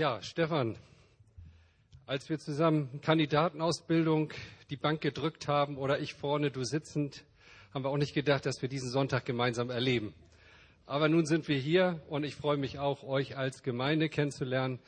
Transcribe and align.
Ja, 0.00 0.22
Stefan, 0.22 0.78
als 2.06 2.30
wir 2.30 2.38
zusammen 2.38 3.02
Kandidatenausbildung 3.02 4.32
die 4.70 4.76
Bank 4.76 5.02
gedrückt 5.02 5.46
haben 5.46 5.76
oder 5.76 6.00
ich 6.00 6.14
vorne, 6.14 6.50
du 6.50 6.64
sitzend, 6.64 7.22
haben 7.74 7.84
wir 7.84 7.90
auch 7.90 7.98
nicht 7.98 8.14
gedacht, 8.14 8.46
dass 8.46 8.62
wir 8.62 8.70
diesen 8.70 8.88
Sonntag 8.88 9.26
gemeinsam 9.26 9.68
erleben. 9.68 10.14
Aber 10.86 11.10
nun 11.10 11.26
sind 11.26 11.48
wir 11.48 11.58
hier 11.58 12.00
und 12.08 12.24
ich 12.24 12.34
freue 12.34 12.56
mich 12.56 12.78
auch, 12.78 13.02
euch 13.02 13.36
als 13.36 13.62
Gemeinde 13.62 14.08
kennenzulernen. 14.08 14.78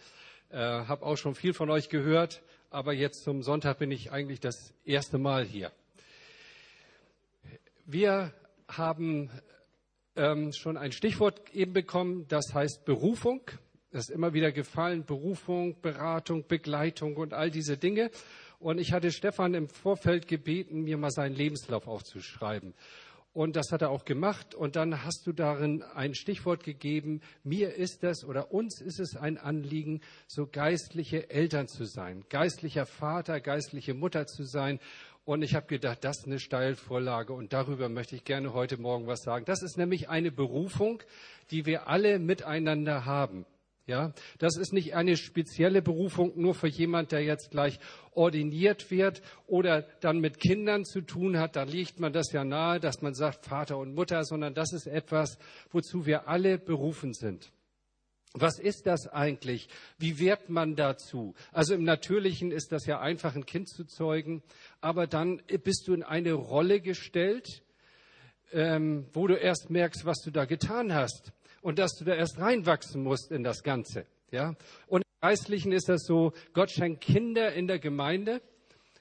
Äh, 0.49 0.57
habe 0.57 1.05
auch 1.05 1.17
schon 1.17 1.35
viel 1.35 1.53
von 1.53 1.69
euch 1.69 1.91
gehört, 1.91 2.41
aber 2.71 2.95
jetzt 2.95 3.23
zum 3.23 3.43
Sonntag 3.43 3.81
bin 3.81 3.91
ich 3.91 4.13
eigentlich 4.13 4.41
das 4.41 4.73
erste 4.87 5.19
Mal 5.19 5.45
hier. 5.45 5.73
Wir 7.85 8.33
haben 8.67 9.29
ähm, 10.17 10.55
schon 10.55 10.79
ein 10.79 10.93
Stichwort 10.93 11.53
eben 11.53 11.75
bekommen, 11.75 12.25
das 12.29 12.55
heißt 12.55 12.87
Berufung. 12.87 13.43
Das 13.93 14.09
ist 14.09 14.11
immer 14.11 14.33
wieder 14.33 14.53
gefallen, 14.53 15.05
Berufung, 15.05 15.79
Beratung, 15.83 16.47
Begleitung 16.49 17.17
und 17.17 17.35
all 17.35 17.51
diese 17.51 17.77
Dinge. 17.77 18.11
Und 18.59 18.79
ich 18.79 18.93
hatte 18.93 19.13
Stefan 19.13 19.53
im 19.53 19.69
Vorfeld 19.69 20.27
gebeten, 20.27 20.83
mir 20.83 20.97
mal 20.97 21.11
seinen 21.11 21.35
Lebenslauf 21.35 21.87
aufzuschreiben. 21.87 22.73
Und 23.35 23.55
das 23.55 23.71
hat 23.71 23.83
er 23.83 23.91
auch 23.91 24.07
gemacht. 24.07 24.55
Und 24.55 24.77
dann 24.77 25.05
hast 25.05 25.27
du 25.27 25.33
darin 25.33 25.83
ein 25.83 26.15
Stichwort 26.15 26.65
gegeben. 26.65 27.21
Mir 27.45 27.75
ist 27.75 28.03
es 28.03 28.25
oder 28.25 28.51
uns 28.53 28.81
ist 28.81 28.99
es 28.99 29.15
ein 29.15 29.37
Anliegen, 29.37 30.01
so 30.27 30.47
geistliche 30.47 31.29
Eltern 31.29 31.69
zu 31.69 31.85
sein, 31.85 32.25
geistlicher 32.31 32.87
Vater, 32.87 33.41
geistliche 33.41 33.93
Mutter 33.93 34.27
zu 34.27 34.45
sein. 34.45 34.81
Und 35.25 35.43
ich 35.43 35.55
habe 35.55 35.67
gedacht, 35.67 36.03
das 36.03 36.21
ist 36.21 36.27
eine 36.27 36.41
Steilvorlage 36.41 37.33
und 37.35 37.53
darüber 37.53 37.89
möchte 37.89 38.17
ich 38.17 38.25
gerne 38.25 38.55
heute 38.55 38.77
Morgen 38.77 39.07
was 39.07 39.23
sagen. 39.23 39.45
Das 39.45 39.63
ist 39.63 39.77
nämlich 39.77 40.09
eine 40.09 40.33
Berufung, 40.33 41.03
die 41.51 41.67
wir 41.67 41.89
alle 41.89 42.19
miteinander 42.19 43.05
haben. 43.05 43.45
Ja, 43.87 44.13
das 44.39 44.57
ist 44.57 44.73
nicht 44.73 44.95
eine 44.95 45.17
spezielle 45.17 45.83
Berufung 45.83 46.33
nur 46.37 46.55
für 46.55 46.69
jemand, 46.69 47.11
der 47.11 47.25
jetzt 47.25 47.51
gleich 47.51 47.81
ordiniert 48.13 48.93
wird 48.93 49.23
oder 49.49 49.83
dann 50.01 50.21
mit 50.21 50.39
Kindern 50.39 50.85
zu 50.85 51.01
tun 51.01 51.37
hat. 51.37 51.57
Da 51.57 51.65
liegt 51.65 51.99
man 51.99 52.13
das 52.13 52.31
ja 52.31 52.45
nahe, 52.45 52.79
dass 52.79 53.03
man 53.03 53.15
sagt 53.15 53.45
Vater 53.45 53.79
und 53.79 53.95
Mutter, 53.95 54.23
sondern 54.23 54.55
das 54.55 54.73
ist 54.73 54.87
etwas, 54.87 55.37
wozu 55.73 56.07
wir 56.07 56.29
alle 56.29 56.59
berufen 56.59 57.13
sind. 57.13 57.51
Was 58.35 58.61
ist 58.61 58.87
das 58.87 59.09
eigentlich? 59.09 59.69
Wie 59.99 60.21
wird 60.21 60.49
man 60.49 60.77
dazu? 60.77 61.35
Also 61.51 61.75
im 61.75 61.83
Natürlichen 61.83 62.53
ist 62.53 62.71
das 62.71 62.87
ja 62.87 63.01
einfach, 63.01 63.35
ein 63.35 63.47
Kind 63.47 63.69
zu 63.69 63.85
zeugen, 63.85 64.45
aber 64.81 65.09
dann 65.09 65.43
bist 65.65 65.89
du 65.89 65.93
in 65.93 66.05
eine 66.05 66.35
Rolle 66.35 66.81
gestellt, 66.81 67.65
ähm, 68.53 69.09
wo 69.13 69.27
du 69.27 69.35
erst 69.35 69.71
merkst, 69.71 70.07
was 70.07 70.23
du 70.23 70.31
da 70.31 70.45
getan 70.45 70.95
hast 70.95 71.33
und 71.63 71.79
dass 71.79 71.95
du 71.95 72.05
da 72.05 72.15
erst 72.15 72.39
reinwachsen 72.39 73.03
musst 73.03 73.31
in 73.33 73.43
das 73.43 73.63
Ganze. 73.63 74.05
Ja? 74.31 74.55
Und 74.87 75.03
im 75.03 75.29
Geistlichen 75.29 75.73
ist 75.73 75.89
das 75.89 76.05
so, 76.05 76.33
Gott 76.53 76.71
schenkt 76.71 77.01
Kinder 77.01 77.53
in 77.55 77.67
der 77.67 77.79
Gemeinde, 77.79 78.43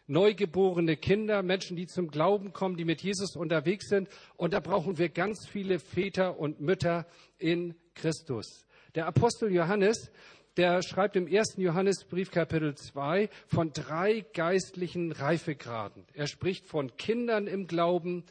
neugeborene 0.08 0.95
Kinder, 0.95 1.42
Menschen, 1.42 1.76
die 1.76 1.88
zum 1.88 2.09
Glauben 2.09 2.54
kommen, 2.54 2.78
die 2.78 2.86
mit 2.86 3.02
Jesus 3.02 3.36
unterwegs 3.36 3.89
sind. 3.89 4.08
Und 4.38 4.54
da 4.54 4.59
brauchen 4.59 4.98
wir 4.98 5.09
ganz 5.09 5.48
viele 5.48 5.80
Väter 5.80 6.39
und 6.39 6.62
Mütter 6.62 7.06
in 7.38 7.76
Christus. 7.95 8.67
Der 8.95 9.08
Apostel 9.08 9.52
Johannes, 9.52 10.12
der 10.58 10.82
schreibt 10.84 11.16
im 11.16 11.28
ersten 11.28 11.62
Johannesbrief 11.62 12.30
Kapitel 12.30 12.76
2 12.76 13.30
von 13.48 13.72
drei 13.72 14.26
geistlichen 14.34 15.14
Reifegraden. 15.14 16.06
Er 16.14 16.28
spricht 16.28 16.67
von 16.67 16.98
Kindern 16.98 17.48
im 17.48 17.67
Glauben 17.67 18.26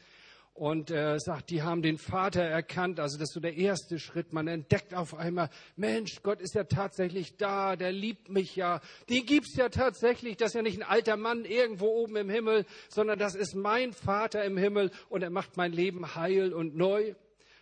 und 0.53 0.91
äh, 0.91 1.17
sagt, 1.19 1.49
die 1.49 1.63
haben 1.63 1.81
den 1.81 1.97
Vater 1.97 2.41
erkannt. 2.41 2.99
Also 2.99 3.17
das 3.17 3.29
ist 3.29 3.33
so 3.33 3.39
der 3.39 3.55
erste 3.55 3.99
Schritt. 3.99 4.33
Man 4.33 4.47
entdeckt 4.47 4.93
auf 4.93 5.15
einmal, 5.15 5.49
Mensch, 5.75 6.21
Gott 6.23 6.41
ist 6.41 6.55
ja 6.55 6.65
tatsächlich 6.65 7.37
da, 7.37 7.75
der 7.75 7.91
liebt 7.91 8.29
mich 8.29 8.55
ja. 8.55 8.81
Den 9.09 9.25
gibt's 9.25 9.55
ja 9.55 9.69
tatsächlich. 9.69 10.37
Das 10.37 10.49
ist 10.49 10.55
ja 10.55 10.61
nicht 10.61 10.77
ein 10.77 10.87
alter 10.87 11.17
Mann 11.17 11.45
irgendwo 11.45 11.87
oben 11.87 12.17
im 12.17 12.29
Himmel, 12.29 12.65
sondern 12.89 13.17
das 13.17 13.35
ist 13.35 13.55
mein 13.55 13.93
Vater 13.93 14.43
im 14.43 14.57
Himmel 14.57 14.91
und 15.09 15.23
er 15.23 15.29
macht 15.29 15.57
mein 15.57 15.71
Leben 15.71 16.15
heil 16.15 16.53
und 16.53 16.75
neu. 16.75 17.15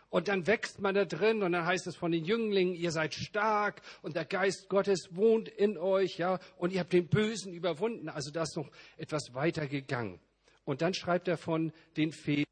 Und 0.09 0.27
dann 0.27 0.47
wächst 0.47 0.81
man 0.81 0.95
da 0.95 1.05
drin 1.05 1.43
und 1.43 1.51
dann 1.51 1.67
heißt 1.67 1.85
es 1.85 1.95
von 1.95 2.11
den 2.11 2.25
Jünglingen, 2.25 2.73
ihr 2.73 2.91
seid 2.91 3.13
stark 3.13 3.83
und 4.01 4.15
der 4.15 4.25
Geist 4.25 4.67
Gottes 4.67 5.09
wohnt 5.11 5.47
in 5.47 5.77
euch, 5.77 6.17
ja, 6.17 6.39
und 6.57 6.73
ihr 6.73 6.79
habt 6.79 6.93
den 6.93 7.07
Bösen 7.07 7.53
überwunden. 7.53 8.09
Also 8.09 8.31
da 8.31 8.41
ist 8.41 8.57
noch 8.57 8.71
etwas 8.97 9.35
weiter 9.35 9.67
gegangen. 9.67 10.19
Und 10.65 10.81
dann 10.81 10.95
schreibt 10.95 11.27
er 11.27 11.37
von 11.37 11.71
den 11.95 12.11
Vätern 12.11 12.48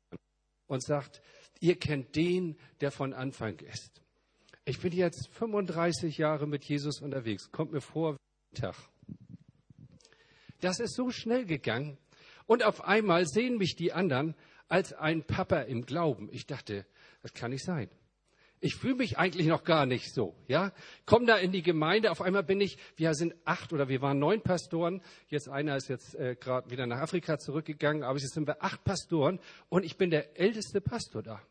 und 0.68 0.84
sagt, 0.84 1.22
ihr 1.60 1.78
kennt 1.78 2.16
den, 2.16 2.58
der 2.82 2.92
von 2.92 3.14
Anfang 3.14 3.60
ist. 3.60 4.02
Ich 4.66 4.80
bin 4.80 4.94
jetzt 4.94 5.30
35 5.30 6.18
Jahre 6.18 6.48
mit 6.48 6.64
Jesus 6.66 7.02
unterwegs, 7.02 7.52
kommt 7.52 7.72
mir 7.72 7.82
vor 7.82 8.18
Tag. 8.54 8.76
Das 10.62 10.80
ist 10.80 10.96
so 10.96 11.12
schnell 11.12 11.46
gegangen. 11.46 11.98
Und 12.46 12.64
auf 12.64 12.84
einmal 12.84 13.26
sehen 13.28 13.58
mich 13.58 13.76
die 13.76 13.94
anderen 13.94 14.36
als 14.68 14.94
ein 14.94 15.24
Papa 15.24 15.62
im 15.62 15.86
Glauben. 15.86 16.30
Ich 16.32 16.46
dachte, 16.48 16.86
das 17.22 17.34
kann 17.34 17.52
nicht 17.52 17.64
sein. 17.64 17.90
Ich 18.60 18.76
fühle 18.76 18.96
mich 18.96 19.20
eigentlich 19.20 19.48
noch 19.48 19.64
gar 19.64 19.86
nicht 19.86 20.14
so, 20.14 20.36
ja. 20.48 20.72
Komm 21.06 21.28
da 21.28 21.38
in 21.38 21.52
die 21.52 21.62
Gemeinde, 21.62 22.10
auf 22.10 22.22
einmal 22.22 22.44
bin 22.44 22.60
ich, 22.60 22.78
wir 22.96 23.14
sind 23.14 23.36
acht 23.46 23.72
oder 23.72 23.88
wir 23.88 24.02
waren 24.02 24.18
neun 24.18 24.42
Pastoren, 24.42 25.02
jetzt 25.28 25.48
einer 25.48 25.76
ist 25.76 25.90
jetzt 25.90 26.16
äh, 26.16 26.36
gerade 26.36 26.72
wieder 26.72 26.88
nach 26.88 27.00
Afrika 27.00 27.38
zurückgegangen, 27.38 28.04
aber 28.04 28.18
jetzt 28.18 28.34
sind 28.34 28.48
wir 28.48 28.64
acht 28.64 28.84
Pastoren 28.84 29.40
und 29.70 29.86
ich 29.86 29.98
bin 29.98 30.10
der 30.10 30.40
älteste 30.40 30.82
Pastor 30.82 31.22
da. 31.22 31.42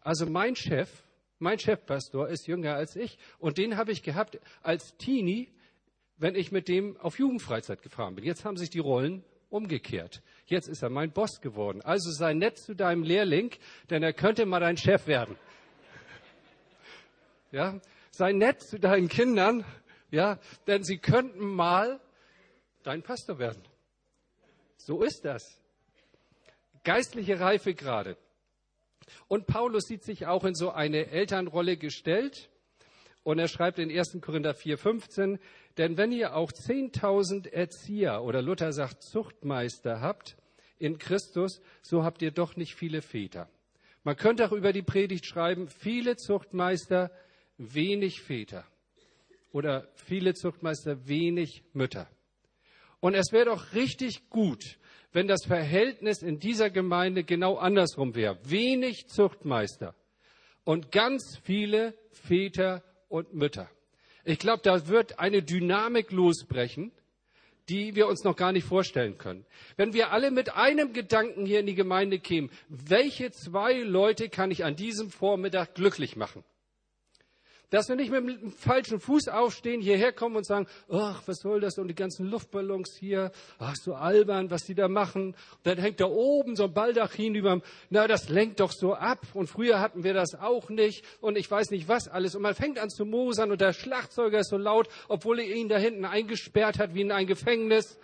Also 0.00 0.26
mein 0.26 0.54
Chef, 0.54 0.88
mein 1.40 1.58
Chefpastor 1.58 2.28
ist 2.28 2.46
jünger 2.46 2.74
als 2.74 2.94
ich 2.94 3.18
und 3.38 3.58
den 3.58 3.76
habe 3.76 3.90
ich 3.90 4.04
gehabt 4.04 4.38
als 4.62 4.96
Teenie, 4.98 5.52
wenn 6.16 6.36
ich 6.36 6.52
mit 6.52 6.68
dem 6.68 6.96
auf 6.98 7.18
Jugendfreizeit 7.18 7.82
gefahren 7.82 8.14
bin. 8.14 8.24
Jetzt 8.24 8.44
haben 8.44 8.56
sich 8.56 8.70
die 8.70 8.78
Rollen 8.78 9.24
umgekehrt. 9.50 10.22
Jetzt 10.46 10.68
ist 10.68 10.82
er 10.82 10.90
mein 10.90 11.12
Boss 11.12 11.40
geworden. 11.40 11.80
Also 11.82 12.10
sei 12.10 12.34
nett 12.34 12.58
zu 12.58 12.74
deinem 12.74 13.02
Lehrling, 13.02 13.50
denn 13.90 14.02
er 14.02 14.12
könnte 14.12 14.46
mal 14.46 14.60
dein 14.60 14.76
Chef 14.76 15.06
werden. 15.06 15.36
Ja, 17.50 17.80
sei 18.10 18.32
nett 18.32 18.60
zu 18.62 18.78
deinen 18.78 19.08
Kindern, 19.08 19.64
ja, 20.10 20.38
denn 20.66 20.84
sie 20.84 20.98
könnten 20.98 21.46
mal 21.46 22.00
dein 22.82 23.02
Pastor 23.02 23.38
werden. 23.38 23.62
So 24.76 25.02
ist 25.02 25.24
das. 25.24 25.60
Geistliche 26.84 27.40
Reife 27.40 27.74
gerade. 27.74 28.16
Und 29.26 29.46
Paulus 29.46 29.84
sieht 29.84 30.04
sich 30.04 30.26
auch 30.26 30.44
in 30.44 30.54
so 30.54 30.70
eine 30.70 31.08
Elternrolle 31.08 31.76
gestellt. 31.76 32.50
Und 33.22 33.38
er 33.38 33.48
schreibt 33.48 33.78
in 33.78 33.90
1. 33.90 34.18
Korinther 34.20 34.54
4, 34.54 34.78
15, 34.78 35.38
denn 35.76 35.96
wenn 35.96 36.12
ihr 36.12 36.34
auch 36.34 36.50
10.000 36.50 37.50
Erzieher 37.50 38.22
oder 38.22 38.40
Luther 38.40 38.72
sagt 38.72 39.02
Zuchtmeister 39.02 40.00
habt 40.00 40.36
in 40.78 40.98
Christus, 40.98 41.60
so 41.82 42.04
habt 42.04 42.22
ihr 42.22 42.30
doch 42.30 42.56
nicht 42.56 42.74
viele 42.74 43.02
Väter. 43.02 43.50
Man 44.02 44.16
könnte 44.16 44.46
auch 44.46 44.52
über 44.52 44.72
die 44.72 44.82
Predigt 44.82 45.26
schreiben, 45.26 45.68
viele 45.68 46.16
Zuchtmeister, 46.16 47.10
wenig 47.58 48.22
Väter 48.22 48.64
oder 49.52 49.88
viele 49.94 50.34
Zuchtmeister, 50.34 51.06
wenig 51.06 51.62
Mütter. 51.72 52.08
Und 53.00 53.14
es 53.14 53.32
wäre 53.32 53.46
doch 53.46 53.74
richtig 53.74 54.28
gut, 54.30 54.78
wenn 55.12 55.28
das 55.28 55.44
Verhältnis 55.44 56.22
in 56.22 56.38
dieser 56.38 56.70
Gemeinde 56.70 57.24
genau 57.24 57.56
andersrum 57.56 58.14
wäre. 58.14 58.38
Wenig 58.44 59.08
Zuchtmeister 59.08 59.94
und 60.64 60.92
ganz 60.92 61.38
viele 61.42 61.94
Väter 62.12 62.82
und 63.08 63.34
Mütter. 63.34 63.70
Ich 64.24 64.38
glaube, 64.38 64.60
da 64.62 64.88
wird 64.88 65.18
eine 65.18 65.42
Dynamik 65.42 66.12
losbrechen, 66.12 66.92
die 67.68 67.94
wir 67.94 68.06
uns 68.08 68.24
noch 68.24 68.36
gar 68.36 68.52
nicht 68.52 68.66
vorstellen 68.66 69.18
können. 69.18 69.46
Wenn 69.76 69.92
wir 69.92 70.10
alle 70.10 70.30
mit 70.30 70.54
einem 70.54 70.92
Gedanken 70.92 71.46
hier 71.46 71.60
in 71.60 71.66
die 71.66 71.74
Gemeinde 71.74 72.18
kämen, 72.18 72.50
welche 72.68 73.30
zwei 73.30 73.74
Leute 73.74 74.28
kann 74.28 74.50
ich 74.50 74.64
an 74.64 74.76
diesem 74.76 75.10
Vormittag 75.10 75.74
glücklich 75.74 76.16
machen? 76.16 76.44
Dass 77.70 77.88
wir 77.90 77.96
nicht 77.96 78.10
mit 78.10 78.26
dem 78.26 78.50
falschen 78.50 78.98
Fuß 78.98 79.28
aufstehen, 79.28 79.82
hierher 79.82 80.12
kommen 80.12 80.36
und 80.36 80.46
sagen, 80.46 80.66
ach, 80.88 81.22
was 81.26 81.40
soll 81.40 81.60
das 81.60 81.76
und 81.76 81.88
die 81.88 81.94
ganzen 81.94 82.26
Luftballons 82.26 82.96
hier, 82.98 83.30
ach, 83.58 83.76
so 83.76 83.94
albern, 83.94 84.50
was 84.50 84.62
die 84.62 84.74
da 84.74 84.88
machen. 84.88 85.36
dann 85.64 85.76
hängt 85.76 86.00
da 86.00 86.06
oben 86.06 86.56
so 86.56 86.64
ein 86.64 86.72
Baldachin 86.72 87.34
über, 87.34 87.60
na, 87.90 88.06
das 88.06 88.30
lenkt 88.30 88.60
doch 88.60 88.72
so 88.72 88.94
ab. 88.94 89.20
Und 89.34 89.48
früher 89.48 89.80
hatten 89.80 90.02
wir 90.02 90.14
das 90.14 90.34
auch 90.34 90.70
nicht 90.70 91.04
und 91.20 91.36
ich 91.36 91.50
weiß 91.50 91.70
nicht 91.70 91.88
was 91.88 92.08
alles. 92.08 92.34
Und 92.34 92.40
man 92.40 92.54
fängt 92.54 92.78
an 92.78 92.88
zu 92.88 93.04
mosern 93.04 93.50
und 93.50 93.60
der 93.60 93.74
Schlagzeuger 93.74 94.38
ist 94.38 94.48
so 94.48 94.56
laut, 94.56 94.88
obwohl 95.08 95.38
er 95.40 95.54
ihn 95.54 95.68
da 95.68 95.76
hinten 95.76 96.06
eingesperrt 96.06 96.78
hat 96.78 96.94
wie 96.94 97.02
in 97.02 97.12
ein 97.12 97.26
Gefängnis. 97.26 97.98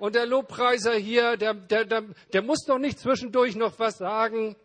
Und 0.00 0.16
der 0.16 0.26
Lobpreiser 0.26 0.94
hier, 0.94 1.36
der, 1.36 1.54
der, 1.54 1.84
der, 1.84 2.02
der 2.32 2.42
muss 2.42 2.64
doch 2.66 2.78
nicht 2.78 2.98
zwischendurch 2.98 3.54
noch 3.54 3.78
was 3.78 3.98
sagen. 3.98 4.56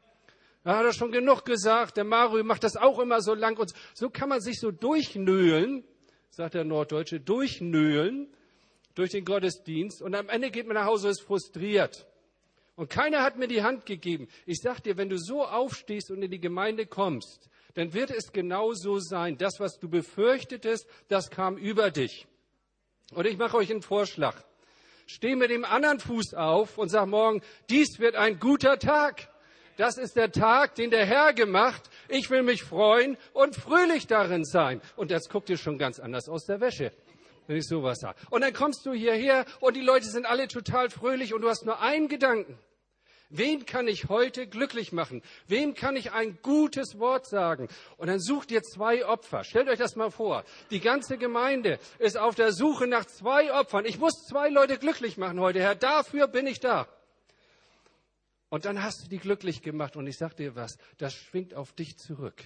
Da 0.66 0.78
hat 0.78 0.86
er 0.86 0.94
schon 0.94 1.12
genug 1.12 1.46
gesagt. 1.46 1.96
Der 1.96 2.04
Mario 2.04 2.44
macht 2.44 2.64
das 2.64 2.76
auch 2.76 2.98
immer 2.98 3.22
so 3.22 3.36
lang. 3.36 3.56
Und 3.60 3.72
so 3.94 4.10
kann 4.10 4.30
man 4.30 4.42
sich 4.42 4.60
so 4.60 4.72
durchnöhlen, 4.72 5.84
sagt 6.32 6.56
der 6.56 6.64
Norddeutsche, 6.64 7.20
durchnöhlen 7.20 8.28
durch 8.96 9.12
den 9.12 9.26
Gottesdienst. 9.26 10.02
Und 10.02 10.16
am 10.16 10.28
Ende 10.28 10.50
geht 10.50 10.66
man 10.66 10.74
nach 10.74 10.88
Hause 10.88 11.08
und 11.08 11.12
ist 11.12 11.22
frustriert. 11.22 12.08
Und 12.76 12.90
keiner 12.90 13.22
hat 13.22 13.38
mir 13.38 13.48
die 13.48 13.62
Hand 13.62 13.86
gegeben. 13.86 14.28
Ich 14.48 14.58
sag 14.60 14.80
dir, 14.80 14.98
wenn 14.98 15.08
du 15.08 15.20
so 15.20 15.46
aufstehst 15.46 16.10
und 16.10 16.24
in 16.24 16.32
die 16.32 16.42
Gemeinde 16.42 16.88
kommst, 16.88 17.48
dann 17.76 17.94
wird 17.94 18.10
es 18.10 18.32
genauso 18.34 18.98
sein. 18.98 19.38
Das, 19.38 19.60
was 19.60 19.78
du 19.78 19.88
befürchtetest, 19.88 20.88
das 21.10 21.30
kam 21.30 21.58
über 21.58 21.92
dich. 21.92 22.26
Und 23.14 23.28
ich 23.28 23.38
mache 23.38 23.56
euch 23.58 23.70
einen 23.70 23.84
Vorschlag. 23.84 24.44
Steh 25.06 25.36
mit 25.36 25.52
dem 25.52 25.64
anderen 25.64 26.00
Fuß 26.00 26.34
auf 26.34 26.80
und 26.80 26.90
sag 26.90 27.06
morgen, 27.06 27.44
dies 27.70 28.00
wird 28.00 28.16
ein 28.16 28.40
guter 28.40 28.80
Tag. 28.80 29.30
Das 29.78 29.98
ist 29.98 30.16
der 30.16 30.32
Tag, 30.32 30.76
den 30.76 30.90
der 30.90 31.06
Herr 31.06 31.34
gemacht. 31.34 31.82
Ich 32.08 32.30
will 32.30 32.44
mich 32.44 32.64
freuen 32.64 33.18
und 33.34 33.56
fröhlich 33.56 34.08
darin 34.08 34.46
sein. 34.46 34.82
Und 34.96 35.12
das 35.12 35.28
guckt 35.28 35.50
dir 35.50 35.58
schon 35.58 35.78
ganz 35.78 36.00
anders 36.00 36.30
aus 36.30 36.46
der 36.46 36.62
Wäsche, 36.62 36.94
wenn 37.48 37.58
ich 37.58 37.68
sowas 37.68 38.00
sage. 38.00 38.18
Und 38.30 38.42
dann 38.42 38.54
kommst 38.54 38.86
du 38.86 38.94
hierher 38.94 39.46
und 39.60 39.76
die 39.76 39.82
Leute 39.82 40.06
sind 40.06 40.26
alle 40.26 40.48
total 40.48 40.90
fröhlich 40.90 41.34
und 41.34 41.42
du 41.42 41.50
hast 41.50 41.66
nur 41.66 41.82
einen 41.82 42.08
Gedanken. 42.08 42.58
Wen 43.30 43.66
kann 43.66 43.88
ich 43.88 44.08
heute 44.08 44.48
glücklich 44.48 44.94
machen? 44.94 45.22
Wem 45.48 45.74
kann 45.74 45.98
ich 45.98 46.14
ein 46.14 46.38
gutes 46.42 47.00
Wort 47.00 47.28
sagen? 47.28 47.68
Und 47.98 48.08
dann 48.08 48.22
sucht 48.22 48.52
ihr 48.52 48.62
zwei 48.62 49.06
Opfer. 49.06 49.44
Stellt 49.44 49.68
euch 49.68 49.80
das 49.80 49.96
mal 49.98 50.12
vor. 50.12 50.46
Die 50.70 50.80
ganze 50.80 51.18
Gemeinde 51.18 51.80
ist 52.00 52.18
auf 52.18 52.36
der 52.36 52.54
Suche 52.54 52.88
nach 52.88 53.06
zwei 53.06 53.52
Opfern. 53.52 53.86
Ich 53.86 54.00
muss 54.00 54.26
zwei 54.30 54.50
Leute 54.50 54.78
glücklich 54.78 55.18
machen 55.18 55.40
heute, 55.40 55.60
Herr. 55.60 55.76
Dafür 55.76 56.28
bin 56.28 56.48
ich 56.48 56.60
da. 56.62 56.88
Und 58.56 58.64
dann 58.64 58.82
hast 58.82 59.04
du 59.04 59.10
die 59.10 59.18
glücklich 59.18 59.64
gemacht. 59.64 59.98
Und 59.98 60.08
ich 60.08 60.16
sag 60.16 60.34
dir 60.38 60.56
was, 60.56 60.78
das 60.98 61.14
schwingt 61.14 61.56
auf 61.56 61.74
dich 61.74 61.98
zurück. 61.98 62.42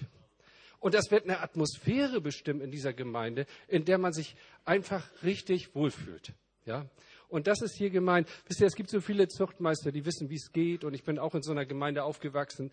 Und 0.80 0.94
das 0.94 1.12
wird 1.12 1.22
eine 1.22 1.38
Atmosphäre 1.38 2.20
bestimmen 2.20 2.62
in 2.62 2.72
dieser 2.72 2.92
Gemeinde, 2.92 3.46
in 3.68 3.84
der 3.84 3.96
man 3.96 4.12
sich 4.12 4.34
einfach 4.64 5.06
richtig 5.22 5.72
wohlfühlt. 5.76 6.32
Ja? 6.66 6.90
Und 7.28 7.46
das 7.46 7.62
ist 7.62 7.76
hier 7.76 7.90
gemeint. 7.90 8.28
Wisst 8.48 8.60
ihr, 8.60 8.66
es 8.66 8.74
gibt 8.74 8.90
so 8.90 9.00
viele 9.00 9.28
Zuchtmeister, 9.28 9.92
die 9.92 10.04
wissen, 10.04 10.30
wie 10.30 10.34
es 10.34 10.50
geht. 10.50 10.82
Und 10.82 10.94
ich 10.94 11.04
bin 11.04 11.16
auch 11.20 11.36
in 11.36 11.42
so 11.42 11.52
einer 11.52 11.64
Gemeinde 11.64 12.02
aufgewachsen. 12.02 12.72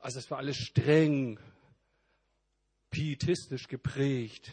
Also 0.00 0.18
es 0.18 0.30
war 0.30 0.38
alles 0.38 0.56
streng, 0.56 1.38
pietistisch 2.88 3.68
geprägt. 3.68 4.52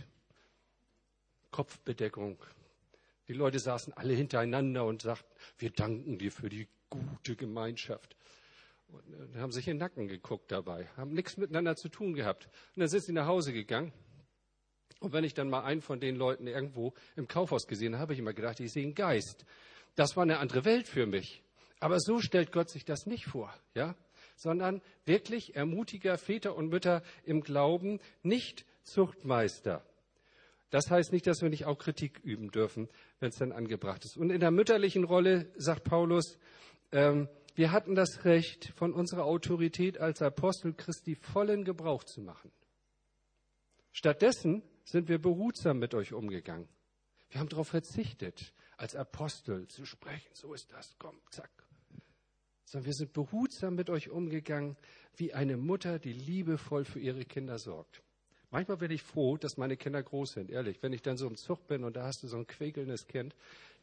Kopfbedeckung. 1.52 2.38
Die 3.30 3.34
Leute 3.34 3.60
saßen 3.60 3.94
alle 3.94 4.14
hintereinander 4.14 4.84
und 4.84 5.04
sagten, 5.04 5.34
wir 5.58 5.70
danken 5.70 6.18
dir 6.18 6.34
für 6.34 6.50
die 6.50 6.68
gute 6.90 7.38
Gemeinschaft. 7.38 8.18
Und 8.96 9.38
haben 9.38 9.52
sich 9.52 9.68
in 9.68 9.76
den 9.76 9.80
Nacken 9.80 10.08
geguckt 10.08 10.52
dabei, 10.52 10.88
haben 10.98 11.14
nichts 11.14 11.38
miteinander 11.38 11.76
zu 11.76 11.90
tun 11.90 12.14
gehabt. 12.14 12.46
Und 12.76 12.82
dann 12.82 12.90
sind 12.90 13.04
sie 13.04 13.14
nach 13.14 13.28
Hause 13.28 13.54
gegangen 13.54 13.92
und 15.00 15.14
wenn 15.14 15.24
ich 15.24 15.34
dann 15.34 15.50
mal 15.50 15.64
einen 15.64 15.82
von 15.82 16.00
den 16.00 16.16
Leuten 16.16 16.48
irgendwo 16.48 16.94
im 17.16 17.28
Kaufhaus 17.28 17.68
gesehen 17.68 17.94
habe, 17.94 18.02
habe 18.02 18.14
ich 18.14 18.20
immer 18.20 18.34
gedacht, 18.34 18.60
ich 18.60 18.72
sehe 18.72 18.84
einen 18.84 18.96
Geist. 18.96 19.46
Das 19.96 20.16
war 20.16 20.24
eine 20.24 20.40
andere 20.40 20.66
Welt 20.66 20.88
für 20.88 21.06
mich. 21.06 21.44
Aber 21.80 22.00
so 22.00 22.20
stellt 22.20 22.52
Gott 22.52 22.70
sich 22.70 22.86
das 22.86 23.06
nicht 23.06 23.26
vor, 23.26 23.54
ja? 23.76 23.96
Sondern 24.38 24.82
wirklich 25.06 25.56
Ermutiger, 25.56 26.18
Väter 26.18 26.56
und 26.56 26.70
Mütter 26.70 27.04
im 27.24 27.42
Glauben, 27.42 28.00
nicht 28.24 28.66
Zuchtmeister. 28.84 29.86
Das 30.72 30.90
heißt 30.90 31.14
nicht, 31.14 31.28
dass 31.28 31.42
wir 31.42 31.50
nicht 31.50 31.66
auch 31.66 31.78
Kritik 31.78 32.20
üben 32.24 32.52
dürfen, 32.52 32.90
wenn 33.20 33.30
es 33.30 33.38
dann 33.38 33.52
angebracht 33.52 34.04
ist. 34.04 34.18
Und 34.18 34.30
in 34.30 34.40
der 34.40 34.52
mütterlichen 34.52 35.04
Rolle 35.04 35.52
sagt 35.56 35.84
Paulus, 35.84 36.38
ähm, 36.92 37.30
wir 37.56 37.72
hatten 37.72 37.96
das 37.96 38.26
Recht, 38.26 38.74
von 38.76 38.94
unserer 38.94 39.26
Autorität 39.26 39.98
als 39.98 40.22
Apostel 40.22 40.74
Christi 40.74 41.16
vollen 41.16 41.64
Gebrauch 41.64 42.04
zu 42.04 42.22
machen. 42.22 42.52
Stattdessen 43.94 44.62
sind 44.84 45.08
wir 45.08 45.20
behutsam 45.20 45.80
mit 45.80 45.94
euch 45.94 46.14
umgegangen. 46.14 46.68
Wir 47.30 47.40
haben 47.40 47.50
darauf 47.50 47.70
verzichtet, 47.70 48.54
als 48.78 48.96
Apostel 48.96 49.68
zu 49.68 49.86
sprechen. 49.86 50.30
So 50.34 50.54
ist 50.54 50.72
das. 50.74 50.96
Komm, 51.00 51.18
zack. 51.30 51.50
Sondern 52.66 52.88
wir 52.88 52.94
sind 52.94 53.14
behutsam 53.14 53.76
mit 53.76 53.90
euch 53.90 54.10
umgegangen, 54.10 54.76
wie 55.16 55.34
eine 55.34 55.56
Mutter, 55.56 55.98
die 55.98 56.14
liebevoll 56.14 56.84
für 56.84 57.00
ihre 57.00 57.24
Kinder 57.24 57.58
sorgt. 57.58 58.04
Manchmal 58.52 58.78
bin 58.78 58.92
ich 58.92 59.02
froh, 59.02 59.38
dass 59.38 59.58
meine 59.58 59.78
Kinder 59.78 60.02
groß 60.04 60.34
sind, 60.34 60.50
ehrlich. 60.50 60.82
Wenn 60.82 60.94
ich 60.94 61.02
dann 61.02 61.18
so 61.18 61.28
im 61.28 61.36
Zug 61.36 61.68
bin 61.68 61.84
und 61.84 61.96
da 61.96 62.04
hast 62.04 62.24
du 62.24 62.28
so 62.28 62.38
ein 62.38 62.48
quäkelndes 62.48 63.08
Kind, 63.08 63.36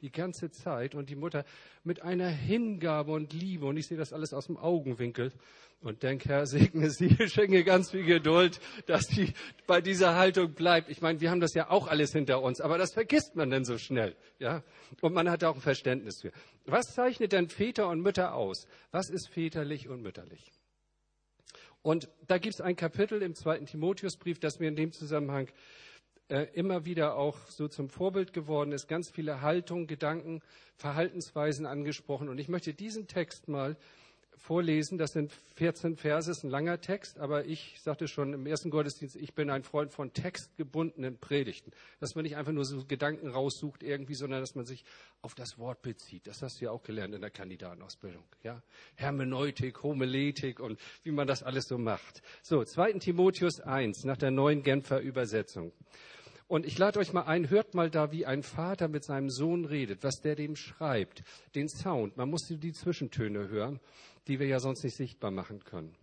die 0.03 0.11
ganze 0.11 0.51
Zeit 0.51 0.95
und 0.95 1.09
die 1.09 1.15
Mutter 1.15 1.45
mit 1.85 2.03
einer 2.03 2.29
Hingabe 2.29 3.13
und 3.13 3.33
Liebe 3.33 3.67
und 3.67 3.77
ich 3.77 3.87
sehe 3.87 3.97
das 3.97 4.13
alles 4.13 4.35
aus 4.35 4.47
dem 4.47 4.57
Augenwinkel 4.57 5.33
und 5.81 6.03
denke, 6.03 6.29
Herr, 6.29 6.47
segne 6.47 6.91
sie, 6.91 7.17
schenke 7.29 7.65
ganz 7.65 7.91
viel 7.93 8.05
Geduld, 8.05 8.61
dass 8.87 9.07
sie 9.07 9.33
bei 9.67 9.81
dieser 9.81 10.17
Haltung 10.17 10.55
bleibt. 10.55 10.91
Ich 10.91 11.01
meine, 11.01 11.21
wir 11.21 11.31
haben 11.31 11.41
das 11.41 11.55
ja 11.55 11.71
auch 11.71 11.87
alles 11.87 12.13
hinter 12.13 12.43
uns, 12.43 12.61
aber 12.61 12.79
das 12.79 12.93
vergisst 12.93 13.37
man 13.37 13.51
denn 13.51 13.65
so 13.65 13.79
schnell, 13.79 14.17
ja? 14.39 14.63
Und 15.01 15.15
man 15.15 15.31
hat 15.31 15.45
auch 15.45 15.55
ein 15.55 15.61
Verständnis 15.61 16.21
für. 16.21 16.33
Was 16.67 16.95
zeichnet 16.95 17.33
denn 17.33 17.49
Väter 17.49 17.89
und 17.89 18.01
Mütter 18.01 18.35
aus? 18.35 18.67
Was 18.91 19.09
ist 19.09 19.29
väterlich 19.29 19.89
und 19.89 20.03
mütterlich? 20.03 20.53
Und 21.83 22.09
da 22.29 22.39
gibt 22.39 22.55
es 22.55 22.61
ein 22.61 22.77
Kapitel 22.77 23.23
im 23.23 23.35
zweiten 23.35 23.67
Timotheusbrief, 23.67 24.39
das 24.39 24.61
mir 24.61 24.69
in 24.69 24.77
dem 24.77 24.93
Zusammenhang 24.93 25.49
äh, 26.33 26.49
immer 26.55 26.87
wieder 26.87 27.17
auch 27.17 27.37
so 27.49 27.69
zum 27.69 27.91
Vorbild 27.91 28.33
geworden 28.33 28.73
ist. 28.73 28.89
Ganz 28.89 29.11
viele 29.11 29.43
Haltungen, 29.43 29.87
Gedanken, 29.87 30.41
Verhaltensweisen 30.77 31.67
angesprochen. 31.67 32.31
Und 32.31 32.39
ich 32.39 32.49
möchte 32.49 32.73
diesen 32.73 33.07
Text 33.07 33.49
mal 33.49 33.77
vorlesen. 34.39 34.97
Das 34.97 35.13
sind 35.13 35.31
14 35.57 35.97
Verse, 35.97 36.31
ist 36.31 36.43
ein 36.43 36.49
langer 36.49 36.81
Text, 36.81 37.19
aber 37.19 37.45
ich 37.45 37.79
sagte 37.83 38.09
schon 38.09 38.33
im 38.33 38.47
ersten 38.47 38.71
Gottesdienst, 38.71 39.15
ich 39.17 39.35
bin 39.35 39.51
ein 39.51 39.63
Freund 39.63 39.93
von 39.93 40.15
textgebundenen 40.15 41.19
Predigten. 41.19 41.71
Dass 42.01 42.15
man 42.15 42.23
nicht 42.23 42.37
einfach 42.37 42.53
nur 42.53 42.65
so 42.65 42.83
Gedanken 42.87 43.29
raussucht 43.29 43.83
irgendwie, 43.83 44.15
sondern 44.15 44.41
dass 44.41 44.55
man 44.55 44.65
sich 44.65 44.85
auf 45.21 45.35
das 45.35 45.59
Wort 45.59 45.83
bezieht. 45.83 46.27
Das 46.27 46.41
hast 46.41 46.61
du 46.61 46.65
ja 46.65 46.71
auch 46.71 46.83
gelernt 46.83 47.15
in 47.15 47.21
der 47.21 47.31
Kandidatenausbildung. 47.31 48.25
Ja? 48.43 48.63
Hermeneutik, 48.95 49.83
Homiletik 49.83 50.61
und 50.61 50.81
wie 51.03 51.13
man 51.13 51.27
das 51.27 51.43
alles 51.43 51.69
so 51.69 51.77
macht. 51.77 52.23
So, 52.43 52.65
2. 52.65 52.95
Timotheus 52.95 53.61
1 53.61 54.05
nach 54.05 54.17
der 54.17 54.31
neuen 54.31 54.63
Genfer 54.63 55.01
Übersetzung. 55.01 55.73
Und 56.49 56.67
ich 56.67 56.77
lade 56.79 56.99
euch 56.99 57.13
mal 57.13 57.23
ein, 57.23 57.51
hört 57.51 57.75
mal 57.75 57.91
da, 57.91 58.13
wie 58.13 58.27
ein 58.27 58.43
Vater 58.43 58.89
mit 58.89 59.05
seinem 59.05 59.31
Sohn 59.31 59.65
redet, 59.65 60.03
was 60.05 60.21
der 60.21 60.35
dem 60.35 60.57
schreibt, 60.57 61.23
den 61.55 61.69
Sound. 61.69 62.17
Man 62.17 62.29
muss 62.29 62.47
die 62.49 62.73
Zwischentöne 62.73 63.49
hören, 63.49 63.81
die 64.27 64.39
wir 64.39 64.47
ja 64.47 64.61
sonst 64.61 64.85
nicht 64.85 64.97
sichtbar 64.97 65.31
machen 65.31 65.65
können. 65.65 65.95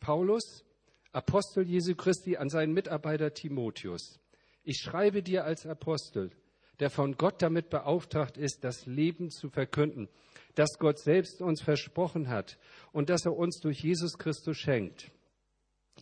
Paulus, 0.00 0.64
Apostel 1.12 1.64
Jesu 1.64 1.94
Christi 1.94 2.36
an 2.36 2.48
seinen 2.48 2.72
Mitarbeiter 2.72 3.34
Timotheus. 3.34 4.20
Ich 4.62 4.78
schreibe 4.78 5.22
dir 5.22 5.44
als 5.44 5.66
Apostel, 5.66 6.30
der 6.78 6.90
von 6.90 7.16
Gott 7.16 7.42
damit 7.42 7.68
beauftragt 7.68 8.38
ist, 8.38 8.64
das 8.64 8.86
Leben 8.86 9.30
zu 9.30 9.50
verkünden, 9.50 10.08
das 10.54 10.78
Gott 10.78 10.98
selbst 10.98 11.42
uns 11.42 11.62
versprochen 11.62 12.28
hat 12.28 12.58
und 12.92 13.10
das 13.10 13.26
er 13.26 13.36
uns 13.36 13.60
durch 13.60 13.82
Jesus 13.82 14.18
Christus 14.18 14.56
schenkt. 14.56 15.10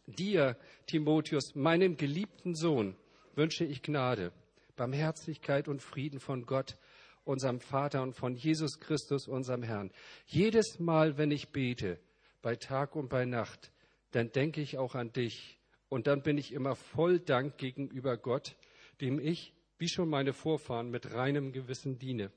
Dir, 0.07 0.57
Timotheus, 0.87 1.55
meinem 1.55 1.97
geliebten 1.97 2.55
Sohn, 2.55 2.97
wünsche 3.39 3.65
ich 3.65 3.83
Gnade, 3.83 4.33
Barmherzigkeit 4.77 5.69
und 5.69 5.81
Frieden 5.81 6.19
von 6.19 6.45
Gott, 6.45 6.77
unserem 7.25 7.61
Vater 7.61 8.03
und 8.03 8.15
von 8.15 8.35
Jesus 8.35 8.81
Christus, 8.81 9.29
unserem 9.29 9.63
Herrn. 9.63 9.93
Jedes 10.27 10.81
Mal, 10.81 11.17
wenn 11.19 11.31
ich 11.31 11.51
bete, 11.51 12.01
bei 12.43 12.57
Tag 12.57 12.97
und 12.97 13.09
bei 13.09 13.25
Nacht, 13.25 13.71
dann 14.11 14.33
denke 14.33 14.61
ich 14.61 14.77
auch 14.77 14.95
an 14.97 15.13
dich. 15.13 15.59
Und 15.89 16.07
dann 16.07 16.23
bin 16.23 16.37
ich 16.37 16.53
immer 16.53 16.75
voll 16.75 17.21
Dank 17.21 17.59
gegenüber 17.59 18.17
Gott, 18.17 18.57
dem 19.01 19.21
ich, 19.21 19.55
wie 19.79 19.89
schon 19.89 20.09
meine 20.09 20.33
Vorfahren, 20.33 20.91
mit 20.91 21.13
reinem 21.13 21.53
Gewissen 21.53 21.99
diene. 21.99 22.33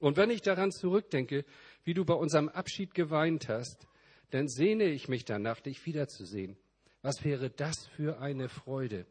Und 0.00 0.16
wenn 0.16 0.30
ich 0.30 0.42
daran 0.42 0.72
zurückdenke, 0.72 1.44
wie 1.84 1.94
du 1.94 2.04
bei 2.04 2.14
unserem 2.14 2.48
Abschied 2.48 2.92
geweint 2.92 3.48
hast, 3.48 3.86
dann 4.30 4.48
sehne 4.48 4.84
ich 4.84 5.08
mich 5.08 5.24
danach, 5.24 5.60
dich 5.60 5.86
wiederzusehen. 5.86 6.56
Was 7.02 7.24
wäre 7.24 7.50
das 7.50 7.86
für 7.86 8.18
eine 8.20 8.48
Freude? 8.48 9.06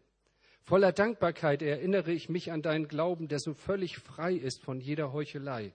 Voller 0.63 0.91
Dankbarkeit 0.91 1.61
erinnere 1.61 2.11
ich 2.11 2.29
mich 2.29 2.51
an 2.51 2.61
deinen 2.61 2.87
Glauben, 2.87 3.27
der 3.27 3.39
so 3.39 3.53
völlig 3.53 3.97
frei 3.97 4.33
ist 4.33 4.63
von 4.63 4.79
jeder 4.79 5.11
Heuchelei. 5.11 5.73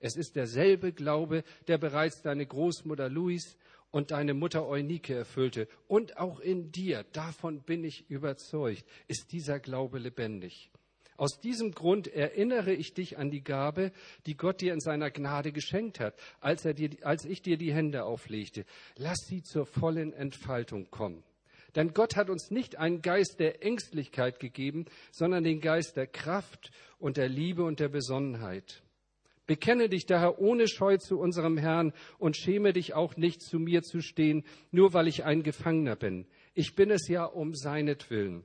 Es 0.00 0.16
ist 0.16 0.34
derselbe 0.34 0.92
Glaube, 0.92 1.44
der 1.68 1.78
bereits 1.78 2.22
deine 2.22 2.44
Großmutter 2.44 3.08
Louis 3.08 3.56
und 3.92 4.10
deine 4.10 4.34
Mutter 4.34 4.66
Eunike 4.66 5.14
erfüllte. 5.14 5.68
Und 5.86 6.16
auch 6.16 6.40
in 6.40 6.72
dir, 6.72 7.04
davon 7.12 7.62
bin 7.62 7.84
ich 7.84 8.10
überzeugt, 8.10 8.84
ist 9.06 9.30
dieser 9.30 9.60
Glaube 9.60 10.00
lebendig. 10.00 10.70
Aus 11.16 11.38
diesem 11.38 11.70
Grund 11.70 12.08
erinnere 12.08 12.72
ich 12.72 12.94
dich 12.94 13.16
an 13.16 13.30
die 13.30 13.44
Gabe, 13.44 13.92
die 14.26 14.36
Gott 14.36 14.60
dir 14.60 14.72
in 14.72 14.80
seiner 14.80 15.10
Gnade 15.12 15.52
geschenkt 15.52 16.00
hat, 16.00 16.18
als, 16.40 16.64
er 16.64 16.74
dir, 16.74 16.90
als 17.02 17.24
ich 17.24 17.42
dir 17.42 17.56
die 17.56 17.72
Hände 17.72 18.04
auflegte. 18.04 18.64
Lass 18.96 19.18
sie 19.28 19.42
zur 19.42 19.66
vollen 19.66 20.12
Entfaltung 20.12 20.90
kommen. 20.90 21.22
Denn 21.74 21.94
Gott 21.94 22.16
hat 22.16 22.28
uns 22.28 22.50
nicht 22.50 22.76
einen 22.76 23.00
Geist 23.00 23.40
der 23.40 23.64
Ängstlichkeit 23.64 24.40
gegeben, 24.40 24.84
sondern 25.10 25.44
den 25.44 25.60
Geist 25.60 25.96
der 25.96 26.06
Kraft 26.06 26.70
und 26.98 27.16
der 27.16 27.28
Liebe 27.28 27.64
und 27.64 27.80
der 27.80 27.88
Besonnenheit. 27.88 28.82
Bekenne 29.46 29.88
dich 29.88 30.06
daher 30.06 30.38
ohne 30.38 30.68
Scheu 30.68 30.98
zu 30.98 31.18
unserem 31.18 31.58
Herrn 31.58 31.92
und 32.18 32.36
schäme 32.36 32.72
dich 32.72 32.94
auch 32.94 33.16
nicht, 33.16 33.42
zu 33.42 33.58
mir 33.58 33.82
zu 33.82 34.00
stehen, 34.00 34.44
nur 34.70 34.92
weil 34.94 35.08
ich 35.08 35.24
ein 35.24 35.42
Gefangener 35.42 35.96
bin. 35.96 36.26
Ich 36.54 36.74
bin 36.74 36.90
es 36.90 37.08
ja 37.08 37.24
um 37.24 37.54
seinetwillen. 37.54 38.44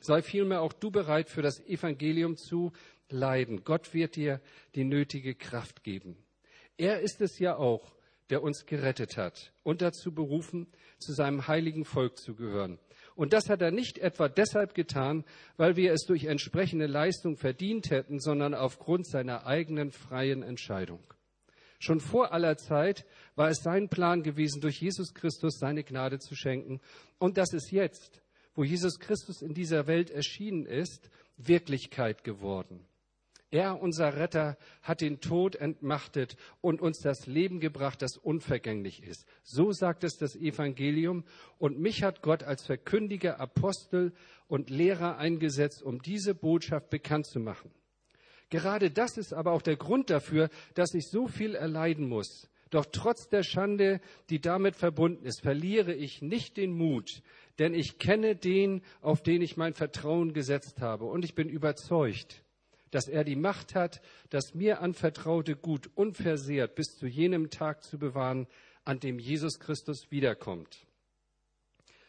Sei 0.00 0.20
vielmehr 0.20 0.60
auch 0.60 0.74
du 0.74 0.90
bereit, 0.90 1.30
für 1.30 1.40
das 1.40 1.60
Evangelium 1.66 2.36
zu 2.36 2.72
leiden. 3.08 3.64
Gott 3.64 3.94
wird 3.94 4.16
dir 4.16 4.40
die 4.74 4.84
nötige 4.84 5.34
Kraft 5.34 5.82
geben. 5.82 6.16
Er 6.76 7.00
ist 7.00 7.20
es 7.20 7.38
ja 7.38 7.56
auch, 7.56 7.94
der 8.30 8.42
uns 8.42 8.66
gerettet 8.66 9.16
hat 9.16 9.52
und 9.62 9.80
dazu 9.80 10.12
berufen, 10.12 10.66
zu 10.98 11.12
seinem 11.12 11.46
heiligen 11.48 11.84
Volk 11.84 12.18
zu 12.18 12.34
gehören. 12.34 12.78
Und 13.16 13.32
das 13.32 13.48
hat 13.48 13.62
er 13.62 13.70
nicht 13.70 13.98
etwa 13.98 14.28
deshalb 14.28 14.74
getan, 14.74 15.24
weil 15.56 15.76
wir 15.76 15.92
es 15.92 16.04
durch 16.04 16.24
entsprechende 16.24 16.86
Leistung 16.86 17.36
verdient 17.36 17.90
hätten, 17.90 18.18
sondern 18.18 18.54
aufgrund 18.54 19.06
seiner 19.06 19.46
eigenen 19.46 19.92
freien 19.92 20.42
Entscheidung. 20.42 21.00
Schon 21.78 22.00
vor 22.00 22.32
aller 22.32 22.56
Zeit 22.56 23.04
war 23.36 23.50
es 23.50 23.62
sein 23.62 23.88
Plan 23.88 24.22
gewesen, 24.22 24.60
durch 24.60 24.80
Jesus 24.80 25.12
Christus 25.14 25.58
seine 25.58 25.84
Gnade 25.84 26.18
zu 26.18 26.34
schenken. 26.34 26.80
Und 27.18 27.36
das 27.36 27.52
ist 27.52 27.70
jetzt, 27.70 28.22
wo 28.54 28.64
Jesus 28.64 28.98
Christus 28.98 29.42
in 29.42 29.54
dieser 29.54 29.86
Welt 29.86 30.10
erschienen 30.10 30.66
ist, 30.66 31.10
Wirklichkeit 31.36 32.24
geworden. 32.24 32.86
Er, 33.54 33.80
unser 33.80 34.16
Retter, 34.16 34.56
hat 34.82 35.00
den 35.00 35.20
Tod 35.20 35.54
entmachtet 35.54 36.36
und 36.60 36.80
uns 36.80 36.98
das 36.98 37.28
Leben 37.28 37.60
gebracht, 37.60 38.02
das 38.02 38.16
unvergänglich 38.16 39.04
ist. 39.04 39.28
So 39.44 39.70
sagt 39.70 40.02
es 40.02 40.16
das 40.18 40.34
Evangelium. 40.34 41.22
Und 41.58 41.78
mich 41.78 42.02
hat 42.02 42.20
Gott 42.20 42.42
als 42.42 42.66
Verkündiger, 42.66 43.38
Apostel 43.38 44.12
und 44.48 44.70
Lehrer 44.70 45.18
eingesetzt, 45.18 45.84
um 45.84 46.02
diese 46.02 46.34
Botschaft 46.34 46.90
bekannt 46.90 47.26
zu 47.26 47.38
machen. 47.38 47.70
Gerade 48.50 48.90
das 48.90 49.16
ist 49.18 49.32
aber 49.32 49.52
auch 49.52 49.62
der 49.62 49.76
Grund 49.76 50.10
dafür, 50.10 50.48
dass 50.74 50.92
ich 50.92 51.08
so 51.08 51.28
viel 51.28 51.54
erleiden 51.54 52.08
muss. 52.08 52.50
Doch 52.70 52.86
trotz 52.90 53.28
der 53.28 53.44
Schande, 53.44 54.00
die 54.30 54.40
damit 54.40 54.74
verbunden 54.74 55.24
ist, 55.26 55.42
verliere 55.42 55.94
ich 55.94 56.22
nicht 56.22 56.56
den 56.56 56.72
Mut, 56.72 57.22
denn 57.60 57.72
ich 57.72 58.00
kenne 58.00 58.34
den, 58.34 58.82
auf 59.00 59.22
den 59.22 59.42
ich 59.42 59.56
mein 59.56 59.74
Vertrauen 59.74 60.32
gesetzt 60.32 60.80
habe. 60.80 61.04
Und 61.04 61.24
ich 61.24 61.36
bin 61.36 61.48
überzeugt, 61.48 62.43
dass 62.94 63.08
er 63.08 63.24
die 63.24 63.36
Macht 63.36 63.74
hat, 63.74 64.00
das 64.30 64.54
mir 64.54 64.80
anvertraute 64.80 65.56
Gut 65.56 65.90
unversehrt 65.94 66.76
bis 66.76 66.96
zu 66.96 67.06
jenem 67.06 67.50
Tag 67.50 67.82
zu 67.82 67.98
bewahren, 67.98 68.46
an 68.84 69.00
dem 69.00 69.18
Jesus 69.18 69.58
Christus 69.58 70.10
wiederkommt. 70.10 70.86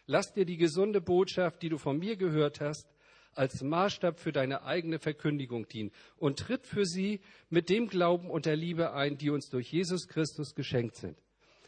Lass 0.05 0.33
dir 0.33 0.45
die 0.45 0.57
gesunde 0.57 1.01
Botschaft, 1.01 1.63
die 1.63 1.69
du 1.69 1.79
von 1.79 1.97
mir 1.97 2.15
gehört 2.15 2.61
hast, 2.61 2.87
als 3.33 3.63
Maßstab 3.63 4.19
für 4.19 4.31
deine 4.31 4.63
eigene 4.63 4.99
Verkündigung 4.99 5.67
dienen 5.67 5.91
und 6.17 6.39
tritt 6.39 6.67
für 6.67 6.85
sie 6.85 7.21
mit 7.49 7.69
dem 7.69 7.87
Glauben 7.87 8.29
und 8.29 8.45
der 8.45 8.55
Liebe 8.55 8.93
ein, 8.93 9.17
die 9.17 9.31
uns 9.31 9.49
durch 9.49 9.71
Jesus 9.71 10.07
Christus 10.07 10.53
geschenkt 10.53 10.97
sind. 10.97 11.17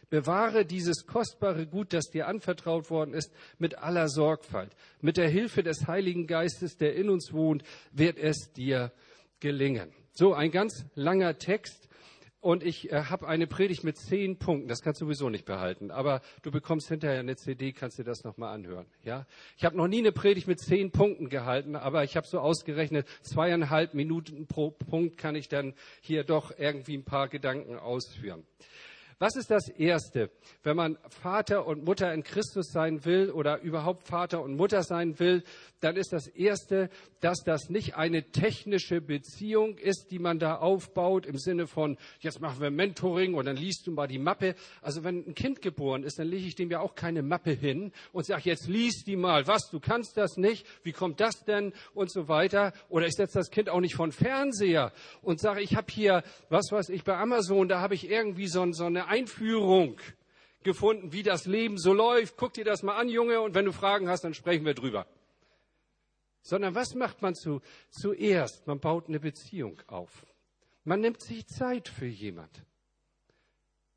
Bewahre 0.09 0.65
dieses 0.65 1.05
kostbare 1.05 1.67
Gut, 1.67 1.91
das 1.91 2.05
dir 2.05 2.27
anvertraut 2.27 2.89
worden 2.89 3.13
ist, 3.13 3.33
mit 3.57 3.77
aller 3.77 4.07
Sorgfalt. 4.07 4.73
Mit 5.01 5.17
der 5.17 5.27
Hilfe 5.27 5.63
des 5.63 5.85
Heiligen 5.87 6.27
Geistes, 6.27 6.77
der 6.77 6.95
in 6.95 7.09
uns 7.09 7.33
wohnt, 7.33 7.63
wird 7.91 8.17
es 8.17 8.53
dir 8.53 8.93
gelingen. 9.39 9.91
So, 10.13 10.33
ein 10.33 10.51
ganz 10.51 10.85
langer 10.95 11.37
Text. 11.37 11.87
Und 12.39 12.63
ich 12.63 12.91
äh, 12.91 13.03
habe 13.05 13.27
eine 13.27 13.47
Predigt 13.47 13.83
mit 13.83 13.97
zehn 13.97 14.37
Punkten. 14.37 14.67
Das 14.67 14.81
kannst 14.81 15.01
du 15.01 15.05
sowieso 15.05 15.29
nicht 15.29 15.45
behalten. 15.45 15.91
Aber 15.91 16.21
du 16.43 16.51
bekommst 16.51 16.87
hinterher 16.87 17.19
eine 17.19 17.35
CD, 17.35 17.73
kannst 17.73 17.97
dir 17.97 18.03
das 18.03 18.23
nochmal 18.23 18.53
anhören. 18.53 18.85
Ja? 19.03 19.25
Ich 19.57 19.65
habe 19.65 19.75
noch 19.75 19.87
nie 19.87 19.99
eine 19.99 20.11
Predigt 20.11 20.47
mit 20.47 20.59
zehn 20.59 20.91
Punkten 20.91 21.29
gehalten, 21.29 21.75
aber 21.75 22.03
ich 22.03 22.15
habe 22.15 22.27
so 22.27 22.39
ausgerechnet, 22.39 23.07
zweieinhalb 23.21 23.95
Minuten 23.95 24.47
pro 24.47 24.71
Punkt 24.71 25.17
kann 25.17 25.35
ich 25.35 25.49
dann 25.49 25.73
hier 26.01 26.23
doch 26.23 26.51
irgendwie 26.57 26.95
ein 26.95 27.03
paar 27.03 27.27
Gedanken 27.27 27.75
ausführen. 27.75 28.45
Was 29.19 29.35
ist 29.35 29.49
das 29.49 29.67
Erste, 29.67 30.29
wenn 30.61 30.75
man 30.75 30.95
Vater 31.09 31.65
und 31.65 31.83
Mutter 31.83 32.13
in 32.13 32.21
Christus 32.21 32.67
sein 32.71 33.03
will 33.03 33.31
oder 33.31 33.61
überhaupt 33.61 34.07
Vater 34.07 34.43
und 34.43 34.55
Mutter 34.55 34.83
sein 34.83 35.17
will, 35.19 35.43
dann 35.79 35.95
ist 35.95 36.13
das 36.13 36.27
Erste, 36.27 36.89
dass 37.21 37.43
das 37.43 37.69
nicht 37.69 37.95
eine 37.95 38.31
technische 38.31 39.01
Beziehung 39.01 39.77
ist, 39.77 40.07
die 40.11 40.19
man 40.19 40.39
da 40.39 40.55
aufbaut 40.55 41.25
im 41.25 41.37
Sinne 41.37 41.67
von, 41.67 41.97
jetzt 42.19 42.41
machen 42.41 42.61
wir 42.61 42.71
Mentoring 42.71 43.33
und 43.33 43.45
dann 43.45 43.57
liest 43.57 43.85
du 43.85 43.91
mal 43.91 44.07
die 44.07 44.19
Mappe. 44.19 44.55
Also 44.81 45.03
wenn 45.03 45.27
ein 45.27 45.35
Kind 45.35 45.61
geboren 45.61 46.03
ist, 46.03 46.19
dann 46.19 46.27
lege 46.27 46.47
ich 46.47 46.55
dem 46.55 46.71
ja 46.71 46.79
auch 46.79 46.95
keine 46.95 47.21
Mappe 47.21 47.51
hin 47.51 47.91
und 48.11 48.25
sage, 48.25 48.43
jetzt 48.45 48.67
lies 48.67 49.03
die 49.03 49.15
mal. 49.15 49.47
Was, 49.47 49.69
du 49.69 49.79
kannst 49.79 50.17
das 50.17 50.37
nicht? 50.37 50.65
Wie 50.83 50.93
kommt 50.93 51.19
das 51.19 51.43
denn? 51.45 51.73
Und 51.93 52.11
so 52.11 52.27
weiter. 52.27 52.73
Oder 52.89 53.07
ich 53.07 53.13
setze 53.13 53.37
das 53.37 53.51
Kind 53.51 53.69
auch 53.69 53.79
nicht 53.79 53.95
von 53.95 54.11
Fernseher 54.11 54.91
und 55.21 55.39
sage, 55.39 55.61
ich 55.61 55.75
habe 55.75 55.87
hier, 55.91 56.23
was 56.49 56.71
weiß 56.71 56.89
ich, 56.89 57.03
bei 57.03 57.17
Amazon, 57.17 57.67
da 57.67 57.81
habe 57.81 57.93
ich 57.93 58.09
irgendwie 58.09 58.47
so, 58.47 58.71
so 58.71 58.85
eine 58.85 59.07
Einführung 59.07 59.97
gefunden, 60.63 61.13
wie 61.13 61.23
das 61.23 61.45
Leben 61.45 61.77
so 61.77 61.93
läuft. 61.93 62.35
Guck 62.37 62.53
dir 62.53 62.65
das 62.65 62.83
mal 62.83 62.97
an, 62.97 63.09
Junge, 63.09 63.41
und 63.41 63.55
wenn 63.55 63.65
du 63.65 63.71
Fragen 63.71 64.09
hast, 64.09 64.23
dann 64.23 64.33
sprechen 64.33 64.65
wir 64.65 64.73
drüber. 64.73 65.07
Sondern 66.47 66.75
was 66.75 66.95
macht 66.95 67.21
man 67.21 67.35
zu, 67.35 67.59
zuerst? 67.89 68.67
Man 68.67 68.79
baut 68.79 69.09
eine 69.09 69.19
Beziehung 69.19 69.81
auf. 69.87 70.25
Man 70.85 71.01
nimmt 71.01 71.21
sich 71.21 71.45
Zeit 71.45 71.89
für 71.89 72.05
jemand. 72.05 72.63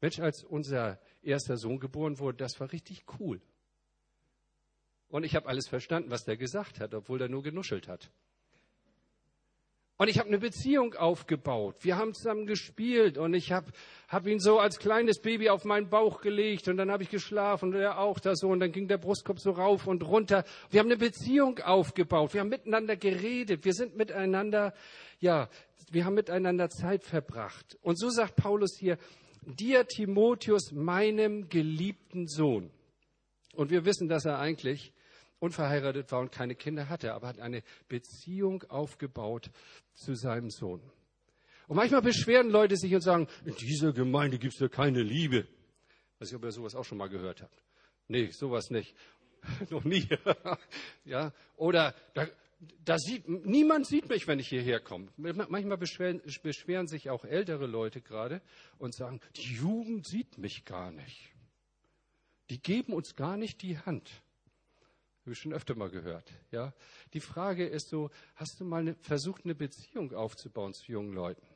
Mensch, 0.00 0.18
als 0.18 0.42
unser 0.42 0.98
erster 1.22 1.56
Sohn 1.56 1.78
geboren 1.78 2.18
wurde, 2.18 2.38
das 2.38 2.58
war 2.58 2.72
richtig 2.72 3.04
cool. 3.20 3.40
Und 5.06 5.22
ich 5.22 5.36
habe 5.36 5.48
alles 5.48 5.68
verstanden, 5.68 6.10
was 6.10 6.24
der 6.24 6.36
gesagt 6.36 6.80
hat, 6.80 6.92
obwohl 6.92 7.22
er 7.22 7.28
nur 7.28 7.44
genuschelt 7.44 7.86
hat. 7.86 8.10
Und 10.00 10.08
ich 10.08 10.18
habe 10.18 10.28
eine 10.28 10.38
Beziehung 10.38 10.94
aufgebaut. 10.94 11.76
Wir 11.80 11.98
haben 11.98 12.14
zusammen 12.14 12.46
gespielt 12.46 13.18
und 13.18 13.34
ich 13.34 13.52
habe 13.52 13.70
hab 14.08 14.26
ihn 14.26 14.40
so 14.40 14.58
als 14.58 14.78
kleines 14.78 15.20
Baby 15.20 15.50
auf 15.50 15.66
meinen 15.66 15.90
Bauch 15.90 16.22
gelegt 16.22 16.68
und 16.68 16.78
dann 16.78 16.90
habe 16.90 17.02
ich 17.02 17.10
geschlafen 17.10 17.74
und 17.74 17.78
er 17.78 17.98
auch 17.98 18.18
da 18.18 18.34
so 18.34 18.48
und 18.48 18.60
dann 18.60 18.72
ging 18.72 18.88
der 18.88 18.96
Brustkorb 18.96 19.38
so 19.38 19.50
rauf 19.50 19.86
und 19.86 20.02
runter. 20.02 20.44
Wir 20.70 20.80
haben 20.80 20.86
eine 20.86 20.96
Beziehung 20.96 21.58
aufgebaut. 21.58 22.32
Wir 22.32 22.40
haben 22.40 22.48
miteinander 22.48 22.96
geredet. 22.96 23.66
Wir 23.66 23.74
sind 23.74 23.94
miteinander, 23.94 24.72
ja, 25.18 25.50
wir 25.90 26.06
haben 26.06 26.14
miteinander 26.14 26.70
Zeit 26.70 27.04
verbracht. 27.04 27.76
Und 27.82 27.98
so 27.98 28.08
sagt 28.08 28.36
Paulus 28.36 28.78
hier, 28.78 28.96
dir 29.42 29.86
Timotheus, 29.86 30.72
meinem 30.72 31.50
geliebten 31.50 32.26
Sohn. 32.26 32.70
Und 33.54 33.70
wir 33.70 33.84
wissen, 33.84 34.08
dass 34.08 34.24
er 34.24 34.38
eigentlich 34.38 34.94
unverheiratet 35.40 36.12
war 36.12 36.20
und 36.20 36.30
keine 36.30 36.54
Kinder 36.54 36.88
hatte, 36.88 37.12
aber 37.14 37.28
hat 37.28 37.40
eine 37.40 37.62
Beziehung 37.88 38.62
aufgebaut 38.68 39.50
zu 39.94 40.14
seinem 40.14 40.50
Sohn. 40.50 40.80
Und 41.66 41.76
manchmal 41.76 42.02
beschweren 42.02 42.50
Leute 42.50 42.76
sich 42.76 42.94
und 42.94 43.00
sagen, 43.00 43.28
in 43.44 43.54
dieser 43.54 43.92
Gemeinde 43.92 44.38
gibt 44.38 44.54
es 44.54 44.60
ja 44.60 44.68
keine 44.68 45.02
Liebe. 45.02 45.46
Weiß 46.18 46.30
ich, 46.30 46.36
ob 46.36 46.44
ihr 46.44 46.52
sowas 46.52 46.74
auch 46.74 46.84
schon 46.84 46.98
mal 46.98 47.08
gehört 47.08 47.42
habt. 47.42 47.62
Nee, 48.08 48.26
sowas 48.30 48.70
nicht. 48.70 48.94
Noch 49.70 49.84
nie. 49.84 50.08
ja. 51.04 51.32
Oder 51.56 51.94
da, 52.14 52.26
da 52.84 52.98
sieht, 52.98 53.28
niemand 53.28 53.86
sieht 53.86 54.08
mich, 54.08 54.26
wenn 54.26 54.38
ich 54.38 54.48
hierher 54.48 54.80
komme. 54.80 55.08
Manchmal 55.16 55.78
beschweren, 55.78 56.20
beschweren 56.42 56.88
sich 56.88 57.08
auch 57.08 57.24
ältere 57.24 57.66
Leute 57.66 58.00
gerade 58.00 58.42
und 58.78 58.94
sagen, 58.94 59.20
die 59.36 59.54
Jugend 59.54 60.06
sieht 60.06 60.38
mich 60.38 60.64
gar 60.64 60.90
nicht. 60.90 61.32
Die 62.50 62.60
geben 62.60 62.92
uns 62.92 63.14
gar 63.14 63.36
nicht 63.36 63.62
die 63.62 63.78
Hand. 63.78 64.10
Habe 65.22 65.32
ich 65.32 65.38
schon 65.38 65.52
öfter 65.52 65.74
mal 65.74 65.90
gehört. 65.90 66.30
Ja? 66.50 66.72
Die 67.12 67.20
Frage 67.20 67.66
ist 67.66 67.88
so, 67.88 68.10
hast 68.36 68.58
du 68.58 68.64
mal 68.64 68.80
eine, 68.80 68.94
versucht, 68.94 69.44
eine 69.44 69.54
Beziehung 69.54 70.14
aufzubauen 70.14 70.72
zu 70.72 70.90
jungen 70.90 71.12
Leuten? 71.12 71.46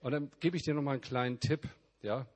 Und 0.00 0.12
dann 0.12 0.30
gebe 0.38 0.56
ich 0.56 0.62
dir 0.62 0.74
noch 0.74 0.82
mal 0.82 0.92
einen 0.92 1.00
kleinen 1.00 1.40
Tipp. 1.40 1.68
Ja? 2.02 2.26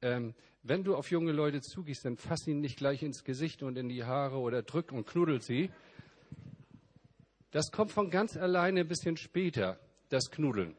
Ähm, 0.00 0.34
wenn 0.62 0.84
du 0.84 0.96
auf 0.96 1.10
junge 1.10 1.32
Leute 1.32 1.60
zugehst, 1.60 2.04
dann 2.04 2.16
fass 2.16 2.46
ihnen 2.46 2.60
nicht 2.60 2.78
gleich 2.78 3.02
ins 3.02 3.24
Gesicht 3.24 3.62
und 3.62 3.76
in 3.76 3.88
die 3.88 4.04
Haare 4.04 4.38
oder 4.38 4.62
drück 4.62 4.92
und 4.92 5.06
knuddel 5.06 5.42
sie. 5.42 5.70
Das 7.50 7.70
kommt 7.70 7.90
von 7.90 8.10
ganz 8.10 8.36
alleine 8.36 8.80
ein 8.80 8.88
bisschen 8.88 9.16
später, 9.16 9.78
das 10.08 10.30
Knuddeln. 10.30 10.76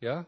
Ja? 0.00 0.26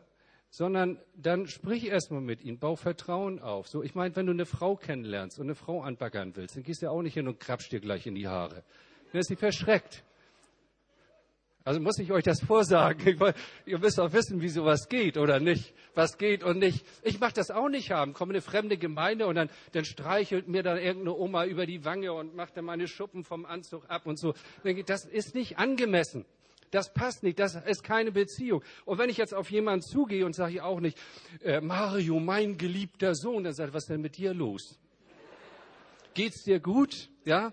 Sondern 0.57 1.01
dann 1.17 1.49
sprich 1.49 1.89
erstmal 1.89 2.21
mit 2.21 2.45
ihnen, 2.45 2.61
bau 2.61 2.77
Vertrauen 2.77 3.41
auf. 3.41 3.67
So, 3.67 3.83
ich 3.83 3.97
meine, 3.97 4.15
wenn 4.15 4.27
du 4.27 4.33
eine 4.33 4.47
Frau 4.47 4.77
kennenlernst 4.77 5.41
und 5.41 5.47
eine 5.47 5.57
Frau 5.57 5.83
anbaggern 5.83 6.37
willst, 6.37 6.55
dann 6.55 6.63
gehst 6.63 6.81
du 6.81 6.87
ja 6.87 6.93
auch 6.93 7.03
nicht 7.03 7.15
hin 7.15 7.27
und 7.27 7.41
krapsch 7.41 7.71
dir 7.71 7.81
gleich 7.81 8.07
in 8.07 8.15
die 8.15 8.29
Haare. 8.29 8.63
Dann 9.11 9.21
ist 9.21 9.27
sie 9.27 9.35
verschreckt. 9.35 10.05
Also 11.65 11.81
muss 11.81 11.99
ich 11.99 12.13
euch 12.13 12.23
das 12.23 12.41
vorsagen. 12.41 13.19
ihr 13.67 13.79
müsst 13.81 13.99
auch 13.99 14.13
wissen, 14.13 14.43
wie 14.43 14.49
sowas 14.49 14.89
geht 14.89 15.17
oder 15.17 15.41
nicht. 15.41 15.75
Was 15.97 16.19
geht 16.19 16.45
und 16.45 16.61
nicht. 16.61 16.87
Ich 17.03 17.19
mache 17.19 17.33
das 17.33 17.51
auch 17.51 17.69
nicht 17.69 17.91
haben. 17.91 18.13
Komme 18.13 18.35
eine 18.35 18.41
fremde 18.41 18.79
Gemeinde 18.79 19.27
und 19.27 19.35
dann, 19.35 19.51
dann 19.73 19.85
streichelt 19.85 20.47
mir 20.47 20.63
dann 20.63 20.79
irgendeine 20.79 21.17
Oma 21.17 21.47
über 21.47 21.67
die 21.67 21.85
Wange 21.85 22.13
und 22.13 22.37
macht 22.37 22.57
dann 22.57 22.67
meine 22.67 22.87
Schuppen 22.87 23.25
vom 23.25 23.45
Anzug 23.45 23.91
ab 23.91 24.07
und 24.07 24.21
so. 24.21 24.35
Das 24.87 25.05
ist 25.05 25.35
nicht 25.35 25.59
angemessen. 25.59 26.25
Das 26.75 26.93
passt 26.93 27.23
nicht, 27.23 27.39
das 27.39 27.55
ist 27.55 27.85
keine 27.85 28.11
Beziehung. 28.11 28.65
Und 28.85 28.99
wenn 28.99 29.09
ich 29.09 29.17
jetzt 29.17 29.33
auf 29.33 29.49
jemanden 29.49 29.83
zugehe 29.83 30.27
und 30.27 30.35
sage 30.35 30.55
ich 30.55 30.61
auch 30.61 30.81
nicht, 30.81 30.99
äh, 31.41 31.61
Mario, 31.61 32.19
mein 32.19 32.59
geliebter 32.59 33.15
Sohn, 33.15 33.45
dann 33.45 33.55
sagt 33.55 33.71
er, 33.71 33.75
was 33.75 33.85
ist 33.85 33.91
denn 33.91 34.01
mit 34.01 34.17
dir 34.17 34.35
los? 34.35 34.81
Geht's 36.15 36.43
dir 36.43 36.59
gut? 36.59 37.11
Ja? 37.25 37.53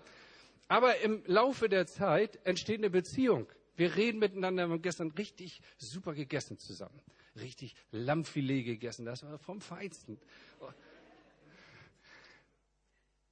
Aber 0.66 0.98
im 1.02 1.22
Laufe 1.26 1.68
der 1.68 1.86
Zeit 1.86 2.44
entsteht 2.44 2.78
eine 2.78 2.90
Beziehung. 2.90 3.46
Wir 3.76 3.94
reden 3.94 4.18
miteinander, 4.18 4.66
wir 4.66 4.72
haben 4.72 4.82
gestern 4.82 5.12
richtig 5.12 5.62
super 5.78 6.14
gegessen 6.14 6.58
zusammen. 6.58 7.00
Richtig 7.36 7.76
Lammfilet 7.92 8.64
gegessen, 8.64 9.04
das 9.04 9.22
war 9.22 9.38
vom 9.38 9.60
Feinsten. 9.60 10.18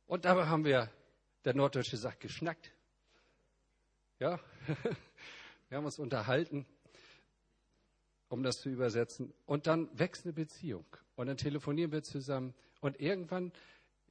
Und 0.06 0.24
dabei 0.24 0.46
haben 0.46 0.64
wir, 0.64 0.88
der 1.44 1.54
Norddeutsche 1.56 1.96
sagt, 1.96 2.20
geschnackt. 2.20 2.70
Ja, 4.20 4.38
Wir 5.70 5.78
haben 5.78 5.86
uns 5.86 5.98
unterhalten. 5.98 6.66
um 8.28 8.44
das 8.44 8.60
zu 8.60 8.68
übersetzen. 8.68 9.32
Und 9.44 9.66
dann 9.66 9.88
wächst 9.98 10.24
eine 10.24 10.32
Beziehung. 10.32 10.86
Und 11.16 11.26
dann 11.26 11.36
telefonieren 11.36 11.90
wir 11.90 12.02
zusammen. 12.04 12.54
Und 12.80 13.00
irgendwann 13.00 13.52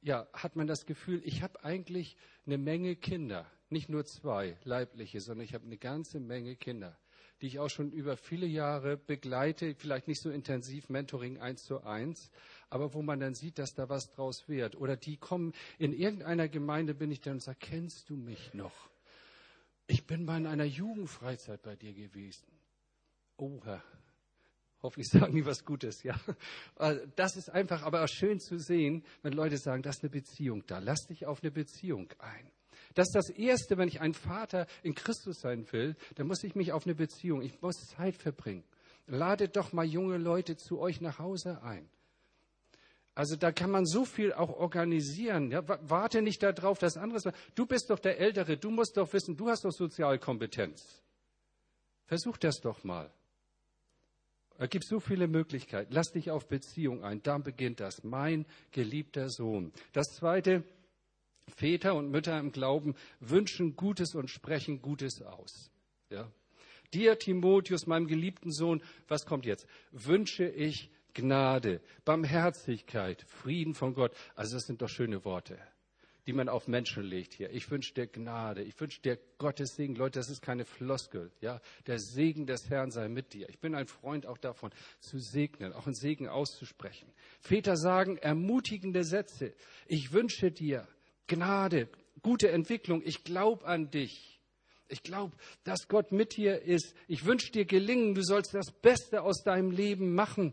ja, 0.02 0.28
hat 0.32 0.56
man 0.56 0.66
das 0.66 0.86
Gefühl, 0.86 1.22
ich 1.24 1.42
habe 1.42 1.64
eigentlich 1.64 2.16
eine 2.46 2.58
Menge 2.58 2.96
Kinder. 2.96 3.46
Nicht 3.70 3.88
nur 3.88 4.04
zwei 4.04 4.58
leibliche, 4.64 5.20
sondern 5.20 5.44
ich 5.44 5.54
habe 5.54 5.64
eine 5.64 5.78
ganze 5.78 6.20
Menge 6.20 6.56
Kinder, 6.56 6.98
die 7.40 7.46
ich 7.46 7.58
auch 7.58 7.70
schon 7.70 7.92
über 7.92 8.16
viele 8.16 8.46
Jahre 8.46 8.98
begleite. 8.98 9.74
Vielleicht 9.74 10.06
nicht 10.06 10.20
so 10.20 10.30
intensiv 10.30 10.88
Mentoring 10.90 11.38
eins 11.38 11.64
zu 11.64 11.82
eins, 11.82 12.30
aber 12.68 12.92
wo 12.92 13.02
man 13.02 13.20
dann 13.20 13.34
sieht, 13.34 13.58
dass 13.58 13.74
da 13.74 13.88
was 13.88 14.10
draus 14.10 14.48
wird. 14.48 14.76
Oder 14.76 14.96
die 14.96 15.16
kommen, 15.16 15.54
in 15.78 15.92
irgendeiner 15.92 16.48
Gemeinde 16.48 16.94
bin 16.94 17.10
ich 17.10 17.20
dann 17.20 17.34
und 17.34 17.42
sage, 17.42 17.58
kennst 17.60 18.10
du 18.10 18.16
mich 18.16 18.52
noch? 18.52 18.89
Ich 19.90 20.06
bin 20.06 20.24
mal 20.24 20.36
in 20.36 20.46
einer 20.46 20.64
Jugendfreizeit 20.64 21.62
bei 21.62 21.74
dir 21.74 21.92
gewesen. 21.92 22.46
Oh 23.36 23.60
Herr, 23.64 23.82
Hoffentlich 24.82 25.08
sagen 25.08 25.34
die 25.34 25.44
was 25.44 25.64
Gutes, 25.64 26.04
ja. 26.04 26.18
Also, 26.76 27.04
das 27.16 27.36
ist 27.36 27.50
einfach 27.50 27.82
aber 27.82 28.04
auch 28.04 28.08
schön 28.08 28.38
zu 28.38 28.58
sehen, 28.58 29.04
wenn 29.22 29.32
Leute 29.32 29.58
sagen, 29.58 29.82
das 29.82 29.96
ist 29.96 30.04
eine 30.04 30.10
Beziehung 30.10 30.64
da. 30.66 30.78
Lass 30.78 31.06
dich 31.08 31.26
auf 31.26 31.42
eine 31.42 31.50
Beziehung 31.50 32.08
ein. 32.18 32.50
Das 32.94 33.08
ist 33.08 33.14
das 33.14 33.30
Erste, 33.30 33.76
wenn 33.78 33.88
ich 33.88 34.00
ein 34.00 34.14
Vater 34.14 34.66
in 34.82 34.94
Christus 34.94 35.40
sein 35.40 35.70
will, 35.72 35.96
dann 36.14 36.28
muss 36.28 36.44
ich 36.44 36.54
mich 36.54 36.72
auf 36.72 36.86
eine 36.86 36.94
Beziehung, 36.94 37.42
ich 37.42 37.60
muss 37.60 37.88
Zeit 37.88 38.16
verbringen. 38.16 38.64
Ladet 39.06 39.56
doch 39.56 39.72
mal 39.72 39.84
junge 39.84 40.18
Leute 40.18 40.56
zu 40.56 40.78
euch 40.78 41.00
nach 41.00 41.18
Hause 41.18 41.62
ein. 41.62 41.90
Also 43.14 43.36
da 43.36 43.52
kann 43.52 43.70
man 43.70 43.86
so 43.86 44.04
viel 44.04 44.32
auch 44.32 44.50
organisieren. 44.50 45.50
Ja, 45.50 45.62
warte 45.66 46.22
nicht 46.22 46.42
darauf, 46.42 46.78
dass 46.78 46.96
anderes. 46.96 47.24
Du 47.54 47.66
bist 47.66 47.90
doch 47.90 47.98
der 47.98 48.18
Ältere, 48.18 48.56
du 48.56 48.70
musst 48.70 48.96
doch 48.96 49.12
wissen, 49.12 49.36
du 49.36 49.48
hast 49.48 49.64
doch 49.64 49.72
Sozialkompetenz. 49.72 51.02
Versuch 52.06 52.36
das 52.38 52.60
doch 52.60 52.82
mal. 52.84 53.10
Es 54.58 54.68
gibt 54.68 54.84
so 54.84 55.00
viele 55.00 55.26
Möglichkeiten. 55.26 55.92
Lass 55.92 56.12
dich 56.12 56.30
auf 56.30 56.46
Beziehung 56.46 57.02
ein. 57.02 57.22
Da 57.22 57.38
beginnt 57.38 57.80
das. 57.80 58.04
Mein 58.04 58.44
geliebter 58.72 59.30
Sohn. 59.30 59.72
Das 59.92 60.08
zweite, 60.16 60.64
Väter 61.48 61.94
und 61.94 62.10
Mütter 62.10 62.38
im 62.38 62.52
Glauben 62.52 62.94
wünschen 63.20 63.74
Gutes 63.74 64.14
und 64.14 64.28
sprechen 64.28 64.82
Gutes 64.82 65.22
aus. 65.22 65.70
Ja. 66.10 66.30
Dir, 66.92 67.18
Timotheus, 67.18 67.86
meinem 67.86 68.06
geliebten 68.06 68.52
Sohn, 68.52 68.82
was 69.08 69.24
kommt 69.24 69.46
jetzt? 69.46 69.66
Wünsche 69.92 70.46
ich 70.46 70.90
Gnade, 71.14 71.80
Barmherzigkeit, 72.04 73.24
Frieden 73.28 73.74
von 73.74 73.94
Gott. 73.94 74.12
Also 74.34 74.56
das 74.56 74.66
sind 74.66 74.82
doch 74.82 74.88
schöne 74.88 75.24
Worte 75.24 75.58
die 76.30 76.32
man 76.32 76.48
auf 76.48 76.68
Menschen 76.68 77.02
legt 77.02 77.34
hier. 77.34 77.50
Ich 77.50 77.68
wünsche 77.72 77.92
dir 77.92 78.06
Gnade, 78.06 78.62
ich 78.62 78.78
wünsche 78.80 79.00
dir 79.00 79.18
Gottes 79.38 79.74
Segen. 79.74 79.96
Leute, 79.96 80.20
das 80.20 80.30
ist 80.30 80.42
keine 80.42 80.64
Floskel. 80.64 81.32
Ja? 81.40 81.60
Der 81.88 81.98
Segen 81.98 82.46
des 82.46 82.70
Herrn 82.70 82.92
sei 82.92 83.08
mit 83.08 83.32
dir. 83.32 83.48
Ich 83.48 83.58
bin 83.58 83.74
ein 83.74 83.86
Freund 83.88 84.26
auch 84.26 84.38
davon, 84.38 84.70
zu 85.00 85.18
segnen, 85.18 85.72
auch 85.72 85.86
einen 85.86 85.94
Segen 85.96 86.28
auszusprechen. 86.28 87.08
Väter 87.40 87.76
sagen 87.76 88.16
ermutigende 88.16 89.02
Sätze. 89.02 89.54
Ich 89.86 90.12
wünsche 90.12 90.52
dir 90.52 90.86
Gnade, 91.26 91.88
gute 92.22 92.50
Entwicklung. 92.50 93.02
Ich 93.04 93.24
glaube 93.24 93.66
an 93.66 93.90
dich. 93.90 94.40
Ich 94.88 95.02
glaube, 95.02 95.36
dass 95.64 95.88
Gott 95.88 96.12
mit 96.12 96.36
dir 96.36 96.62
ist. 96.62 96.94
Ich 97.06 97.24
wünsche 97.24 97.52
dir 97.52 97.64
gelingen. 97.64 98.14
Du 98.14 98.22
sollst 98.22 98.54
das 98.54 98.70
Beste 98.70 99.22
aus 99.22 99.42
deinem 99.42 99.70
Leben 99.70 100.14
machen. 100.14 100.52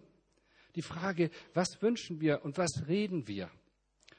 Die 0.77 0.83
Frage, 0.83 1.31
was 1.55 1.81
wünschen 1.81 2.21
wir 2.21 2.45
und 2.45 2.59
was 2.59 2.87
reden 2.87 3.27
wir? 3.27 3.49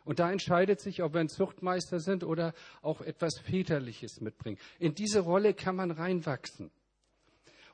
Und 0.05 0.19
da 0.19 0.33
entscheidet 0.33 0.81
sich, 0.81 1.05
ob 1.05 1.15
wir 1.15 1.21
ein 1.21 1.29
Zuchtmeister 1.29 2.01
sind 2.01 2.25
oder 2.25 2.53
auch 2.83 3.01
etwas 3.01 3.39
Väterliches 3.39 4.21
mitbringen. 4.21 4.59
In 4.81 4.93
diese 4.93 5.21
Rolle 5.21 5.55
kann 5.55 5.77
man 5.77 5.93
reinwachsen. 5.93 6.73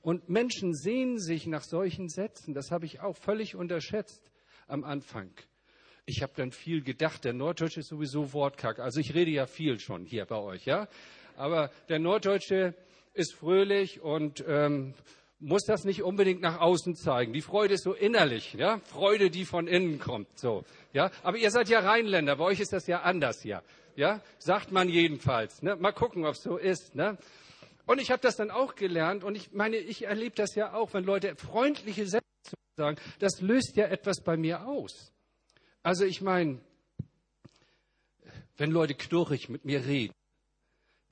Und 0.02 0.28
Menschen 0.28 0.74
sehen 0.74 1.18
sich 1.18 1.46
nach 1.46 1.62
solchen 1.62 2.10
Sätzen. 2.10 2.52
Das 2.52 2.70
habe 2.70 2.84
ich 2.84 3.00
auch 3.00 3.16
völlig 3.16 3.56
unterschätzt 3.56 4.30
am 4.66 4.84
Anfang. 4.84 5.30
Ich 6.04 6.22
habe 6.22 6.34
dann 6.36 6.52
viel 6.52 6.82
gedacht, 6.82 7.24
der 7.24 7.32
Norddeutsche 7.32 7.80
ist 7.80 7.88
sowieso 7.88 8.34
Wortkack. 8.34 8.80
Also 8.80 9.00
ich 9.00 9.14
rede 9.14 9.30
ja 9.30 9.46
viel 9.46 9.80
schon 9.80 10.04
hier 10.04 10.26
bei 10.26 10.36
euch, 10.36 10.66
ja. 10.66 10.88
Aber 11.36 11.70
der 11.88 12.00
Norddeutsche 12.00 12.74
ist 13.14 13.32
fröhlich 13.32 14.02
und 14.02 14.44
ähm, 14.46 14.92
muss 15.40 15.64
das 15.64 15.84
nicht 15.84 16.02
unbedingt 16.02 16.40
nach 16.40 16.60
außen 16.60 16.96
zeigen. 16.96 17.32
Die 17.32 17.42
Freude 17.42 17.74
ist 17.74 17.84
so 17.84 17.92
innerlich, 17.92 18.54
ja, 18.54 18.78
Freude, 18.80 19.30
die 19.30 19.44
von 19.44 19.66
innen 19.66 19.98
kommt, 19.98 20.38
so, 20.38 20.64
ja. 20.92 21.10
Aber 21.22 21.36
ihr 21.36 21.50
seid 21.50 21.68
ja 21.68 21.80
Rheinländer, 21.80 22.36
bei 22.36 22.44
euch 22.44 22.60
ist 22.60 22.72
das 22.72 22.86
ja 22.86 23.02
anders 23.02 23.42
hier, 23.42 23.62
ja, 23.96 24.22
sagt 24.38 24.72
man 24.72 24.88
jedenfalls. 24.88 25.62
Ne? 25.62 25.76
Mal 25.76 25.92
gucken, 25.92 26.24
ob 26.24 26.34
es 26.34 26.42
so 26.42 26.56
ist, 26.56 26.94
ne? 26.94 27.18
Und 27.86 28.00
ich 28.00 28.10
habe 28.10 28.22
das 28.22 28.36
dann 28.36 28.50
auch 28.50 28.76
gelernt 28.76 29.24
und 29.24 29.34
ich 29.34 29.52
meine, 29.52 29.76
ich 29.76 30.06
erlebe 30.06 30.34
das 30.34 30.54
ja 30.54 30.72
auch, 30.72 30.94
wenn 30.94 31.04
Leute 31.04 31.36
freundliche 31.36 32.06
Sätze 32.06 32.24
sagen, 32.76 32.96
das 33.18 33.40
löst 33.40 33.76
ja 33.76 33.86
etwas 33.86 34.22
bei 34.22 34.36
mir 34.36 34.66
aus. 34.66 35.12
Also 35.82 36.06
ich 36.06 36.22
meine, 36.22 36.60
wenn 38.56 38.70
Leute 38.70 38.94
knurrig 38.94 39.50
mit 39.50 39.66
mir 39.66 39.84
reden, 39.84 40.14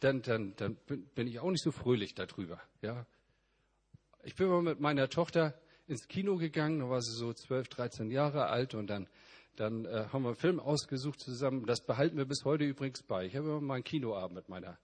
dann, 0.01 0.23
dann, 0.23 0.55
dann 0.57 0.77
bin 1.15 1.27
ich 1.27 1.41
auch 1.41 1.51
nicht 1.51 1.63
so 1.63 1.73
fröhlich 1.73 2.15
darüber, 2.15 2.61
ja. 2.81 3.05
Ich 4.25 4.37
bin 4.37 4.47
mal 4.47 4.63
mit 4.63 4.79
meiner 4.79 5.09
Tochter 5.09 5.53
ins 5.89 6.07
Kino 6.07 6.37
gegangen, 6.37 6.79
da 6.79 6.89
war 6.89 7.03
sie 7.03 7.13
so 7.13 7.33
12, 7.33 7.69
13 7.69 8.11
Jahre 8.13 8.47
alt 8.47 8.73
und 8.75 8.87
dann, 8.87 9.09
dann 9.57 9.85
äh, 9.85 10.07
haben 10.13 10.23
wir 10.23 10.29
einen 10.29 10.37
Film 10.37 10.61
ausgesucht 10.61 11.19
zusammen. 11.19 11.67
Das 11.67 11.81
behalten 11.81 12.17
wir 12.17 12.25
bis 12.25 12.45
heute 12.45 12.63
übrigens 12.63 13.03
bei. 13.03 13.27
Ich 13.27 13.35
habe 13.35 13.49
immer 13.49 13.61
mal 13.61 13.75
einen 13.75 13.85
Kinoabend 13.85 14.37
mit 14.37 14.49
meiner 14.49 14.79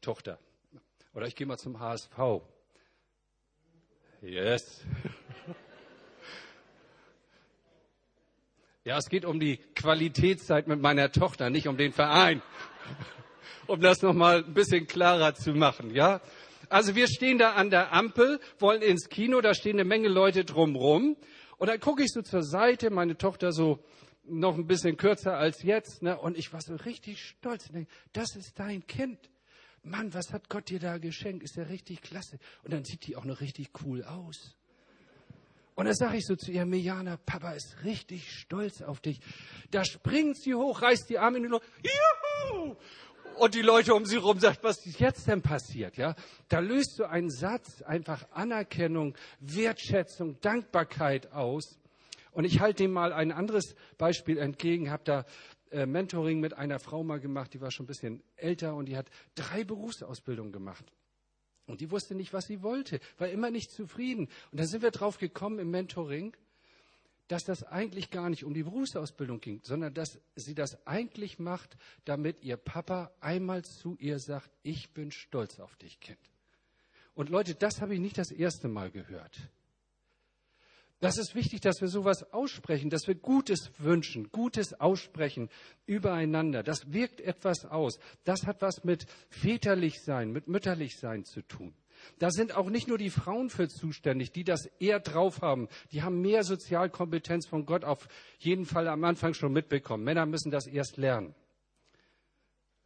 Tochter. 0.00 0.38
Oder 1.12 1.26
ich 1.26 1.34
gehe 1.34 1.44
mal 1.44 1.58
zum 1.58 1.80
HSV. 1.80 2.42
Yes. 4.22 4.82
Ja, 8.86 8.98
es 8.98 9.08
geht 9.08 9.24
um 9.24 9.40
die 9.40 9.56
Qualitätszeit 9.56 10.68
mit 10.68 10.78
meiner 10.78 11.10
Tochter, 11.10 11.48
nicht 11.48 11.68
um 11.68 11.78
den 11.78 11.92
Verein. 11.92 12.42
Um 13.66 13.80
das 13.80 14.02
nochmal 14.02 14.44
ein 14.44 14.52
bisschen 14.52 14.86
klarer 14.86 15.34
zu 15.34 15.54
machen, 15.54 15.94
ja? 15.94 16.20
Also 16.68 16.94
wir 16.94 17.08
stehen 17.08 17.38
da 17.38 17.52
an 17.52 17.70
der 17.70 17.92
Ampel, 17.92 18.40
wollen 18.58 18.82
ins 18.82 19.08
Kino, 19.08 19.40
da 19.40 19.54
stehen 19.54 19.76
eine 19.76 19.84
Menge 19.84 20.08
Leute 20.08 20.44
drumrum. 20.44 21.16
Und 21.58 21.68
dann 21.68 21.80
gucke 21.80 22.02
ich 22.02 22.10
so 22.12 22.22
zur 22.22 22.42
Seite, 22.42 22.90
meine 22.90 23.16
Tochter 23.16 23.52
so 23.52 23.84
noch 24.24 24.56
ein 24.56 24.66
bisschen 24.66 24.96
kürzer 24.96 25.36
als 25.36 25.62
jetzt, 25.62 26.02
ne? 26.02 26.18
und 26.18 26.36
ich 26.36 26.52
war 26.52 26.60
so 26.60 26.74
richtig 26.76 27.22
stolz. 27.22 27.68
Denke, 27.68 27.90
das 28.12 28.36
ist 28.36 28.58
dein 28.58 28.86
Kind. 28.86 29.18
Mann, 29.82 30.14
was 30.14 30.32
hat 30.32 30.48
Gott 30.48 30.70
dir 30.70 30.80
da 30.80 30.98
geschenkt? 30.98 31.42
Ist 31.42 31.56
ja 31.56 31.64
richtig 31.64 32.00
klasse. 32.00 32.38
Und 32.62 32.72
dann 32.72 32.84
sieht 32.84 33.06
die 33.06 33.16
auch 33.16 33.24
noch 33.24 33.40
richtig 33.40 33.68
cool 33.84 34.02
aus. 34.02 34.56
Und 35.74 35.86
dann 35.86 35.94
sage 35.94 36.16
ich 36.18 36.26
so 36.26 36.36
zu 36.36 36.52
ihr, 36.52 36.64
Mirjana, 36.64 37.18
Papa 37.18 37.52
ist 37.52 37.84
richtig 37.84 38.32
stolz 38.32 38.80
auf 38.80 39.00
dich. 39.00 39.20
Da 39.70 39.84
springt 39.84 40.40
sie 40.40 40.54
hoch, 40.54 40.80
reißt 40.80 41.10
die 41.10 41.18
Arme 41.18 41.38
in 41.38 41.42
die 41.44 41.48
Luft. 41.50 41.68
Juhu! 41.82 42.76
Und 43.36 43.54
die 43.54 43.62
Leute 43.62 43.94
um 43.94 44.04
sie 44.06 44.16
herum 44.16 44.40
sagt, 44.40 44.62
was 44.62 44.84
ist 44.86 45.00
jetzt 45.00 45.26
denn 45.26 45.42
passiert? 45.42 45.96
Ja, 45.96 46.14
da 46.48 46.60
löst 46.60 46.96
so 46.96 47.04
ein 47.04 47.30
Satz 47.30 47.82
einfach 47.82 48.26
Anerkennung, 48.30 49.16
Wertschätzung, 49.40 50.40
Dankbarkeit 50.40 51.32
aus. 51.32 51.78
Und 52.32 52.44
ich 52.44 52.60
halte 52.60 52.84
dem 52.84 52.92
mal 52.92 53.12
ein 53.12 53.32
anderes 53.32 53.74
Beispiel 53.96 54.38
entgegen. 54.38 54.90
Habe 54.90 55.04
da 55.04 55.24
äh, 55.70 55.86
Mentoring 55.86 56.40
mit 56.40 56.54
einer 56.54 56.78
Frau 56.78 57.04
mal 57.04 57.20
gemacht, 57.20 57.54
die 57.54 57.60
war 57.60 57.70
schon 57.70 57.84
ein 57.84 57.88
bisschen 57.88 58.22
älter 58.36 58.74
und 58.74 58.86
die 58.86 58.96
hat 58.96 59.08
drei 59.34 59.64
Berufsausbildungen 59.64 60.52
gemacht. 60.52 60.84
Und 61.66 61.80
die 61.80 61.90
wusste 61.90 62.14
nicht, 62.14 62.32
was 62.32 62.46
sie 62.46 62.62
wollte, 62.62 63.00
war 63.18 63.28
immer 63.28 63.50
nicht 63.50 63.70
zufrieden. 63.70 64.28
Und 64.50 64.60
da 64.60 64.66
sind 64.66 64.82
wir 64.82 64.90
drauf 64.90 65.18
gekommen 65.18 65.58
im 65.58 65.70
Mentoring 65.70 66.36
dass 67.28 67.44
das 67.44 67.62
eigentlich 67.62 68.10
gar 68.10 68.28
nicht 68.28 68.44
um 68.44 68.54
die 68.54 68.62
Berufsausbildung 68.62 69.40
ging, 69.40 69.60
sondern 69.62 69.94
dass 69.94 70.18
sie 70.36 70.54
das 70.54 70.86
eigentlich 70.86 71.38
macht, 71.38 71.76
damit 72.04 72.42
ihr 72.42 72.56
Papa 72.56 73.12
einmal 73.20 73.64
zu 73.64 73.96
ihr 73.98 74.18
sagt, 74.18 74.50
ich 74.62 74.92
bin 74.92 75.10
stolz 75.10 75.58
auf 75.58 75.76
dich, 75.76 76.00
Kind. 76.00 76.18
Und 77.14 77.30
Leute, 77.30 77.54
das 77.54 77.80
habe 77.80 77.94
ich 77.94 78.00
nicht 78.00 78.18
das 78.18 78.30
erste 78.30 78.68
Mal 78.68 78.90
gehört. 78.90 79.38
Das 81.00 81.18
ist 81.18 81.34
wichtig, 81.34 81.60
dass 81.60 81.80
wir 81.80 81.88
sowas 81.88 82.32
aussprechen, 82.32 82.88
dass 82.88 83.06
wir 83.06 83.14
Gutes 83.14 83.70
wünschen, 83.78 84.30
Gutes 84.30 84.72
aussprechen 84.80 85.50
übereinander. 85.86 86.62
Das 86.62 86.92
wirkt 86.92 87.20
etwas 87.20 87.66
aus. 87.66 87.98
Das 88.24 88.46
hat 88.46 88.62
was 88.62 88.84
mit 88.84 89.04
väterlich 89.28 90.00
sein, 90.02 90.32
mit 90.32 90.48
mütterlich 90.48 90.98
sein 90.98 91.24
zu 91.24 91.42
tun. 91.42 91.74
Da 92.18 92.30
sind 92.30 92.56
auch 92.56 92.70
nicht 92.70 92.88
nur 92.88 92.98
die 92.98 93.10
Frauen 93.10 93.50
für 93.50 93.68
zuständig, 93.68 94.32
die 94.32 94.44
das 94.44 94.66
eher 94.78 95.00
drauf 95.00 95.42
haben. 95.42 95.68
Die 95.92 96.02
haben 96.02 96.20
mehr 96.20 96.44
Sozialkompetenz 96.44 97.46
von 97.46 97.66
Gott 97.66 97.84
auf 97.84 98.08
jeden 98.38 98.66
Fall 98.66 98.88
am 98.88 99.04
Anfang 99.04 99.34
schon 99.34 99.52
mitbekommen. 99.52 100.04
Männer 100.04 100.26
müssen 100.26 100.50
das 100.50 100.66
erst 100.66 100.96
lernen. 100.96 101.34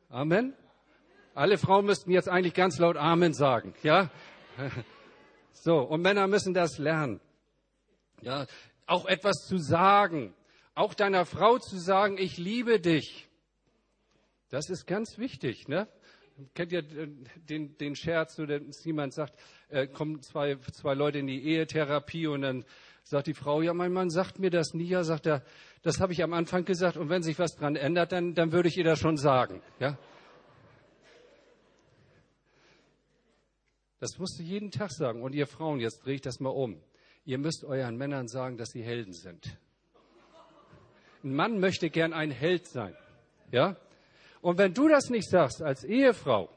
Amen. 0.08 0.54
Alle 1.34 1.58
Frauen 1.58 1.86
müssten 1.86 2.10
jetzt 2.10 2.28
eigentlich 2.28 2.54
ganz 2.54 2.78
laut 2.78 2.96
Amen 2.96 3.32
sagen, 3.32 3.74
ja? 3.82 4.10
So, 5.60 5.80
und 5.80 6.02
Männer 6.02 6.28
müssen 6.28 6.54
das 6.54 6.78
lernen. 6.78 7.20
Ja, 8.22 8.46
auch 8.86 9.06
etwas 9.06 9.44
zu 9.46 9.58
sagen, 9.58 10.32
auch 10.74 10.94
deiner 10.94 11.26
Frau 11.26 11.58
zu 11.58 11.78
sagen, 11.78 12.16
ich 12.16 12.38
liebe 12.38 12.78
dich. 12.78 13.28
Das 14.50 14.70
ist 14.70 14.86
ganz 14.86 15.18
wichtig, 15.18 15.66
ne? 15.68 15.88
Kennt 16.54 16.72
ihr 16.72 16.82
den, 16.82 17.76
den 17.78 17.96
Scherz, 17.96 18.38
oder 18.38 18.60
jemand 18.84 19.14
sagt, 19.14 19.38
äh, 19.68 19.86
kommen 19.86 20.22
zwei, 20.22 20.56
zwei 20.72 20.94
Leute 20.94 21.18
in 21.18 21.26
die 21.26 21.44
Ehetherapie 21.44 22.26
und 22.26 22.42
dann 22.42 22.64
sagt 23.02 23.26
die 23.26 23.34
Frau, 23.34 23.62
ja, 23.62 23.72
mein 23.72 23.92
Mann 23.92 24.10
sagt 24.10 24.38
mir 24.38 24.50
das 24.50 24.74
nie. 24.74 24.88
Ja, 24.88 25.02
sagt 25.02 25.26
er, 25.26 25.42
das 25.82 26.00
habe 26.00 26.12
ich 26.12 26.22
am 26.22 26.32
Anfang 26.32 26.64
gesagt 26.64 26.96
und 26.96 27.08
wenn 27.08 27.22
sich 27.22 27.38
was 27.38 27.56
dran 27.56 27.76
ändert, 27.76 28.12
dann, 28.12 28.34
dann 28.34 28.52
würde 28.52 28.68
ich 28.68 28.76
ihr 28.76 28.84
das 28.84 28.98
schon 28.98 29.16
sagen. 29.16 29.62
Ja? 29.80 29.98
Das 34.00 34.18
musst 34.18 34.38
du 34.38 34.42
jeden 34.42 34.70
Tag 34.70 34.92
sagen. 34.92 35.22
Und 35.22 35.34
ihr 35.34 35.46
Frauen, 35.46 35.80
jetzt 35.80 36.04
drehe 36.04 36.14
ich 36.14 36.20
das 36.20 36.38
mal 36.38 36.50
um. 36.50 36.80
Ihr 37.24 37.38
müsst 37.38 37.64
euren 37.64 37.96
Männern 37.96 38.28
sagen, 38.28 38.56
dass 38.56 38.70
sie 38.70 38.82
Helden 38.82 39.12
sind. 39.12 39.58
Ein 41.24 41.34
Mann 41.34 41.58
möchte 41.58 41.90
gern 41.90 42.12
ein 42.12 42.30
Held 42.30 42.66
sein. 42.68 42.94
Ja? 43.50 43.76
Und 44.40 44.58
wenn 44.58 44.74
du 44.74 44.88
das 44.88 45.10
nicht 45.10 45.28
sagst 45.28 45.62
als 45.62 45.84
Ehefrau, 45.84 46.48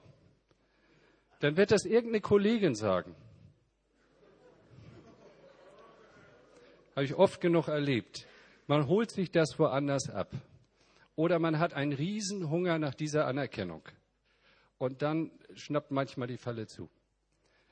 dann 1.40 1.58
wird 1.58 1.72
das 1.72 1.86
irgendeine 1.86 2.22
Kollegin 2.22 2.76
sagen. 2.76 3.16
Habe 6.96 7.06
ich 7.06 7.16
oft 7.16 7.42
genug 7.42 7.68
erlebt. 7.68 8.28
Man 8.68 8.88
holt 8.88 9.12
sich 9.12 9.32
das 9.32 9.58
woanders 9.58 10.10
ab. 10.10 10.34
Oder 11.16 11.40
man 11.40 11.60
hat 11.60 11.74
einen 11.74 11.94
Riesenhunger 11.94 12.78
nach 12.80 12.94
dieser 12.94 13.26
Anerkennung. 13.26 13.84
Und 14.78 15.02
dann 15.02 15.32
schnappt 15.54 15.92
manchmal 15.92 16.28
die 16.28 16.38
Falle 16.38 16.68
zu. 16.68 16.90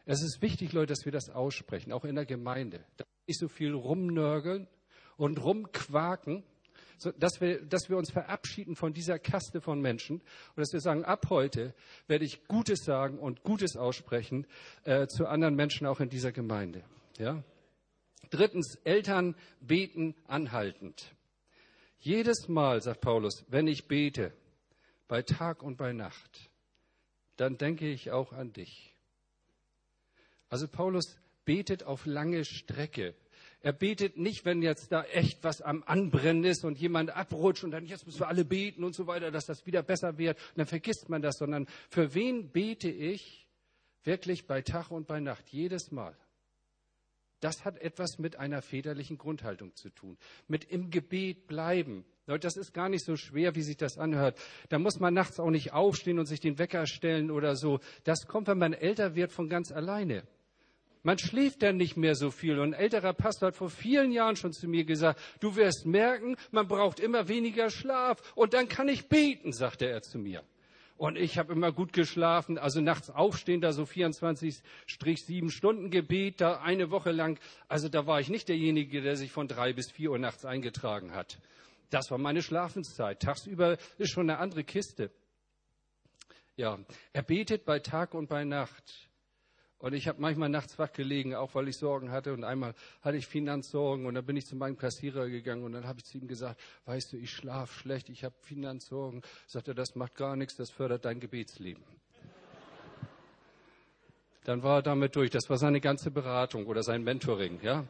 Es 0.05 0.23
ist 0.23 0.41
wichtig, 0.41 0.73
Leute, 0.73 0.93
dass 0.93 1.05
wir 1.05 1.11
das 1.11 1.29
aussprechen, 1.29 1.91
auch 1.91 2.05
in 2.05 2.15
der 2.15 2.25
Gemeinde. 2.25 2.83
Wir 2.97 3.05
nicht 3.27 3.39
so 3.39 3.47
viel 3.47 3.73
rumnörgeln 3.73 4.67
und 5.17 5.43
rumquaken, 5.43 6.43
dass, 7.17 7.41
wir, 7.41 7.61
dass 7.65 7.89
wir 7.89 7.97
uns 7.97 8.11
verabschieden 8.11 8.75
von 8.75 8.93
dieser 8.93 9.19
Kaste 9.19 9.61
von 9.61 9.81
Menschen 9.81 10.17
und 10.17 10.57
dass 10.57 10.73
wir 10.73 10.81
sagen, 10.81 11.05
ab 11.05 11.27
heute 11.29 11.73
werde 12.07 12.25
ich 12.25 12.45
Gutes 12.47 12.83
sagen 12.83 13.19
und 13.19 13.43
Gutes 13.43 13.77
aussprechen 13.77 14.47
äh, 14.83 15.07
zu 15.07 15.27
anderen 15.27 15.55
Menschen 15.55 15.87
auch 15.87 15.99
in 15.99 16.09
dieser 16.09 16.31
Gemeinde. 16.31 16.83
Ja? 17.17 17.43
Drittens, 18.29 18.75
Eltern 18.83 19.35
beten 19.59 20.15
anhaltend. 20.27 21.13
Jedes 21.99 22.47
Mal, 22.47 22.81
sagt 22.81 23.01
Paulus, 23.01 23.43
wenn 23.49 23.67
ich 23.67 23.87
bete, 23.87 24.33
bei 25.07 25.21
Tag 25.21 25.63
und 25.63 25.77
bei 25.77 25.91
Nacht, 25.91 26.49
dann 27.35 27.57
denke 27.57 27.89
ich 27.89 28.11
auch 28.11 28.31
an 28.31 28.53
dich. 28.53 28.93
Also 30.49 30.67
Paulus 30.67 31.17
betet 31.45 31.83
auf 31.83 32.05
lange 32.05 32.45
Strecke. 32.45 33.15
Er 33.61 33.73
betet 33.73 34.17
nicht, 34.17 34.45
wenn 34.45 34.61
jetzt 34.61 34.91
da 34.91 35.03
echt 35.03 35.43
was 35.43 35.61
am 35.61 35.83
Anbrennen 35.85 36.45
ist 36.45 36.63
und 36.63 36.77
jemand 36.79 37.09
abrutscht 37.09 37.65
und 37.65 37.71
dann 37.71 37.85
jetzt 37.85 38.05
müssen 38.05 38.21
wir 38.21 38.27
alle 38.27 38.45
beten 38.45 38.83
und 38.85 38.95
so 38.95 39.05
weiter, 39.05 39.31
dass 39.31 39.45
das 39.45 39.65
wieder 39.65 39.83
besser 39.83 40.17
wird. 40.17 40.37
Und 40.51 40.59
dann 40.59 40.65
vergisst 40.65 41.09
man 41.09 41.21
das, 41.21 41.37
sondern 41.37 41.67
für 41.89 42.13
wen 42.13 42.51
bete 42.51 42.89
ich 42.89 43.47
wirklich 44.03 44.47
bei 44.47 44.61
Tag 44.61 44.91
und 44.91 45.07
bei 45.07 45.19
Nacht, 45.19 45.49
jedes 45.49 45.91
Mal? 45.91 46.15
Das 47.41 47.65
hat 47.65 47.77
etwas 47.79 48.17
mit 48.17 48.37
einer 48.37 48.61
väterlichen 48.61 49.17
Grundhaltung 49.17 49.75
zu 49.75 49.89
tun. 49.89 50.17
Mit 50.47 50.65
im 50.65 50.89
Gebet 50.89 51.47
bleiben. 51.47 52.05
Das 52.25 52.57
ist 52.57 52.73
gar 52.73 52.89
nicht 52.89 53.03
so 53.03 53.15
schwer, 53.15 53.55
wie 53.55 53.61
sich 53.61 53.77
das 53.77 53.97
anhört. 53.97 54.37
Da 54.69 54.77
muss 54.77 54.99
man 54.99 55.13
nachts 55.13 55.39
auch 55.39 55.49
nicht 55.49 55.73
aufstehen 55.73 56.19
und 56.19 56.27
sich 56.27 56.39
den 56.39 56.59
Wecker 56.59 56.85
stellen 56.85 57.31
oder 57.31 57.55
so. 57.55 57.79
Das 58.03 58.27
kommt, 58.27 58.47
wenn 58.47 58.57
man 58.57 58.73
älter 58.73 59.15
wird, 59.15 59.31
von 59.31 59.49
ganz 59.49 59.71
alleine. 59.71 60.23
Man 61.03 61.17
schläft 61.17 61.63
dann 61.63 61.77
nicht 61.77 61.95
mehr 61.95 62.15
so 62.15 62.29
viel. 62.29 62.59
Und 62.59 62.73
ein 62.73 62.79
älterer 62.79 63.13
Pastor 63.13 63.47
hat 63.47 63.55
vor 63.55 63.69
vielen 63.69 64.11
Jahren 64.11 64.35
schon 64.35 64.51
zu 64.51 64.67
mir 64.67 64.83
gesagt, 64.83 65.19
du 65.39 65.55
wirst 65.55 65.85
merken, 65.85 66.35
man 66.51 66.67
braucht 66.67 66.99
immer 66.99 67.27
weniger 67.27 67.69
Schlaf. 67.69 68.33
Und 68.35 68.53
dann 68.53 68.67
kann 68.67 68.89
ich 68.89 69.07
beten, 69.07 69.53
sagte 69.53 69.87
er 69.87 70.01
zu 70.01 70.19
mir. 70.19 70.43
Und 70.97 71.17
ich 71.17 71.37
habe 71.37 71.53
immer 71.53 71.71
gut 71.71 71.93
geschlafen, 71.93 72.57
also 72.57 72.81
nachts 72.81 73.09
aufstehen, 73.09 73.61
da 73.61 73.71
so 73.71 73.83
24-7 73.83 74.61
Stunden 75.49 75.91
Gebet, 75.91 76.41
da 76.41 76.59
eine 76.59 76.91
Woche 76.91 77.11
lang. 77.11 77.39
Also 77.69 77.87
da 77.87 78.05
war 78.05 78.19
ich 78.19 78.27
nicht 78.27 78.49
derjenige, 78.49 79.01
der 79.01 79.15
sich 79.15 79.31
von 79.31 79.47
drei 79.47 79.71
bis 79.71 79.89
vier 79.91 80.11
Uhr 80.11 80.19
nachts 80.19 80.43
eingetragen 80.43 81.13
hat. 81.13 81.39
Das 81.89 82.11
war 82.11 82.17
meine 82.17 82.41
Schlafenszeit. 82.41 83.21
Tagsüber 83.21 83.77
ist 83.97 84.11
schon 84.11 84.29
eine 84.29 84.39
andere 84.39 84.65
Kiste. 84.65 85.09
Ja, 86.57 86.77
er 87.13 87.23
betet 87.23 87.63
bei 87.63 87.79
Tag 87.79 88.13
und 88.13 88.27
bei 88.27 88.43
Nacht. 88.43 89.08
Und 89.79 89.93
ich 89.93 90.09
habe 90.09 90.21
manchmal 90.21 90.49
nachts 90.49 90.77
wach 90.77 90.91
gelegen, 90.91 91.35
auch 91.35 91.55
weil 91.55 91.69
ich 91.69 91.77
Sorgen 91.77 92.11
hatte. 92.11 92.33
Und 92.33 92.43
einmal 92.43 92.73
hatte 93.01 93.17
ich 93.17 93.27
Finanzsorgen 93.27 94.05
und 94.05 94.13
dann 94.13 94.25
bin 94.25 94.35
ich 94.35 94.45
zu 94.45 94.57
meinem 94.57 94.77
Kassierer 94.77 95.29
gegangen 95.29 95.63
und 95.63 95.71
dann 95.71 95.87
habe 95.87 95.99
ich 95.99 96.05
zu 96.05 96.17
ihm 96.17 96.27
gesagt, 96.27 96.59
weißt 96.85 97.13
du, 97.13 97.17
ich 97.17 97.31
schlafe 97.31 97.73
schlecht, 97.73 98.09
ich 98.09 98.25
habe 98.25 98.35
Finanzsorgen. 98.41 99.21
Sagt 99.47 99.69
er, 99.69 99.73
das 99.73 99.95
macht 99.95 100.15
gar 100.15 100.35
nichts, 100.35 100.57
das 100.57 100.69
fördert 100.69 101.05
dein 101.05 101.21
Gebetsleben. 101.21 101.83
Dann 104.43 104.63
war 104.63 104.79
er 104.79 104.81
damit 104.81 105.15
durch. 105.15 105.29
Das 105.29 105.49
war 105.49 105.57
seine 105.57 105.79
ganze 105.79 106.11
Beratung 106.11 106.65
oder 106.65 106.83
sein 106.83 107.03
Mentoring, 107.03 107.59
ja. 107.61 107.85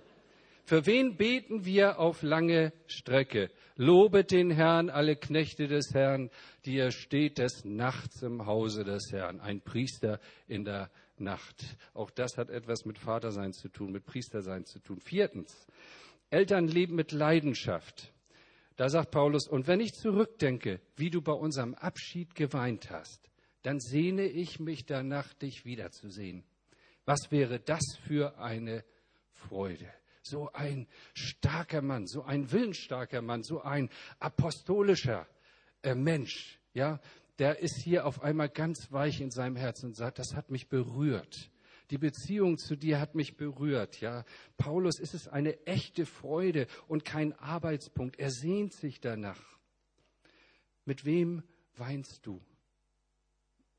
Für 0.65 0.86
wen 0.86 1.17
beten 1.17 1.65
wir 1.65 1.97
auf 1.97 2.21
lange 2.21 2.71
Strecke? 2.86 3.49
Lobet 3.75 4.30
den 4.30 4.52
Herrn, 4.52 4.91
alle 4.91 5.15
Knechte 5.15 5.67
des 5.67 5.95
Herrn, 5.95 6.30
die 6.65 6.78
er 6.78 6.91
steht 6.91 7.39
des 7.39 7.65
Nachts 7.65 8.21
im 8.21 8.45
Hause 8.45 8.84
des 8.84 9.12
Herrn. 9.12 9.39
Ein 9.39 9.62
Priester 9.62 10.19
in 10.47 10.65
der 10.65 10.91
Nacht. 11.19 11.77
Auch 11.93 12.10
das 12.10 12.38
hat 12.38 12.49
etwas 12.49 12.86
mit 12.86 12.97
Vatersein 12.97 13.53
zu 13.53 13.69
tun, 13.69 13.91
mit 13.91 14.05
Priestersein 14.05 14.65
zu 14.65 14.79
tun. 14.79 14.99
Viertens, 14.99 15.67
Eltern 16.29 16.67
leben 16.67 16.95
mit 16.95 17.12
Leidenschaft. 17.12 18.13
Da 18.75 18.88
sagt 18.88 19.12
Paulus, 19.12 19.47
und 19.47 19.67
wenn 19.67 19.82
ich 19.82 19.93
zurückdenke, 19.93 20.79
wie 20.95 21.10
du 21.10 21.21
bei 21.21 21.34
unserem 21.34 21.73
Abschied 21.73 22.36
geweint 22.36 22.89
hast, 22.89 23.29
dann 23.63 23.79
sehne 23.79 24.23
ich 24.23 24.60
mich 24.60 24.86
danach, 24.86 25.34
dich 25.34 25.65
wiederzusehen. 25.65 26.45
Was 27.05 27.32
wäre 27.32 27.60
das 27.60 27.84
für 28.08 28.38
eine 28.38 28.86
Freude? 29.32 29.91
So 30.21 30.51
ein 30.53 30.88
starker 31.13 31.82
Mann, 31.82 32.08
so 32.08 32.23
ein 32.23 32.51
willensstarker 32.51 33.21
Mann, 33.21 33.43
so 33.43 33.62
ein 33.62 33.89
apostolischer 34.19 35.27
äh, 35.82 35.95
Mensch, 35.95 36.60
ja, 36.73 36.99
der 37.39 37.60
ist 37.60 37.78
hier 37.78 38.06
auf 38.06 38.21
einmal 38.21 38.49
ganz 38.49 38.91
weich 38.91 39.21
in 39.21 39.32
seinem 39.32 39.56
Herzen 39.56 39.88
und 39.88 39.95
sagt, 39.95 40.19
das 40.19 40.36
hat 40.36 40.52
mich 40.52 40.67
berührt. 40.67 41.49
Die 41.89 41.97
Beziehung 41.97 42.58
zu 42.58 42.75
dir 42.75 42.99
hat 42.99 43.15
mich 43.15 43.36
berührt, 43.36 43.99
ja. 43.99 44.23
Paulus 44.58 44.99
ist 44.99 45.15
es 45.15 45.28
eine 45.28 45.65
echte 45.65 46.06
Freude 46.06 46.67
und 46.88 47.04
kein 47.04 47.34
Arbeitspunkt. 47.34 48.19
Er 48.19 48.30
sehnt 48.30 48.73
sich 48.73 48.99
danach. 48.99 49.58
Mit 50.86 51.06
wem 51.06 51.41
weinst 51.78 52.25
du? 52.25 52.41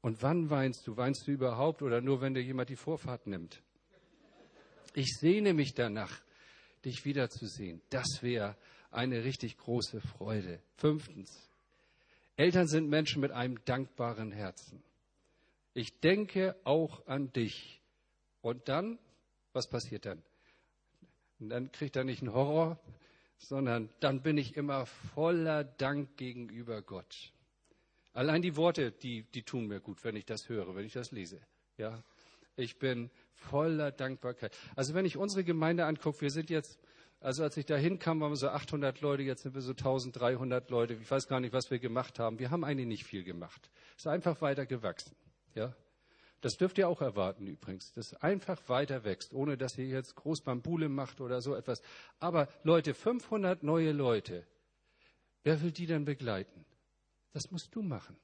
Und 0.01 0.23
wann 0.23 0.51
weinst 0.51 0.87
du? 0.87 0.97
Weinst 0.97 1.27
du 1.27 1.33
überhaupt 1.33 1.83
oder 1.83 2.01
nur, 2.01 2.21
wenn 2.21 2.35
dir 2.35 2.43
jemand 2.43 2.71
die 2.71 2.77
Vorfahrt 2.77 3.27
nimmt? 3.27 3.63
Ich 4.95 5.17
sehne 5.19 5.55
mich 5.55 5.75
danach, 5.75 6.23
dich 6.85 7.05
wiederzusehen. 7.05 7.83
Das 7.91 8.23
wäre 8.23 8.57
eine 8.91 9.23
richtig 9.23 9.57
große 9.59 10.01
Freude. 10.01 10.61
Fünftens, 10.77 11.50
Eltern 12.37 12.67
sind 12.67 12.89
Menschen 12.89 13.21
mit 13.21 13.33
einem 13.33 13.63
dankbaren 13.65 14.33
Herzen. 14.33 14.83
Ich 15.75 16.01
denke 16.01 16.57
auch 16.65 17.07
an 17.07 17.33
dich. 17.33 17.81
Und 18.41 18.69
dann, 18.69 18.99
was 19.53 19.69
passiert 19.69 20.07
dann? 20.07 20.23
dann 21.39 21.73
kriegt 21.73 21.97
er 21.97 22.05
nicht 22.05 22.23
einen 22.23 22.35
Horror, 22.35 22.79
sondern 23.39 23.89
dann 24.01 24.23
bin 24.23 24.37
ich 24.37 24.57
immer 24.57 24.87
voller 24.87 25.65
Dank 25.65 26.17
gegenüber 26.17 26.83
Gott. 26.83 27.33
Allein 28.13 28.43
die 28.43 28.57
Worte, 28.57 28.93
die, 28.93 29.23
die 29.23 29.43
tun 29.43 29.67
mir 29.67 29.81
gut, 29.81 30.05
wenn 30.05 30.17
ich 30.17 30.27
das 30.27 30.49
höre, 30.49 30.75
wenn 30.75 30.85
ich 30.85 30.93
das 30.93 31.13
lese. 31.13 31.41
Ja, 31.79 32.03
ich 32.57 32.79
bin 32.79 33.11
voller 33.33 33.93
Dankbarkeit. 33.93 34.57
Also 34.77 34.95
wenn 34.95 35.07
ich 35.07 35.17
unsere 35.17 35.45
Gemeinde 35.45 35.87
angucke, 35.87 36.21
wir 36.21 36.31
sind 36.31 36.51
jetzt 36.51 36.79
also 37.21 37.43
als 37.43 37.57
ich 37.59 37.67
da 37.67 37.77
hinkam, 37.77 38.21
waren 38.21 38.33
wir 38.33 38.37
so 38.37 38.49
800 38.49 39.03
Leute, 39.03 39.23
jetzt 39.23 39.43
sind 39.43 39.55
wir 39.55 39.61
so 39.61 39.73
1300 39.73 40.71
Leute. 40.71 40.95
Ich 40.95 41.11
weiß 41.11 41.29
gar 41.29 41.39
nicht, 41.39 41.53
was 41.53 41.71
wir 41.71 41.79
gemacht 41.79 42.19
haben. 42.19 42.39
Wir 42.39 42.51
haben 42.51 42.65
eigentlich 42.65 42.87
nicht 42.87 43.05
viel 43.05 43.25
gemacht. 43.25 43.71
Es 43.97 44.05
ist 44.05 44.07
einfach 44.07 44.41
weiter 44.41 44.65
gewachsen. 44.65 45.15
Ja? 45.55 45.75
Das 46.41 46.57
dürft 46.57 46.79
ihr 46.79 46.89
auch 46.89 47.03
erwarten 47.03 47.47
übrigens, 47.47 47.93
dass 47.93 48.13
es 48.13 48.15
einfach 48.23 48.67
weiter 48.71 49.05
wächst, 49.05 49.35
ohne 49.35 49.59
dass 49.59 49.77
ihr 49.77 49.87
jetzt 49.87 50.15
groß 50.15 50.41
Bambule 50.41 50.89
macht 50.89 51.21
oder 51.21 51.43
so 51.43 51.55
etwas. 51.55 51.83
Aber 52.19 52.49
Leute, 52.63 52.95
500 52.95 53.63
neue 53.63 53.93
Leute, 53.93 54.47
wer 55.43 55.61
will 55.61 55.73
die 55.73 55.87
denn 55.87 56.07
begleiten? 56.07 56.65
Das 57.33 57.51
musst 57.51 57.75
du 57.75 57.83
machen. 57.83 58.17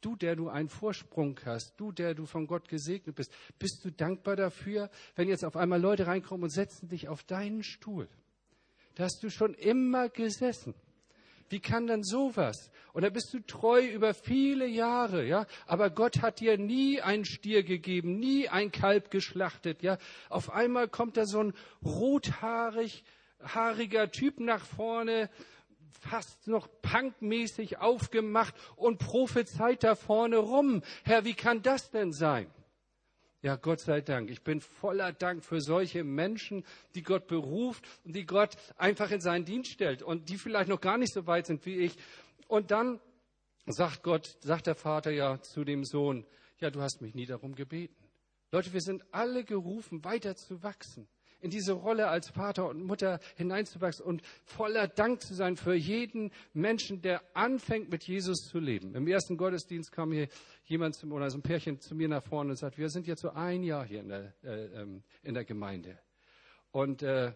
Du, 0.00 0.14
der 0.14 0.36
du 0.36 0.48
einen 0.48 0.68
Vorsprung 0.68 1.38
hast, 1.44 1.74
du, 1.76 1.90
der 1.90 2.14
du 2.14 2.24
von 2.24 2.46
Gott 2.46 2.68
gesegnet 2.68 3.16
bist, 3.16 3.32
bist 3.58 3.84
du 3.84 3.90
dankbar 3.90 4.36
dafür, 4.36 4.90
wenn 5.16 5.28
jetzt 5.28 5.44
auf 5.44 5.56
einmal 5.56 5.80
Leute 5.80 6.06
reinkommen 6.06 6.44
und 6.44 6.50
setzen 6.50 6.88
dich 6.88 7.08
auf 7.08 7.24
deinen 7.24 7.62
Stuhl? 7.62 8.08
Da 8.94 9.04
hast 9.04 9.22
du 9.22 9.30
schon 9.30 9.54
immer 9.54 10.08
gesessen. 10.08 10.74
Wie 11.50 11.60
kann 11.60 11.86
denn 11.86 12.02
sowas? 12.02 12.70
Und 12.92 13.02
da 13.02 13.10
bist 13.10 13.32
du 13.32 13.40
treu 13.40 13.86
über 13.86 14.12
viele 14.12 14.66
Jahre, 14.66 15.24
ja. 15.24 15.46
Aber 15.66 15.90
Gott 15.90 16.20
hat 16.20 16.40
dir 16.40 16.58
nie 16.58 17.00
einen 17.00 17.24
Stier 17.24 17.62
gegeben, 17.62 18.18
nie 18.18 18.48
ein 18.48 18.70
Kalb 18.70 19.10
geschlachtet, 19.10 19.82
ja. 19.82 19.98
Auf 20.28 20.50
einmal 20.52 20.88
kommt 20.88 21.16
da 21.16 21.26
so 21.26 21.40
ein 21.40 21.54
rothaarig, 21.84 23.04
haariger 23.40 24.10
Typ 24.10 24.40
nach 24.40 24.64
vorne, 24.64 25.30
fast 26.00 26.46
noch 26.46 26.68
punkmäßig 26.82 27.78
aufgemacht 27.78 28.54
und 28.76 28.98
prophezeit 28.98 29.84
da 29.84 29.94
vorne 29.94 30.36
rum. 30.38 30.82
Herr, 31.04 31.24
wie 31.24 31.34
kann 31.34 31.62
das 31.62 31.90
denn 31.90 32.12
sein? 32.12 32.50
Ja, 33.40 33.54
Gott 33.56 33.80
sei 33.80 34.00
Dank. 34.00 34.30
Ich 34.30 34.42
bin 34.42 34.60
voller 34.60 35.12
Dank 35.12 35.44
für 35.44 35.60
solche 35.60 36.02
Menschen, 36.02 36.64
die 36.94 37.02
Gott 37.02 37.28
beruft 37.28 37.84
und 38.04 38.16
die 38.16 38.26
Gott 38.26 38.56
einfach 38.76 39.10
in 39.12 39.20
seinen 39.20 39.44
Dienst 39.44 39.70
stellt 39.70 40.02
und 40.02 40.28
die 40.28 40.38
vielleicht 40.38 40.68
noch 40.68 40.80
gar 40.80 40.98
nicht 40.98 41.12
so 41.12 41.26
weit 41.26 41.46
sind 41.46 41.64
wie 41.64 41.76
ich. 41.76 41.96
Und 42.48 42.72
dann 42.72 43.00
sagt 43.66 44.02
Gott, 44.02 44.36
sagt 44.40 44.66
der 44.66 44.74
Vater 44.74 45.12
ja 45.12 45.40
zu 45.40 45.64
dem 45.64 45.84
Sohn, 45.84 46.26
ja, 46.58 46.70
du 46.70 46.80
hast 46.80 47.00
mich 47.00 47.14
nie 47.14 47.26
darum 47.26 47.54
gebeten. 47.54 47.94
Leute, 48.50 48.72
wir 48.72 48.80
sind 48.80 49.04
alle 49.12 49.44
gerufen, 49.44 50.04
weiter 50.04 50.34
zu 50.34 50.62
wachsen 50.64 51.06
in 51.40 51.50
diese 51.50 51.72
Rolle 51.72 52.08
als 52.08 52.28
Vater 52.28 52.68
und 52.68 52.82
Mutter 52.82 53.20
hineinzuwachsen 53.36 54.04
und 54.04 54.22
voller 54.44 54.88
Dank 54.88 55.20
zu 55.22 55.34
sein 55.34 55.56
für 55.56 55.74
jeden 55.74 56.30
Menschen, 56.52 57.00
der 57.02 57.22
anfängt, 57.34 57.90
mit 57.90 58.04
Jesus 58.04 58.48
zu 58.48 58.58
leben. 58.58 58.94
Im 58.94 59.06
ersten 59.06 59.36
Gottesdienst 59.36 59.92
kam 59.92 60.12
hier 60.12 60.28
jemand 60.64 60.96
zum, 60.96 61.12
oder 61.12 61.30
so 61.30 61.38
ein 61.38 61.42
Pärchen 61.42 61.80
zu 61.80 61.94
mir 61.94 62.08
nach 62.08 62.22
vorne 62.22 62.50
und 62.50 62.56
sagt, 62.56 62.78
wir 62.78 62.88
sind 62.90 63.06
jetzt 63.06 63.22
so 63.22 63.30
ein 63.30 63.62
Jahr 63.62 63.84
hier 63.86 64.00
in 64.00 64.08
der, 64.08 64.34
äh, 64.42 64.82
ähm, 64.82 65.02
in 65.22 65.34
der 65.34 65.44
Gemeinde. 65.44 65.98
Und 66.70 67.02
äh, 67.02 67.32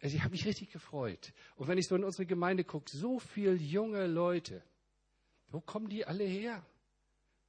ich 0.00 0.20
habe 0.20 0.32
mich 0.32 0.46
richtig 0.46 0.70
gefreut. 0.70 1.32
Und 1.56 1.68
wenn 1.68 1.78
ich 1.78 1.86
so 1.86 1.96
in 1.96 2.04
unsere 2.04 2.26
Gemeinde 2.26 2.64
gucke, 2.64 2.90
so 2.90 3.18
viele 3.18 3.54
junge 3.54 4.06
Leute, 4.06 4.62
wo 5.48 5.60
kommen 5.60 5.88
die 5.88 6.04
alle 6.04 6.24
her? 6.24 6.64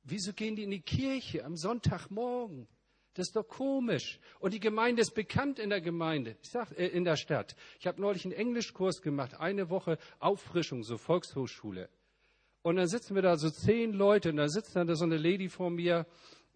Wieso 0.03 0.33
gehen 0.33 0.55
die 0.55 0.63
in 0.63 0.71
die 0.71 0.81
Kirche 0.81 1.43
am 1.43 1.57
Sonntagmorgen? 1.57 2.67
Das 3.17 3.29
ist 3.29 3.35
doch 3.35 3.47
komisch. 3.47 4.19
Und 4.39 4.53
die 4.53 4.59
Gemeinde 4.59 5.01
ist 5.01 5.15
bekannt 5.15 5.57
in 5.57 5.71
der 5.71 5.81
Gemeinde, 5.81 6.37
ich 6.43 6.49
sag, 6.49 6.71
äh, 6.77 6.85
in 6.85 7.03
der 7.03 7.15
Stadt. 7.15 7.55
Ich 7.79 7.87
habe 7.87 7.99
neulich 7.99 8.25
einen 8.25 8.33
Englischkurs 8.33 9.01
gemacht, 9.01 9.39
eine 9.39 9.71
Woche 9.71 9.97
Auffrischung, 10.19 10.83
so 10.83 10.97
Volkshochschule. 10.97 11.89
Und 12.61 12.75
dann 12.75 12.87
sitzen 12.87 13.15
wir 13.15 13.23
da 13.23 13.35
so 13.35 13.49
zehn 13.49 13.91
Leute 13.93 14.29
und 14.29 14.37
da 14.37 14.47
sitzt 14.49 14.75
dann 14.75 14.93
so 14.93 15.03
eine 15.03 15.17
Lady 15.17 15.49
vor 15.49 15.71
mir. 15.71 16.05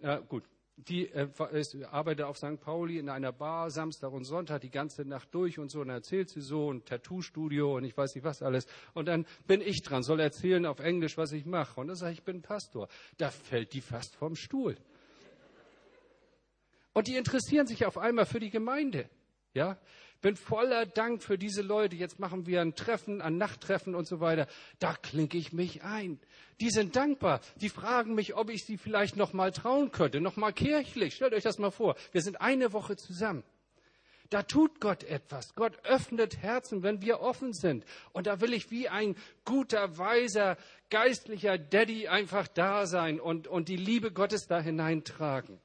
Äh, 0.02 0.20
gut, 0.28 0.44
die 0.76 1.08
äh, 1.08 1.30
ist, 1.52 1.76
arbeitet 1.86 2.26
auf 2.26 2.38
St. 2.38 2.60
Pauli 2.60 3.00
in 3.00 3.10
einer 3.10 3.32
Bar 3.32 3.72
Samstag 3.72 4.12
und 4.12 4.26
Sonntag 4.26 4.62
die 4.62 4.70
ganze 4.70 5.04
Nacht 5.04 5.34
durch 5.34 5.58
und 5.58 5.72
so 5.72 5.82
und 5.82 5.90
erzählt 5.90 6.30
sie 6.30 6.42
so 6.42 6.72
ein 6.72 6.86
Tattoo-Studio 6.86 7.78
und 7.78 7.86
ich 7.86 7.98
weiß 7.98 8.14
nicht 8.14 8.24
was 8.24 8.44
alles. 8.44 8.68
Und 8.94 9.08
dann 9.08 9.26
bin 9.48 9.62
ich 9.62 9.82
dran, 9.82 10.04
soll 10.04 10.20
erzählen 10.20 10.68
auf 10.68 10.80
Englisch, 10.80 11.18
was 11.18 11.32
ich 11.32 11.48
mache. 11.48 11.80
Und 11.80 11.88
dann 11.88 11.96
sage 11.96 12.14
ich, 12.14 12.20
ich 12.20 12.24
bin 12.24 12.44
Pastor. 12.44 12.88
Da 13.18 13.32
fällt 13.32 13.74
die 13.74 13.82
fast 13.82 14.16
vom 14.16 14.36
Stuhl. 14.36 14.78
Und 16.94 17.08
die 17.08 17.16
interessieren 17.16 17.68
sich 17.68 17.86
auf 17.86 17.98
einmal 17.98 18.26
für 18.26 18.40
die 18.40 18.50
Gemeinde. 18.50 19.10
Ja, 19.54 19.78
bin 20.22 20.36
voller 20.36 20.86
Dank 20.86 21.24
für 21.24 21.38
diese 21.38 21.62
Leute. 21.62 21.96
Jetzt 21.96 22.20
machen 22.20 22.46
wir 22.46 22.62
ein 22.62 22.76
Treffen, 22.76 23.22
ein 23.22 23.38
Nachttreffen 23.38 23.96
und 23.96 24.08
so 24.08 24.20
weiter. 24.20 24.48
Da 24.80 24.94
klinke 24.94 25.38
ich 25.38 25.52
mich 25.52 25.84
ein. 25.84 26.20
Die 26.60 26.70
sind 26.70 26.96
dankbar. 26.96 27.42
Die 27.56 27.70
fragen 27.70 28.14
mich, 28.14 28.36
ob 28.36 28.50
ich 28.50 28.66
sie 28.66 28.78
vielleicht 28.78 29.16
noch 29.18 29.34
mal 29.34 29.52
trauen 29.52 29.92
könnte, 29.92 30.22
noch 30.22 30.38
mal 30.38 30.52
kirchlich. 30.52 31.16
Stellt 31.16 31.34
euch 31.34 31.44
das 31.44 31.58
mal 31.58 31.72
vor. 31.72 31.96
Wir 32.12 32.22
sind 32.22 32.40
eine 32.40 32.72
Woche 32.72 32.96
zusammen. 32.98 33.44
Da 34.30 34.44
tut 34.44 34.80
Gott 34.80 35.04
etwas. 35.04 35.56
Gott 35.56 35.78
öffnet 35.84 36.38
Herzen, 36.38 36.84
wenn 36.84 37.02
wir 37.02 37.20
offen 37.20 37.52
sind. 37.52 37.84
Und 38.14 38.28
da 38.28 38.40
will 38.40 38.54
ich 38.54 38.72
wie 38.72 38.88
ein 38.88 39.16
guter, 39.44 39.98
weiser, 39.98 40.56
geistlicher 40.90 41.58
Daddy 41.58 42.08
einfach 42.08 42.48
da 42.48 42.86
sein 42.86 43.20
und, 43.20 43.48
und 43.48 43.68
die 43.68 43.76
Liebe 43.76 44.12
Gottes 44.12 44.46
da 44.48 44.62
hineintragen. 44.62 45.60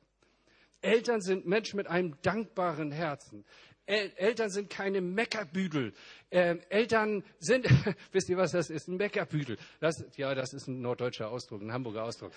Eltern 0.81 1.21
sind 1.21 1.47
Menschen 1.47 1.77
mit 1.77 1.87
einem 1.87 2.17
dankbaren 2.23 2.93
Herzen. 2.93 3.45
Eltern 3.87 4.51
sind 4.51 4.69
keine 4.69 5.01
Meckerbüdel. 5.01 5.93
Ähm, 6.33 6.61
Eltern 6.71 7.23
sind, 7.39 7.67
wisst 8.13 8.29
ihr 8.29 8.37
was 8.37 8.51
das 8.51 8.69
ist? 8.69 8.89
Ein 8.89 8.97
Meckerbüdel. 8.97 9.59
Das, 9.81 10.05
ja, 10.17 10.35
das 10.35 10.53
ist 10.53 10.67
ein 10.67 10.81
norddeutscher 10.81 11.31
Ausdruck, 11.31 11.63
ein 11.63 11.73
Hamburger 11.73 12.03
Ausdruck. 12.03 12.33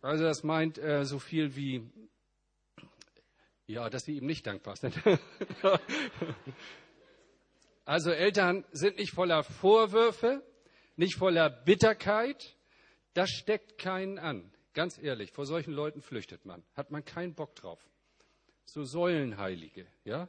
Also 0.00 0.24
das 0.24 0.42
meint 0.42 0.78
äh, 0.78 1.04
so 1.04 1.18
viel 1.18 1.54
wie, 1.56 1.88
ja, 3.66 3.90
dass 3.90 4.04
sie 4.04 4.16
ihm 4.16 4.26
nicht 4.26 4.46
dankbar 4.46 4.76
sind. 4.76 4.94
also 7.84 8.10
Eltern 8.10 8.64
sind 8.72 8.96
nicht 8.96 9.12
voller 9.12 9.44
Vorwürfe, 9.44 10.42
nicht 10.96 11.16
voller 11.18 11.50
Bitterkeit. 11.50 12.56
Das 13.12 13.28
steckt 13.30 13.76
keinen 13.76 14.18
an. 14.18 14.50
Ganz 14.74 14.98
ehrlich, 14.98 15.32
vor 15.32 15.46
solchen 15.46 15.72
Leuten 15.72 16.00
flüchtet 16.00 16.44
man. 16.46 16.62
Hat 16.74 16.90
man 16.90 17.04
keinen 17.04 17.34
Bock 17.34 17.54
drauf. 17.54 17.80
So 18.64 18.84
Säulenheilige, 18.84 19.86
ja? 20.04 20.28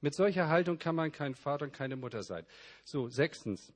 Mit 0.00 0.14
solcher 0.14 0.48
Haltung 0.48 0.78
kann 0.78 0.94
man 0.94 1.10
kein 1.10 1.34
Vater 1.34 1.64
und 1.64 1.72
keine 1.72 1.96
Mutter 1.96 2.22
sein. 2.22 2.46
So, 2.84 3.08
sechstens. 3.08 3.72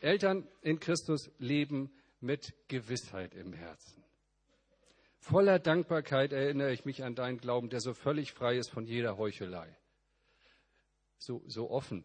Eltern 0.00 0.48
in 0.62 0.80
Christus 0.80 1.30
leben 1.38 1.92
mit 2.20 2.54
Gewissheit 2.68 3.34
im 3.34 3.52
Herzen. 3.52 4.02
Voller 5.18 5.58
Dankbarkeit 5.58 6.32
erinnere 6.32 6.72
ich 6.72 6.84
mich 6.84 7.04
an 7.04 7.14
deinen 7.14 7.38
Glauben, 7.38 7.68
der 7.68 7.80
so 7.80 7.92
völlig 7.92 8.32
frei 8.32 8.56
ist 8.56 8.70
von 8.70 8.86
jeder 8.86 9.18
Heuchelei. 9.18 9.76
So, 11.18 11.42
so 11.46 11.70
offen, 11.70 12.04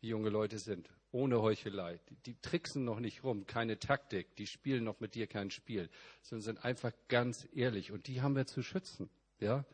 wie 0.00 0.08
junge 0.08 0.28
Leute 0.28 0.58
sind, 0.58 0.88
ohne 1.12 1.40
Heuchelei. 1.40 2.00
Die, 2.08 2.16
die 2.26 2.40
tricksen 2.40 2.84
noch 2.84 2.98
nicht 2.98 3.22
rum, 3.22 3.46
keine 3.46 3.78
Taktik, 3.78 4.34
die 4.36 4.46
spielen 4.46 4.84
noch 4.84 4.98
mit 5.00 5.14
dir 5.14 5.26
kein 5.26 5.50
Spiel, 5.50 5.88
sondern 6.22 6.42
sind 6.42 6.64
einfach 6.64 6.92
ganz 7.08 7.46
ehrlich 7.54 7.92
und 7.92 8.08
die 8.08 8.22
haben 8.22 8.34
wir 8.34 8.46
zu 8.46 8.62
schützen. 8.62 9.08
Ja? 9.38 9.64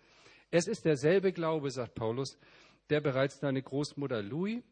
Es 0.50 0.66
ist 0.66 0.84
derselbe 0.84 1.32
Glaube, 1.32 1.70
sagt 1.70 1.94
Paulus, 1.94 2.38
der 2.90 3.00
bereits 3.00 3.38
deine 3.38 3.62
Großmutter 3.62 4.22
Louis 4.22 4.62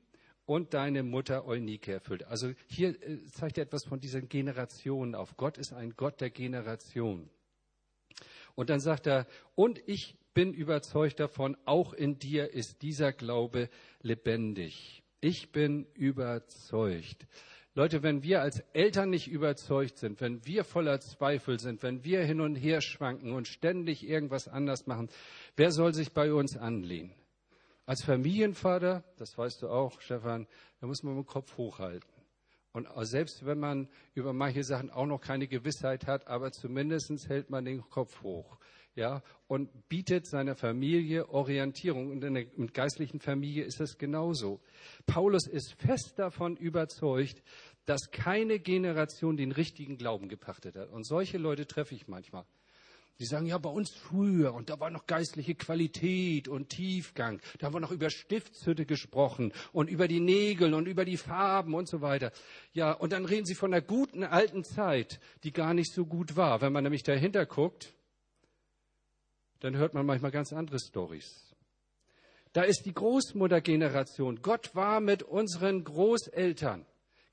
und 0.46 0.74
deine 0.74 1.02
Mutter 1.02 1.46
Eunike 1.46 1.92
erfüllt. 1.92 2.24
Also 2.24 2.52
hier 2.66 2.90
äh, 3.02 3.24
zeigt 3.26 3.58
er 3.58 3.64
etwas 3.64 3.84
von 3.84 4.00
diesen 4.00 4.28
Generationen 4.28 5.14
auf. 5.14 5.36
Gott 5.36 5.58
ist 5.58 5.72
ein 5.72 5.94
Gott 5.96 6.20
der 6.20 6.30
Generation. 6.30 7.28
Und 8.54 8.70
dann 8.70 8.80
sagt 8.80 9.06
er, 9.06 9.26
und 9.54 9.82
ich 9.86 10.16
bin 10.32 10.54
überzeugt 10.54 11.20
davon, 11.20 11.56
auch 11.64 11.92
in 11.92 12.18
dir 12.18 12.52
ist 12.52 12.82
dieser 12.82 13.12
Glaube 13.12 13.68
lebendig. 14.00 15.02
Ich 15.28 15.50
bin 15.50 15.86
überzeugt. 15.94 17.26
Leute, 17.74 18.04
wenn 18.04 18.22
wir 18.22 18.42
als 18.42 18.60
Eltern 18.74 19.10
nicht 19.10 19.26
überzeugt 19.26 19.98
sind, 19.98 20.20
wenn 20.20 20.46
wir 20.46 20.62
voller 20.62 21.00
Zweifel 21.00 21.58
sind, 21.58 21.82
wenn 21.82 22.04
wir 22.04 22.22
hin 22.22 22.40
und 22.40 22.54
her 22.54 22.80
schwanken 22.80 23.32
und 23.32 23.48
ständig 23.48 24.08
irgendwas 24.08 24.46
anders 24.46 24.86
machen, 24.86 25.08
wer 25.56 25.72
soll 25.72 25.94
sich 25.94 26.12
bei 26.12 26.32
uns 26.32 26.56
anlehnen? 26.56 27.12
Als 27.86 28.04
Familienvater, 28.04 29.02
das 29.16 29.36
weißt 29.36 29.62
du 29.62 29.68
auch, 29.68 30.00
Stefan, 30.00 30.46
da 30.80 30.86
muss 30.86 31.02
man 31.02 31.16
den 31.16 31.26
Kopf 31.26 31.56
hochhalten. 31.56 32.08
Und 32.72 32.86
selbst 33.04 33.44
wenn 33.44 33.58
man 33.58 33.88
über 34.14 34.32
manche 34.32 34.62
Sachen 34.62 34.90
auch 34.90 35.06
noch 35.06 35.20
keine 35.20 35.48
Gewissheit 35.48 36.06
hat, 36.06 36.28
aber 36.28 36.52
zumindest 36.52 37.28
hält 37.28 37.50
man 37.50 37.64
den 37.64 37.80
Kopf 37.80 38.22
hoch 38.22 38.60
ja, 38.96 39.22
und 39.46 39.88
bietet 39.88 40.26
seiner 40.26 40.56
Familie 40.56 41.28
Orientierung. 41.28 42.10
Und 42.10 42.24
in 42.24 42.34
der 42.34 42.44
geistlichen 42.44 43.20
Familie 43.20 43.64
ist 43.64 43.80
es 43.80 43.98
genauso. 43.98 44.60
Paulus 45.06 45.46
ist 45.46 45.74
fest 45.74 46.14
davon 46.16 46.56
überzeugt, 46.56 47.42
dass 47.84 48.10
keine 48.10 48.58
Generation 48.58 49.36
den 49.36 49.52
richtigen 49.52 49.98
Glauben 49.98 50.28
gepachtet 50.28 50.76
hat. 50.76 50.88
Und 50.90 51.06
solche 51.06 51.38
Leute 51.38 51.66
treffe 51.66 51.94
ich 51.94 52.08
manchmal. 52.08 52.44
Die 53.18 53.24
sagen, 53.24 53.46
ja, 53.46 53.56
bei 53.56 53.70
uns 53.70 53.94
früher, 53.94 54.52
und 54.52 54.68
da 54.68 54.78
war 54.78 54.90
noch 54.90 55.06
geistliche 55.06 55.54
Qualität 55.54 56.48
und 56.48 56.68
Tiefgang. 56.68 57.40
Da 57.58 57.66
haben 57.66 57.74
wir 57.74 57.80
noch 57.80 57.92
über 57.92 58.10
Stiftshütte 58.10 58.84
gesprochen 58.84 59.52
und 59.72 59.88
über 59.88 60.06
die 60.06 60.20
Nägel 60.20 60.74
und 60.74 60.86
über 60.86 61.06
die 61.06 61.16
Farben 61.16 61.74
und 61.74 61.88
so 61.88 62.02
weiter. 62.02 62.30
Ja, 62.72 62.92
und 62.92 63.12
dann 63.12 63.24
reden 63.24 63.46
sie 63.46 63.54
von 63.54 63.72
einer 63.72 63.82
guten 63.82 64.22
alten 64.22 64.64
Zeit, 64.64 65.18
die 65.44 65.52
gar 65.52 65.72
nicht 65.72 65.94
so 65.94 66.04
gut 66.04 66.36
war. 66.36 66.60
Wenn 66.60 66.74
man 66.74 66.84
nämlich 66.84 67.04
dahinter 67.04 67.46
guckt, 67.46 67.94
dann 69.60 69.76
hört 69.76 69.94
man 69.94 70.06
manchmal 70.06 70.30
ganz 70.30 70.52
andere 70.52 70.78
Stories. 70.78 71.54
Da 72.52 72.62
ist 72.62 72.86
die 72.86 72.94
Großmuttergeneration. 72.94 74.40
Gott 74.40 74.74
war 74.74 75.00
mit 75.00 75.22
unseren 75.22 75.84
Großeltern. 75.84 76.86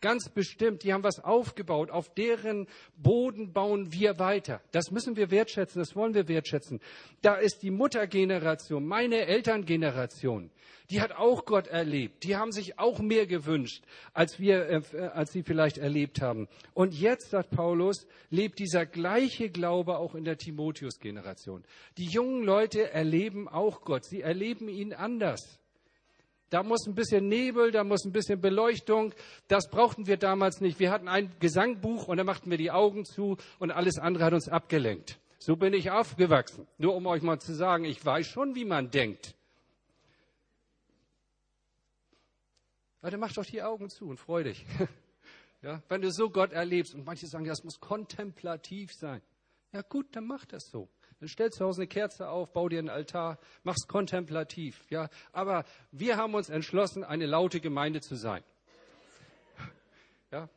Ganz 0.03 0.27
bestimmt, 0.27 0.83
die 0.83 0.91
haben 0.91 1.05
was 1.05 1.23
aufgebaut. 1.23 1.89
Auf 1.89 2.13
deren 2.13 2.67
Boden 2.97 3.53
bauen 3.53 3.93
wir 3.93 4.19
weiter. 4.19 4.61
Das 4.73 4.91
müssen 4.91 5.15
wir 5.15 5.31
wertschätzen, 5.31 5.79
das 5.79 5.95
wollen 5.95 6.13
wir 6.13 6.27
wertschätzen. 6.27 6.81
Da 7.21 7.35
ist 7.35 7.63
die 7.63 7.71
Muttergeneration, 7.71 8.85
meine 8.85 9.27
Elterngeneration. 9.27 10.51
Die 10.89 10.99
hat 10.99 11.13
auch 11.13 11.45
Gott 11.45 11.67
erlebt. 11.67 12.25
Die 12.25 12.35
haben 12.35 12.51
sich 12.51 12.77
auch 12.79 12.99
mehr 12.99 13.27
gewünscht, 13.27 13.85
als 14.13 14.41
wir, 14.41 14.67
äh, 14.69 14.81
als 15.13 15.31
sie 15.31 15.41
vielleicht 15.41 15.77
erlebt 15.77 16.21
haben. 16.21 16.49
Und 16.73 16.93
jetzt, 16.93 17.29
sagt 17.29 17.51
Paulus, 17.51 18.05
lebt 18.29 18.59
dieser 18.59 18.85
gleiche 18.85 19.51
Glaube 19.51 19.99
auch 19.99 20.15
in 20.15 20.25
der 20.25 20.37
Timotheus-Generation. 20.37 21.63
Die 21.97 22.07
jungen 22.07 22.43
Leute 22.43 22.91
erleben 22.91 23.47
auch 23.47 23.83
Gott. 23.83 24.03
Sie 24.03 24.19
erleben 24.19 24.67
ihn 24.67 24.91
anders. 24.91 25.62
Da 26.53 26.61
muss 26.61 26.85
ein 26.85 26.93
bisschen 26.93 27.29
Nebel, 27.29 27.71
da 27.71 27.83
muss 27.83 28.05
ein 28.05 28.11
bisschen 28.11 28.39
Beleuchtung. 28.39 29.15
Das 29.47 29.71
brauchten 29.71 30.05
wir 30.05 30.17
damals 30.17 30.61
nicht. 30.61 30.79
Wir 30.79 30.91
hatten 30.91 31.07
ein 31.07 31.31
Gesangbuch 31.39 32.07
und 32.07 32.17
da 32.17 32.23
machten 32.23 32.51
wir 32.51 32.59
die 32.59 32.69
Augen 32.69 33.05
zu 33.05 33.37
und 33.57 33.71
alles 33.71 33.97
andere 33.97 34.23
hat 34.25 34.33
uns 34.33 34.47
abgelenkt. 34.49 35.17
So 35.39 35.55
bin 35.55 35.73
ich 35.73 35.89
aufgewachsen. 35.89 36.67
Nur 36.77 36.93
um 36.93 37.07
euch 37.07 37.23
mal 37.23 37.39
zu 37.39 37.55
sagen, 37.55 37.85
ich 37.85 38.05
weiß 38.05 38.27
schon, 38.27 38.53
wie 38.53 38.65
man 38.65 38.91
denkt. 38.91 39.33
Dann 43.01 43.19
mach 43.19 43.33
doch 43.33 43.45
die 43.45 43.63
Augen 43.63 43.89
zu 43.89 44.05
und 44.05 44.17
freu 44.17 44.43
dich. 44.43 44.63
Ja, 45.63 45.81
wenn 45.87 46.01
du 46.01 46.11
so 46.11 46.29
Gott 46.29 46.51
erlebst 46.51 46.93
und 46.93 47.05
manche 47.05 47.25
sagen, 47.25 47.45
das 47.45 47.63
muss 47.63 47.79
kontemplativ 47.79 48.93
sein. 48.93 49.21
Ja 49.71 49.81
gut, 49.81 50.07
dann 50.11 50.27
mach 50.27 50.43
das 50.43 50.69
so. 50.69 50.89
Dann 51.23 51.29
stell 51.29 51.53
zu 51.53 51.63
Hause 51.63 51.83
eine 51.83 51.87
Kerze 51.87 52.27
auf, 52.27 52.51
bau 52.51 52.67
dir 52.67 52.79
einen 52.79 52.89
Altar, 52.89 53.39
mach's 53.63 53.87
kontemplativ. 53.87 54.83
Ja, 54.89 55.09
aber 55.31 55.63
wir 55.89 56.17
haben 56.17 56.33
uns 56.33 56.49
entschlossen, 56.49 57.05
eine 57.05 57.27
laute 57.27 57.61
Gemeinde 57.61 58.01
zu 58.01 58.15
sein. 58.15 58.43
Ja. 60.31 60.49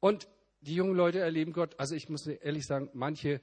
Und 0.00 0.28
die 0.60 0.74
jungen 0.74 0.94
Leute 0.94 1.20
erleben 1.20 1.54
Gott. 1.54 1.80
Also 1.80 1.94
ich 1.94 2.10
muss 2.10 2.26
ehrlich 2.26 2.66
sagen, 2.66 2.90
manche 2.92 3.40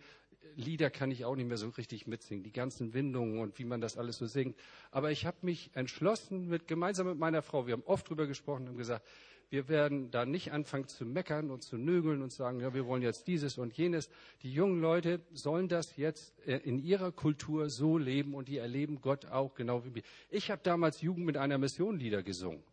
Lieder 0.53 0.91
kann 0.91 1.09
ich 1.09 1.25
auch 1.25 1.35
nicht 1.35 1.47
mehr 1.47 1.57
so 1.57 1.69
richtig 1.69 2.05
mitsingen, 2.05 2.43
die 2.43 2.51
ganzen 2.51 2.93
Windungen 2.93 3.39
und 3.39 3.57
wie 3.57 3.65
man 3.65 3.81
das 3.81 3.97
alles 3.97 4.17
so 4.17 4.27
singt. 4.27 4.55
Aber 4.91 5.09
ich 5.09 5.25
habe 5.25 5.37
mich 5.41 5.71
entschlossen, 5.73 6.47
mit, 6.47 6.67
gemeinsam 6.67 7.07
mit 7.07 7.17
meiner 7.17 7.41
Frau, 7.41 7.65
wir 7.65 7.73
haben 7.73 7.83
oft 7.87 8.07
drüber 8.07 8.27
gesprochen 8.27 8.67
und 8.69 8.77
gesagt, 8.77 9.03
wir 9.49 9.67
werden 9.67 10.11
da 10.11 10.25
nicht 10.25 10.51
anfangen 10.51 10.87
zu 10.87 11.05
meckern 11.05 11.49
und 11.49 11.63
zu 11.63 11.77
nögeln 11.77 12.21
und 12.21 12.31
sagen, 12.31 12.59
ja, 12.59 12.73
wir 12.73 12.85
wollen 12.85 13.01
jetzt 13.01 13.27
dieses 13.27 13.57
und 13.57 13.75
jenes. 13.75 14.09
Die 14.43 14.53
jungen 14.53 14.79
Leute 14.79 15.21
sollen 15.31 15.67
das 15.67 15.97
jetzt 15.97 16.37
äh, 16.47 16.57
in 16.57 16.77
ihrer 16.77 17.11
Kultur 17.11 17.69
so 17.69 17.97
leben 17.97 18.35
und 18.35 18.47
die 18.47 18.57
erleben 18.57 19.01
Gott 19.01 19.25
auch 19.25 19.55
genau 19.55 19.83
wie 19.85 19.95
wir. 19.95 20.03
Ich 20.29 20.51
habe 20.51 20.61
damals 20.63 21.01
Jugend 21.01 21.25
mit 21.25 21.37
einer 21.37 21.57
Mission 21.57 21.97
Lieder 21.97 22.21
gesungen. 22.21 22.63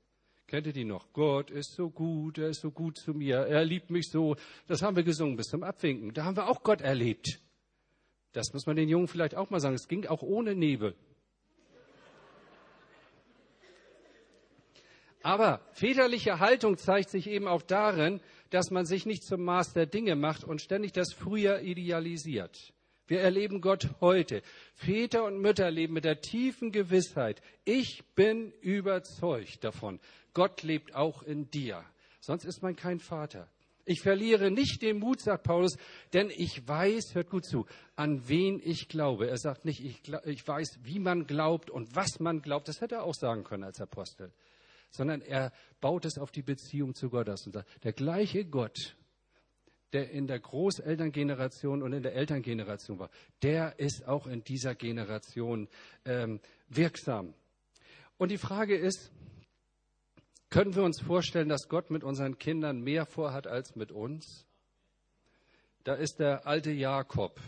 Kennt 0.46 0.66
ihr 0.66 0.72
die 0.72 0.84
noch? 0.84 1.12
Gott 1.12 1.50
ist 1.50 1.74
so 1.74 1.90
gut, 1.90 2.38
er 2.38 2.50
ist 2.50 2.60
so 2.60 2.70
gut 2.70 2.98
zu 2.98 3.14
mir, 3.14 3.38
er 3.38 3.64
liebt 3.64 3.90
mich 3.90 4.10
so. 4.10 4.36
Das 4.68 4.82
haben 4.82 4.94
wir 4.94 5.02
gesungen 5.02 5.36
bis 5.36 5.46
zum 5.46 5.62
Abwinken. 5.62 6.12
Da 6.12 6.24
haben 6.24 6.36
wir 6.36 6.48
auch 6.48 6.62
Gott 6.62 6.82
erlebt. 6.82 7.40
Das 8.32 8.52
muss 8.52 8.66
man 8.66 8.76
den 8.76 8.88
Jungen 8.88 9.08
vielleicht 9.08 9.34
auch 9.34 9.50
mal 9.50 9.60
sagen. 9.60 9.74
Es 9.74 9.88
ging 9.88 10.06
auch 10.06 10.22
ohne 10.22 10.54
Nebel. 10.54 10.94
Aber 15.22 15.60
väterliche 15.72 16.38
Haltung 16.38 16.78
zeigt 16.78 17.10
sich 17.10 17.28
eben 17.28 17.48
auch 17.48 17.62
darin, 17.62 18.20
dass 18.50 18.70
man 18.70 18.86
sich 18.86 19.06
nicht 19.06 19.24
zum 19.24 19.42
Maß 19.42 19.72
der 19.72 19.86
Dinge 19.86 20.14
macht 20.14 20.44
und 20.44 20.60
ständig 20.60 20.92
das 20.92 21.12
Früher 21.12 21.60
idealisiert. 21.60 22.72
Wir 23.08 23.20
erleben 23.20 23.60
Gott 23.60 23.88
heute. 24.00 24.42
Väter 24.74 25.24
und 25.24 25.40
Mütter 25.40 25.70
leben 25.70 25.94
mit 25.94 26.04
der 26.04 26.20
tiefen 26.20 26.72
Gewissheit, 26.72 27.40
ich 27.64 28.02
bin 28.14 28.52
überzeugt 28.60 29.62
davon, 29.62 30.00
Gott 30.34 30.62
lebt 30.62 30.94
auch 30.94 31.22
in 31.22 31.50
dir. 31.50 31.84
Sonst 32.20 32.44
ist 32.44 32.62
man 32.62 32.74
kein 32.74 32.98
Vater. 32.98 33.48
Ich 33.88 34.00
verliere 34.00 34.50
nicht 34.50 34.82
den 34.82 34.98
Mut, 34.98 35.20
sagt 35.20 35.44
Paulus, 35.44 35.76
denn 36.12 36.28
ich 36.30 36.66
weiß, 36.66 37.14
hört 37.14 37.30
gut 37.30 37.44
zu, 37.44 37.66
an 37.94 38.28
wen 38.28 38.60
ich 38.64 38.88
glaube. 38.88 39.28
Er 39.28 39.38
sagt 39.38 39.64
nicht, 39.64 39.80
ich, 39.80 40.02
ich 40.24 40.46
weiß, 40.46 40.80
wie 40.82 40.98
man 40.98 41.28
glaubt 41.28 41.70
und 41.70 41.94
was 41.94 42.18
man 42.18 42.42
glaubt. 42.42 42.66
Das 42.66 42.80
hätte 42.80 42.96
er 42.96 43.04
auch 43.04 43.14
sagen 43.14 43.44
können 43.44 43.62
als 43.62 43.80
Apostel. 43.80 44.32
Sondern 44.90 45.20
er 45.20 45.52
baut 45.80 46.04
es 46.04 46.18
auf 46.18 46.30
die 46.30 46.42
Beziehung 46.42 46.94
zu 46.94 47.10
Gott 47.10 47.28
aus 47.28 47.46
und 47.46 47.56
der 47.82 47.92
gleiche 47.92 48.44
Gott, 48.44 48.96
der 49.92 50.10
in 50.10 50.26
der 50.26 50.40
Großelterngeneration 50.40 51.82
und 51.82 51.92
in 51.92 52.02
der 52.02 52.14
Elterngeneration 52.14 52.98
war, 52.98 53.10
der 53.42 53.78
ist 53.78 54.06
auch 54.06 54.26
in 54.26 54.42
dieser 54.42 54.74
Generation 54.74 55.68
ähm, 56.04 56.40
wirksam. 56.68 57.34
Und 58.18 58.30
die 58.30 58.38
Frage 58.38 58.76
ist, 58.76 59.12
können 60.50 60.74
wir 60.74 60.82
uns 60.82 61.00
vorstellen, 61.00 61.48
dass 61.48 61.68
Gott 61.68 61.90
mit 61.90 62.04
unseren 62.04 62.38
Kindern 62.38 62.80
mehr 62.80 63.04
vorhat 63.04 63.46
als 63.46 63.76
mit 63.76 63.92
uns? 63.92 64.46
Da 65.84 65.94
ist 65.94 66.18
der 66.18 66.46
alte 66.46 66.70
Jakob, 66.72 67.40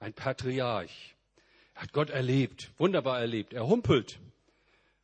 ein 0.00 0.12
Patriarch. 0.12 1.16
Er 1.74 1.82
hat 1.82 1.92
Gott 1.92 2.10
erlebt, 2.10 2.72
wunderbar 2.78 3.20
erlebt. 3.20 3.52
Er 3.52 3.66
humpelt. 3.66 4.18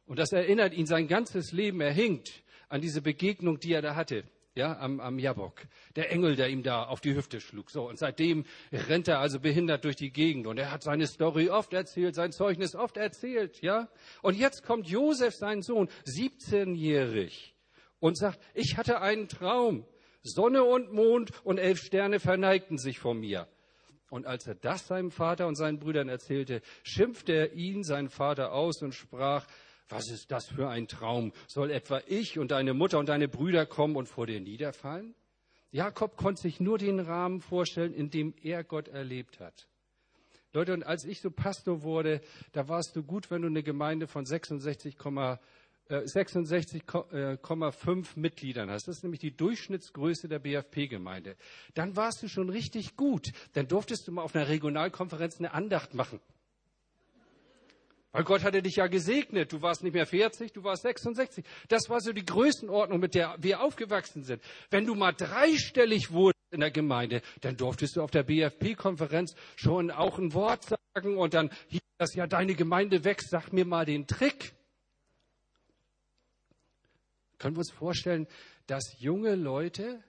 Und 0.06 0.18
das 0.18 0.32
erinnert 0.32 0.74
ihn 0.74 0.86
sein 0.86 1.06
ganzes 1.08 1.52
Leben. 1.52 1.80
Er 1.80 1.92
hinkt 1.92 2.42
an 2.68 2.80
diese 2.80 3.02
Begegnung, 3.02 3.58
die 3.60 3.72
er 3.72 3.82
da 3.82 3.94
hatte 3.94 4.24
ja, 4.54 4.78
am, 4.78 5.00
am 5.00 5.18
Jabok. 5.18 5.62
Der 5.96 6.10
Engel, 6.10 6.36
der 6.36 6.48
ihm 6.48 6.62
da 6.62 6.84
auf 6.84 7.00
die 7.00 7.14
Hüfte 7.14 7.40
schlug. 7.40 7.70
So, 7.70 7.88
und 7.88 7.98
seitdem 7.98 8.44
rennt 8.70 9.08
er 9.08 9.18
also 9.18 9.40
behindert 9.40 9.84
durch 9.84 9.96
die 9.96 10.12
Gegend 10.12 10.46
und 10.46 10.58
er 10.58 10.70
hat 10.70 10.82
seine 10.82 11.06
Story 11.06 11.48
oft 11.48 11.72
erzählt, 11.72 12.14
sein 12.14 12.32
Zeugnis 12.32 12.74
oft 12.74 12.96
erzählt, 12.96 13.60
ja. 13.62 13.88
Und 14.20 14.36
jetzt 14.36 14.64
kommt 14.64 14.88
Josef, 14.88 15.34
sein 15.34 15.62
Sohn, 15.62 15.88
17-jährig, 16.06 17.54
und 17.98 18.16
sagt, 18.16 18.40
ich 18.54 18.76
hatte 18.76 19.00
einen 19.00 19.28
Traum. 19.28 19.86
Sonne 20.24 20.62
und 20.62 20.92
Mond 20.92 21.32
und 21.44 21.58
elf 21.58 21.80
Sterne 21.80 22.20
verneigten 22.20 22.78
sich 22.78 22.98
vor 22.98 23.14
mir. 23.14 23.48
Und 24.08 24.26
als 24.26 24.46
er 24.46 24.54
das 24.54 24.86
seinem 24.86 25.10
Vater 25.10 25.46
und 25.46 25.56
seinen 25.56 25.78
Brüdern 25.78 26.08
erzählte, 26.08 26.60
schimpfte 26.82 27.32
er 27.32 27.52
ihn, 27.54 27.82
seinen 27.82 28.10
Vater, 28.10 28.52
aus 28.52 28.82
und 28.82 28.94
sprach, 28.94 29.46
was 29.92 30.11
ist 30.11 30.31
das 30.31 30.46
für 30.48 30.68
ein 30.68 30.88
Traum? 30.88 31.33
Soll 31.46 31.70
etwa 31.70 32.00
ich 32.07 32.38
und 32.38 32.50
deine 32.50 32.74
Mutter 32.74 32.98
und 32.98 33.09
deine 33.09 33.28
Brüder 33.28 33.66
kommen 33.66 33.96
und 33.96 34.09
vor 34.09 34.26
dir 34.26 34.40
niederfallen? 34.40 35.14
Jakob 35.70 36.16
konnte 36.16 36.42
sich 36.42 36.61
nur 36.61 36.78
den 36.78 37.00
Rahmen 37.00 37.40
vorstellen, 37.40 37.94
in 37.94 38.11
dem 38.11 38.35
er 38.42 38.64
Gott 38.64 38.88
erlebt 38.88 39.40
hat. 39.40 39.68
Leute, 40.52 40.74
und 40.74 40.83
als 40.83 41.05
ich 41.05 41.20
so 41.20 41.31
Pastor 41.31 41.83
wurde, 41.83 42.20
da 42.52 42.68
warst 42.68 42.94
du 42.94 43.02
gut, 43.02 43.31
wenn 43.31 43.42
du 43.42 43.48
eine 43.48 43.62
Gemeinde 43.62 44.07
von 44.07 44.24
66,5 44.26 45.38
66, 45.88 46.83
äh, 47.12 47.35
äh, 47.35 48.02
Mitgliedern 48.16 48.70
hast. 48.70 48.88
Das 48.88 48.96
ist 48.96 49.02
nämlich 49.02 49.20
die 49.20 49.37
Durchschnittsgröße 49.37 50.28
der 50.28 50.38
BFP-Gemeinde. 50.38 51.37
Dann 51.74 51.96
warst 51.96 52.22
du 52.22 52.28
schon 52.28 52.48
richtig 52.48 52.96
gut. 52.96 53.33
Dann 53.52 53.68
durftest 53.68 54.09
du 54.09 54.12
mal 54.12 54.22
auf 54.22 54.35
einer 54.35 54.48
Regionalkonferenz 54.48 55.38
eine 55.38 55.52
Andacht 55.52 55.94
machen. 55.94 56.20
Weil 58.12 58.25
Gott 58.25 58.44
hatte 58.44 58.62
dich 58.62 58.77
ja 58.77 58.88
gesegnet. 58.88 59.53
Du 59.53 59.62
warst 59.62 59.83
nicht 59.83 59.94
mehr 59.94 60.07
40, 60.07 60.53
du 60.53 60.62
warst 60.62 60.83
66. 60.83 61.44
Das 61.68 61.88
war 61.88 62.01
so 62.01 62.12
die 62.12 62.25
Größenordnung, 62.25 63.01
mit 63.01 63.14
der 63.14 63.37
wir 63.38 63.62
aufgewachsen 63.62 64.22
sind. 64.22 64.42
Wenn 64.70 64.85
du 64.85 64.94
mal 64.94 65.12
dreistellig 65.12 66.12
wurdest 66.12 66.42
in 66.51 66.61
der 66.61 66.70
Gemeinde, 66.70 67.22
dann 67.40 67.57
durftest 67.57 67.96
du 67.96 68.03
auf 68.03 68.11
der 68.11 68.22
BFP-Konferenz 68.22 69.35
schon 69.57 69.90
auch 69.90 70.18
ein 70.18 70.35
Wort 70.35 70.64
sagen 70.94 71.16
und 71.16 71.33
dann, 71.33 71.51
hier, 71.68 71.81
das 71.96 72.14
ja 72.14 72.27
deine 72.27 72.55
Gemeinde 72.55 73.05
wächst, 73.05 73.31
sag 73.31 73.53
mir 73.53 73.64
mal 73.64 73.87
den 73.87 74.07
Trick. 74.07 74.53
Können 77.38 77.57
wir 77.57 77.61
uns 77.61 77.72
vorstellen, 77.72 78.27
dass 78.66 78.96
junge 78.98 79.37
Leute 79.37 80.03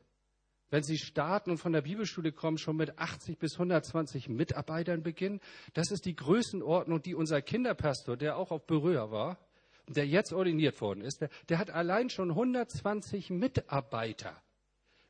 wenn 0.74 0.82
Sie 0.82 0.98
starten 0.98 1.52
und 1.52 1.60
von 1.60 1.72
der 1.72 1.84
Bibelschule 1.84 2.32
kommen, 2.32 2.58
schon 2.58 2.78
mit 2.78 2.98
80 2.98 3.38
bis 3.38 3.54
120 3.54 4.28
Mitarbeitern 4.28 5.04
beginnen. 5.04 5.40
Das 5.76 5.92
ist 5.92 6.04
die 6.06 6.16
Größenordnung, 6.16 7.00
die 7.00 7.14
unser 7.14 7.44
Kinderpastor, 7.44 8.18
der 8.18 8.38
auch 8.38 8.50
auf 8.50 8.66
Berührer 8.66 9.12
war, 9.12 9.38
der 9.88 10.08
jetzt 10.08 10.34
ordiniert 10.34 10.82
worden 10.82 11.02
ist, 11.02 11.22
der, 11.22 11.30
der 11.48 11.60
hat 11.60 11.70
allein 11.70 12.10
schon 12.10 12.32
120 12.32 13.30
Mitarbeiter. 13.30 14.42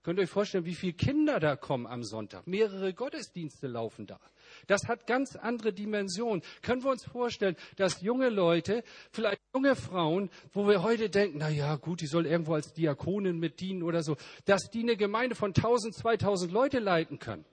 Könnt 0.03 0.19
ihr 0.19 0.23
euch 0.23 0.29
vorstellen, 0.29 0.65
wie 0.65 0.75
viele 0.75 0.93
Kinder 0.93 1.39
da 1.39 1.55
kommen 1.55 1.87
am 1.87 2.03
Sonntag? 2.03 2.45
Mehrere 2.45 2.93
Gottesdienste 2.93 3.67
laufen 3.67 4.05
da. 4.05 4.19
Das 4.67 4.87
hat 4.89 5.07
ganz 5.07 5.37
andere 5.37 5.71
Dimensionen. 5.71 6.43
Können 6.61 6.83
wir 6.83 6.91
uns 6.91 7.05
vorstellen, 7.05 7.55
dass 7.77 8.01
junge 8.01 8.27
Leute, 8.27 8.83
vielleicht 9.11 9.41
junge 9.53 9.77
Frauen, 9.77 10.29
wo 10.51 10.67
wir 10.67 10.83
heute 10.83 11.09
denken, 11.09 11.37
na 11.37 11.47
ja, 11.47 11.77
gut, 11.77 12.01
die 12.01 12.07
soll 12.07 12.25
irgendwo 12.25 12.53
als 12.53 12.73
Diakonin 12.73 13.39
mitdienen 13.39 13.81
oder 13.81 14.03
so, 14.03 14.17
dass 14.43 14.69
die 14.69 14.81
eine 14.81 14.97
Gemeinde 14.97 15.35
von 15.35 15.51
1000, 15.51 15.95
2000 15.95 16.51
Leute 16.51 16.79
leiten 16.79 17.19
können. 17.19 17.45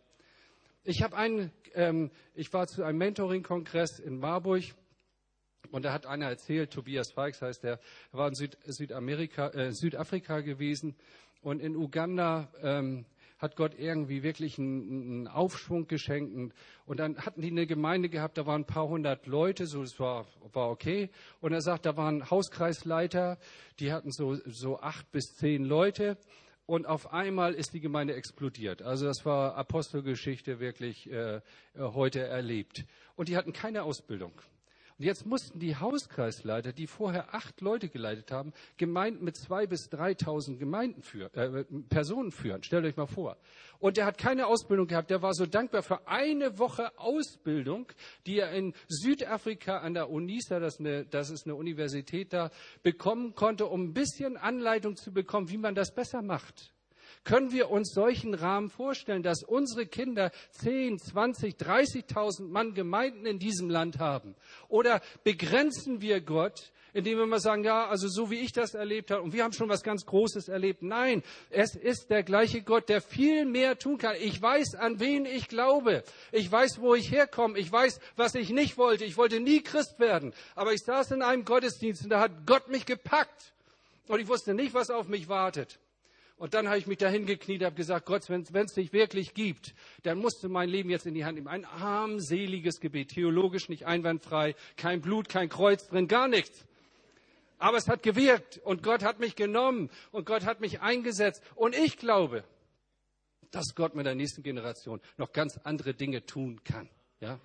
Ich 0.83 1.03
habe 1.05 1.17
einen, 1.17 1.53
ähm, 1.75 2.11
ich 2.35 2.53
war 2.53 2.67
zu 2.67 2.83
einem 2.83 2.99
Mentoring-Kongress 2.99 4.01
in 4.01 4.19
Marburg 4.19 4.65
und 5.71 5.85
da 5.85 5.93
hat 5.93 6.05
einer 6.05 6.27
erzählt, 6.27 6.73
Tobias 6.73 7.13
Feix 7.13 7.41
heißt 7.41 7.63
der, 7.63 7.79
er 8.13 8.19
war 8.19 8.27
in 8.27 8.35
Süd, 8.35 8.59
Südamerika, 8.65 9.51
äh, 9.51 9.73
Südafrika 9.73 10.41
gewesen 10.41 10.97
und 11.43 11.61
in 11.61 11.77
Uganda 11.77 12.49
ähm, 12.63 13.05
hat 13.41 13.57
Gott 13.57 13.75
irgendwie 13.79 14.23
wirklich 14.23 14.59
einen, 14.59 14.83
einen 14.91 15.29
Aufschwung 15.29 15.87
geschenkt. 15.87 16.55
Und 16.85 17.01
dann 17.01 17.17
hatten 17.19 17.41
die 17.41 17.51
eine 17.51 17.67
Gemeinde 17.67 18.11
gehabt, 18.11 18.37
da 18.37 18.47
waren 18.47 18.63
ein 18.63 18.67
paar 18.67 18.89
hundert 18.89 19.27
Leute, 19.27 19.67
so 19.67 19.81
das 19.81 19.99
war, 19.99 20.27
war 20.53 20.71
okay. 20.71 21.11
Und 21.41 21.53
er 21.53 21.63
sagt, 21.63 21.87
da 21.87 21.97
waren 21.97 22.31
Hauskreisleiter, 22.31 23.39
die 23.79 23.93
hatten 23.93 24.13
so, 24.13 24.35
so 24.45 24.81
acht 24.81 25.11
bis 25.11 25.37
zehn 25.37 25.65
Leute. 25.65 26.19
Und 26.67 26.87
auf 26.87 27.13
einmal 27.13 27.55
ist 27.55 27.73
die 27.73 27.81
Gemeinde 27.81 28.15
explodiert. 28.15 28.83
Also 28.83 29.07
das 29.07 29.25
war 29.25 29.57
Apostelgeschichte 29.57 30.61
wirklich 30.61 31.11
äh, 31.11 31.41
heute 31.77 32.21
erlebt. 32.21 32.85
Und 33.17 33.29
die 33.29 33.37
hatten 33.37 33.53
keine 33.53 33.83
Ausbildung. 33.83 34.33
Und 35.01 35.07
jetzt 35.07 35.25
mussten 35.25 35.59
die 35.59 35.77
Hauskreisleiter, 35.77 36.75
die 36.75 36.87
vorher 36.87 37.35
acht 37.35 37.63
Leute 37.63 37.89
geleitet 37.89 38.33
haben, 38.33 38.53
Gemeinden 38.77 39.25
mit 39.25 39.35
zwei 39.35 39.67
bis 39.67 39.89
dreitausend 39.89 40.59
Gemeinden 40.59 41.01
führen, 41.01 41.33
äh, 41.33 41.65
Personen 41.89 42.31
führen. 42.31 42.63
Stellt 42.63 42.85
euch 42.85 42.99
mal 42.99 43.07
vor. 43.07 43.39
Und 43.79 43.97
er 43.97 44.05
hat 44.05 44.19
keine 44.19 44.47
Ausbildung 44.47 44.89
gehabt. 44.89 45.09
Der 45.09 45.23
war 45.23 45.33
so 45.33 45.47
dankbar 45.47 45.83
für 45.83 46.07
eine 46.07 46.59
Woche 46.59 46.99
Ausbildung, 46.99 47.91
die 48.27 48.41
er 48.41 48.53
in 48.53 48.75
Südafrika 48.89 49.79
an 49.79 49.95
der 49.95 50.11
UNISA, 50.11 50.61
das 50.61 50.79
eine, 50.81 51.07
das 51.07 51.31
ist 51.31 51.47
eine 51.47 51.55
Universität 51.55 52.35
da, 52.35 52.51
bekommen 52.83 53.35
konnte, 53.35 53.65
um 53.69 53.85
ein 53.85 53.95
bisschen 53.95 54.37
Anleitung 54.37 54.97
zu 54.97 55.15
bekommen, 55.15 55.49
wie 55.49 55.57
man 55.57 55.75
das 55.75 55.95
besser 55.95 56.21
macht. 56.21 56.75
Können 57.25 57.53
wir 57.53 57.71
uns 57.71 57.93
solchen 57.93 58.35
Rahmen 58.35 58.71
vorstellen, 58.71 59.23
dass 59.23 59.43
unsere 59.43 59.87
Kinder 59.87 60.31
10, 60.53 60.99
20, 60.99 61.55
30.000 61.55 62.49
Mann 62.49 62.75
Gemeinden 62.75 63.27
in 63.27 63.39
diesem 63.39 63.69
Land 63.69 63.99
haben? 63.99 64.35
Oder 64.69 65.03
begrenzen 65.23 66.01
wir 66.01 66.23
Gott, 66.23 66.73
indem 66.93 67.19
wir 67.19 67.27
mal 67.27 67.41
sagen, 67.41 67.63
ja, 67.63 67.87
also 67.87 68.09
so 68.09 68.31
wie 68.31 68.41
ich 68.41 68.53
das 68.53 68.75
erlebt 68.75 69.11
habe, 69.11 69.23
und 69.23 69.33
wir 69.33 69.45
haben 69.45 69.53
schon 69.53 69.69
was 69.69 69.83
ganz 69.83 70.07
Großes 70.07 70.49
erlebt. 70.49 70.83
Nein, 70.83 71.23
es 71.51 71.75
ist 71.77 72.11
der 72.11 72.23
gleiche 72.23 72.63
Gott, 72.63 72.89
der 72.89 73.01
viel 73.01 73.45
mehr 73.45 73.79
tun 73.79 73.99
kann. 73.99 74.17
Ich 74.21 74.41
weiß, 74.41 74.75
an 74.77 74.99
wen 74.99 75.27
ich 75.27 75.49
glaube. 75.49 76.03
Ich 76.33 76.51
weiß, 76.51 76.81
wo 76.81 76.95
ich 76.95 77.11
herkomme. 77.11 77.59
Ich 77.59 77.71
weiß, 77.71 78.01
was 78.17 78.35
ich 78.35 78.51
nicht 78.51 78.79
wollte. 78.79 79.05
Ich 79.05 79.17
wollte 79.17 79.41
nie 79.41 79.63
Christ 79.63 80.01
werden. 80.01 80.33
Aber 80.55 80.73
ich 80.73 80.81
saß 80.81 81.13
in 81.13 81.23
einem 81.23 81.45
Gottesdienst 81.45 82.05
und 82.05 82.11
da 82.11 82.21
hat 82.21 82.47
Gott 82.47 82.69
mich 82.69 82.87
gepackt. 82.87 83.53
Und 84.09 84.21
ich 84.21 84.29
wusste 84.29 84.55
nicht, 84.55 84.75
was 84.75 84.91
auf 84.91 85.07
mich 85.07 85.29
wartet. 85.29 85.79
Und 86.41 86.55
dann 86.55 86.69
habe 86.69 86.79
ich 86.79 86.87
mich 86.87 86.97
dahin 86.97 87.27
gekniet 87.27 87.61
und 87.61 87.67
habe 87.67 87.77
gesagt, 87.77 88.07
Gott, 88.07 88.31
wenn 88.31 88.65
es 88.65 88.73
dich 88.73 88.95
wirklich 88.95 89.35
gibt, 89.35 89.75
dann 90.05 90.17
musst 90.17 90.43
du 90.43 90.49
mein 90.49 90.71
Leben 90.71 90.89
jetzt 90.89 91.05
in 91.05 91.13
die 91.13 91.27
Hand 91.27 91.35
nehmen. 91.35 91.49
Ein 91.49 91.67
armseliges 91.67 92.81
Gebet, 92.81 93.11
theologisch 93.11 93.69
nicht 93.69 93.85
einwandfrei, 93.85 94.55
kein 94.79 95.03
Blut, 95.03 95.29
kein 95.29 95.51
Kreuz 95.51 95.87
drin, 95.89 96.09
gar 96.09 96.29
nichts. 96.29 96.67
Aber 97.59 97.77
es 97.77 97.89
hat 97.89 98.03
gewirkt 98.03 98.59
und 98.65 98.83
Gott 98.83 99.05
hat 99.05 99.21
mich 99.21 99.37
genommen 99.37 99.91
und 100.13 100.25
Gott 100.25 100.47
hat 100.47 100.63
mich 100.63 100.81
eingesetzt. 100.81 101.43
Und 101.57 101.77
ich 101.77 101.99
glaube, 101.99 102.43
dass 103.51 103.75
Gott 103.75 103.95
mit 103.95 104.07
der 104.07 104.15
nächsten 104.15 104.43
Generation 104.43 105.03
noch 105.19 105.35
ganz 105.35 105.61
andere 105.65 105.93
Dinge 105.93 106.25
tun 106.25 106.65
kann. 106.65 106.89
Ja? 107.21 107.39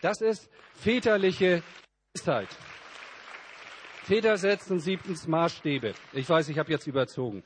Das 0.00 0.20
ist 0.20 0.50
väterliche 0.74 1.62
Weisheit. 2.12 2.48
Väter 4.02 4.36
setzen 4.36 4.80
siebtens 4.80 5.28
Maßstäbe. 5.28 5.94
Ich 6.12 6.28
weiß, 6.28 6.48
ich 6.48 6.58
habe 6.58 6.72
jetzt 6.72 6.88
überzogen, 6.88 7.44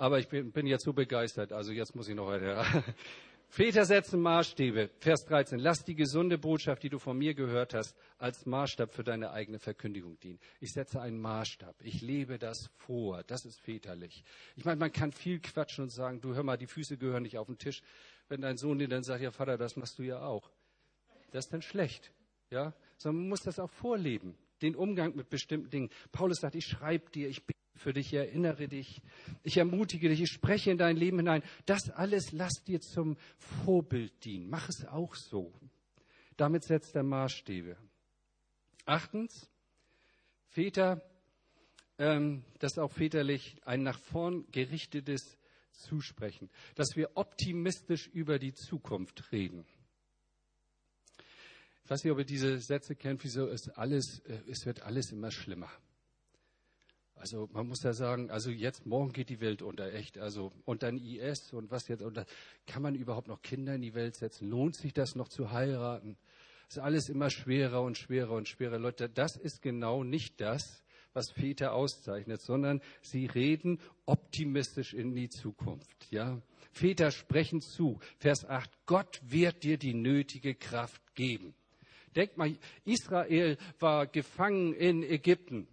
aber 0.00 0.18
ich 0.18 0.28
bin, 0.28 0.50
bin, 0.50 0.66
jetzt 0.66 0.84
so 0.84 0.94
begeistert. 0.94 1.52
Also 1.52 1.72
jetzt 1.72 1.94
muss 1.94 2.08
ich 2.08 2.14
noch 2.14 2.26
weiter. 2.26 2.64
Väter 3.48 3.84
setzen 3.84 4.20
Maßstäbe. 4.22 4.88
Vers 4.98 5.26
13. 5.26 5.58
Lass 5.58 5.84
die 5.84 5.94
gesunde 5.94 6.38
Botschaft, 6.38 6.82
die 6.82 6.88
du 6.88 6.98
von 6.98 7.18
mir 7.18 7.34
gehört 7.34 7.74
hast, 7.74 7.94
als 8.16 8.46
Maßstab 8.46 8.94
für 8.94 9.04
deine 9.04 9.32
eigene 9.32 9.58
Verkündigung 9.58 10.18
dienen. 10.20 10.38
Ich 10.58 10.72
setze 10.72 11.02
einen 11.02 11.20
Maßstab. 11.20 11.74
Ich 11.82 12.00
lebe 12.00 12.38
das 12.38 12.70
vor. 12.78 13.24
Das 13.24 13.44
ist 13.44 13.60
väterlich. 13.60 14.24
Ich 14.56 14.64
meine, 14.64 14.78
man 14.78 14.90
kann 14.90 15.12
viel 15.12 15.38
quatschen 15.38 15.84
und 15.84 15.90
sagen, 15.90 16.22
du 16.22 16.34
hör 16.34 16.44
mal, 16.44 16.56
die 16.56 16.66
Füße 16.66 16.96
gehören 16.96 17.24
nicht 17.24 17.36
auf 17.36 17.48
den 17.48 17.58
Tisch. 17.58 17.82
Wenn 18.28 18.40
dein 18.40 18.56
Sohn 18.56 18.78
dir 18.78 18.88
dann 18.88 19.02
sagt, 19.02 19.20
ja 19.20 19.32
Vater, 19.32 19.58
das 19.58 19.76
machst 19.76 19.98
du 19.98 20.02
ja 20.02 20.22
auch. 20.22 20.50
Das 21.32 21.44
ist 21.44 21.52
dann 21.52 21.62
schlecht. 21.62 22.10
Ja? 22.50 22.72
Sondern 22.96 23.22
man 23.22 23.28
muss 23.28 23.42
das 23.42 23.58
auch 23.58 23.70
vorleben 23.70 24.34
den 24.62 24.76
Umgang 24.76 25.16
mit 25.16 25.30
bestimmten 25.30 25.70
Dingen. 25.70 25.90
Paulus 26.12 26.40
sagt, 26.40 26.54
ich 26.54 26.66
schreibe 26.66 27.10
dir, 27.10 27.28
ich 27.28 27.46
bete 27.46 27.59
für 27.80 27.92
dich, 27.92 28.08
ich 28.08 28.14
erinnere 28.14 28.68
dich, 28.68 29.00
ich 29.42 29.56
ermutige 29.56 30.08
dich, 30.08 30.20
ich 30.20 30.30
spreche 30.30 30.70
in 30.70 30.78
dein 30.78 30.96
Leben 30.96 31.18
hinein. 31.18 31.42
Das 31.66 31.90
alles 31.90 32.32
lass 32.32 32.62
dir 32.64 32.80
zum 32.80 33.16
Vorbild 33.64 34.24
dienen. 34.24 34.48
Mach 34.48 34.68
es 34.68 34.84
auch 34.84 35.14
so. 35.14 35.52
Damit 36.36 36.64
setzt 36.64 36.94
er 36.94 37.02
Maßstäbe. 37.02 37.76
Achtens, 38.84 39.50
Väter, 40.48 41.02
ähm, 41.98 42.44
das 42.58 42.78
auch 42.78 42.92
väterlich, 42.92 43.56
ein 43.64 43.82
nach 43.82 43.98
vorn 43.98 44.46
gerichtetes 44.52 45.38
Zusprechen, 45.72 46.50
dass 46.74 46.96
wir 46.96 47.10
optimistisch 47.14 48.08
über 48.08 48.38
die 48.38 48.52
Zukunft 48.52 49.32
reden. 49.32 49.64
Ich 51.84 51.90
weiß 51.90 52.04
nicht, 52.04 52.12
ob 52.12 52.18
ihr 52.18 52.24
diese 52.24 52.58
Sätze 52.58 52.94
kennt, 52.94 53.24
wieso 53.24 53.46
ist 53.46 53.68
alles, 53.78 54.20
äh, 54.26 54.38
es 54.48 54.66
wird 54.66 54.82
alles 54.82 55.12
immer 55.12 55.30
schlimmer. 55.30 55.70
Also 57.20 57.50
man 57.52 57.68
muss 57.68 57.82
ja 57.82 57.92
sagen, 57.92 58.30
also 58.30 58.50
jetzt 58.50 58.86
morgen 58.86 59.12
geht 59.12 59.28
die 59.28 59.42
Welt 59.42 59.60
unter, 59.60 59.92
echt. 59.92 60.16
Also 60.16 60.52
und 60.64 60.82
dann 60.82 60.96
IS 60.96 61.52
und 61.52 61.70
was 61.70 61.86
jetzt 61.88 62.02
und 62.02 62.16
da, 62.16 62.24
kann 62.66 62.82
man 62.82 62.94
überhaupt 62.94 63.28
noch 63.28 63.42
Kinder 63.42 63.74
in 63.74 63.82
die 63.82 63.92
Welt 63.94 64.16
setzen? 64.16 64.48
Lohnt 64.48 64.74
sich 64.74 64.94
das 64.94 65.14
noch 65.14 65.28
zu 65.28 65.52
heiraten? 65.52 66.16
ist 66.66 66.78
alles 66.78 67.08
immer 67.08 67.30
schwerer 67.30 67.82
und 67.82 67.98
schwerer 67.98 68.30
und 68.30 68.48
schwerer. 68.48 68.78
Leute, 68.78 69.08
das 69.08 69.36
ist 69.36 69.60
genau 69.60 70.02
nicht 70.04 70.40
das, 70.40 70.82
was 71.12 71.30
Väter 71.32 71.74
auszeichnet, 71.74 72.40
sondern 72.40 72.80
sie 73.02 73.26
reden 73.26 73.80
optimistisch 74.06 74.94
in 74.94 75.14
die 75.14 75.28
Zukunft. 75.28 76.10
Ja, 76.10 76.40
Väter 76.70 77.10
sprechen 77.10 77.60
zu. 77.60 77.98
Vers 78.18 78.46
8: 78.46 78.70
Gott 78.86 79.20
wird 79.24 79.64
dir 79.64 79.76
die 79.76 79.94
nötige 79.94 80.54
Kraft 80.54 81.02
geben. 81.14 81.54
Denkt 82.16 82.38
mal, 82.38 82.56
Israel 82.84 83.58
war 83.78 84.06
gefangen 84.06 84.72
in 84.72 85.02
Ägypten 85.02 85.68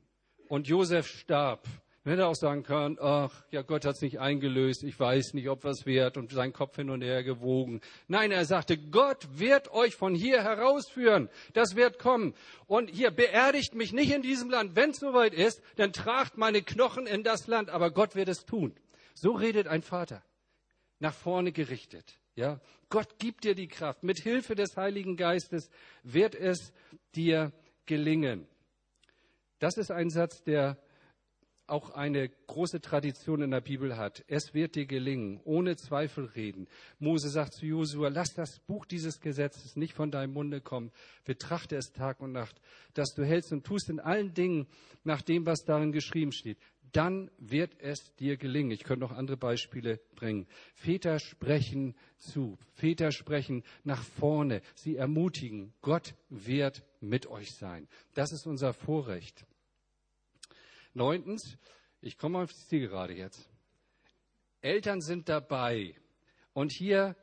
und 0.49 0.67
Josef 0.67 1.07
starb. 1.07 1.67
Man 2.07 2.13
hätte 2.13 2.27
auch 2.27 2.35
sagen 2.35 2.63
können, 2.63 2.97
ach, 3.01 3.43
ja, 3.51 3.63
Gott 3.63 3.83
hat 3.83 3.95
es 3.95 4.01
nicht 4.01 4.21
eingelöst, 4.21 4.81
ich 4.83 4.97
weiß 4.97 5.33
nicht, 5.33 5.49
ob 5.49 5.65
was 5.65 5.85
wert 5.85 6.15
und 6.15 6.31
seinen 6.31 6.53
Kopf 6.53 6.77
hin 6.77 6.89
und 6.89 7.01
her 7.01 7.21
gewogen. 7.21 7.81
Nein, 8.07 8.31
er 8.31 8.45
sagte, 8.45 8.77
Gott 8.77 9.27
wird 9.33 9.73
euch 9.73 9.95
von 9.95 10.15
hier 10.15 10.41
herausführen. 10.41 11.27
Das 11.51 11.75
wird 11.75 11.99
kommen. 11.99 12.33
Und 12.65 12.89
hier 12.89 13.11
beerdigt 13.11 13.75
mich 13.75 13.91
nicht 13.91 14.13
in 14.13 14.21
diesem 14.21 14.49
Land. 14.49 14.77
Wenn 14.77 14.91
es 14.91 14.99
soweit 14.99 15.33
ist, 15.33 15.61
dann 15.75 15.91
tragt 15.91 16.37
meine 16.37 16.61
Knochen 16.61 17.07
in 17.07 17.23
das 17.23 17.47
Land, 17.47 17.69
aber 17.69 17.91
Gott 17.91 18.15
wird 18.15 18.29
es 18.29 18.45
tun. 18.45 18.73
So 19.13 19.31
redet 19.33 19.67
ein 19.67 19.81
Vater. 19.81 20.23
Nach 20.99 21.13
vorne 21.13 21.51
gerichtet. 21.51 22.15
Ja, 22.35 22.61
Gott 22.87 23.19
gibt 23.19 23.43
dir 23.43 23.53
die 23.53 23.67
Kraft. 23.67 24.03
Mit 24.03 24.19
Hilfe 24.19 24.55
des 24.55 24.77
Heiligen 24.77 25.17
Geistes 25.17 25.69
wird 26.03 26.35
es 26.35 26.71
dir 27.15 27.51
gelingen. 27.85 28.47
Das 29.59 29.77
ist 29.77 29.91
ein 29.91 30.09
Satz, 30.09 30.43
der 30.43 30.77
auch 31.67 31.91
eine 31.91 32.29
große 32.47 32.81
Tradition 32.81 33.41
in 33.41 33.51
der 33.51 33.61
Bibel 33.61 33.97
hat. 33.97 34.23
Es 34.27 34.53
wird 34.53 34.75
dir 34.75 34.85
gelingen, 34.85 35.39
ohne 35.43 35.75
Zweifel 35.75 36.25
reden. 36.25 36.67
Mose 36.99 37.29
sagt 37.29 37.53
zu 37.53 37.65
Josua, 37.65 38.09
lass 38.09 38.33
das 38.33 38.59
Buch 38.59 38.85
dieses 38.85 39.19
Gesetzes 39.19 39.75
nicht 39.75 39.93
von 39.93 40.11
deinem 40.11 40.33
Munde 40.33 40.61
kommen. 40.61 40.91
Betrachte 41.25 41.75
es 41.75 41.91
Tag 41.91 42.21
und 42.21 42.31
Nacht, 42.31 42.61
dass 42.93 43.13
du 43.13 43.23
hältst 43.23 43.51
und 43.51 43.65
tust 43.65 43.89
in 43.89 43.99
allen 43.99 44.33
Dingen 44.33 44.67
nach 45.03 45.21
dem, 45.21 45.45
was 45.45 45.63
darin 45.63 45.91
geschrieben 45.91 46.31
steht 46.31 46.57
dann 46.91 47.29
wird 47.37 47.79
es 47.79 48.15
dir 48.15 48.37
gelingen. 48.37 48.71
Ich 48.71 48.83
könnte 48.83 49.05
noch 49.05 49.11
andere 49.11 49.37
Beispiele 49.37 49.99
bringen. 50.15 50.47
Väter 50.73 51.19
sprechen 51.19 51.95
zu. 52.17 52.57
Väter 52.73 53.11
sprechen 53.11 53.63
nach 53.83 54.03
vorne. 54.03 54.61
Sie 54.73 54.95
ermutigen. 54.95 55.73
Gott 55.81 56.15
wird 56.29 56.83
mit 57.01 57.27
euch 57.27 57.51
sein. 57.55 57.87
Das 58.13 58.31
ist 58.31 58.45
unser 58.47 58.73
Vorrecht. 58.73 59.45
Neuntens, 60.97 61.57
ich 62.01 62.17
komme 62.17 62.39
auf 62.39 62.51
die 62.51 62.67
Zielgerade 62.67 63.13
jetzt. 63.13 63.49
Eltern 64.61 64.99
sind 64.99 65.29
dabei. 65.29 65.95
Und 66.53 66.71
hier 66.71 67.15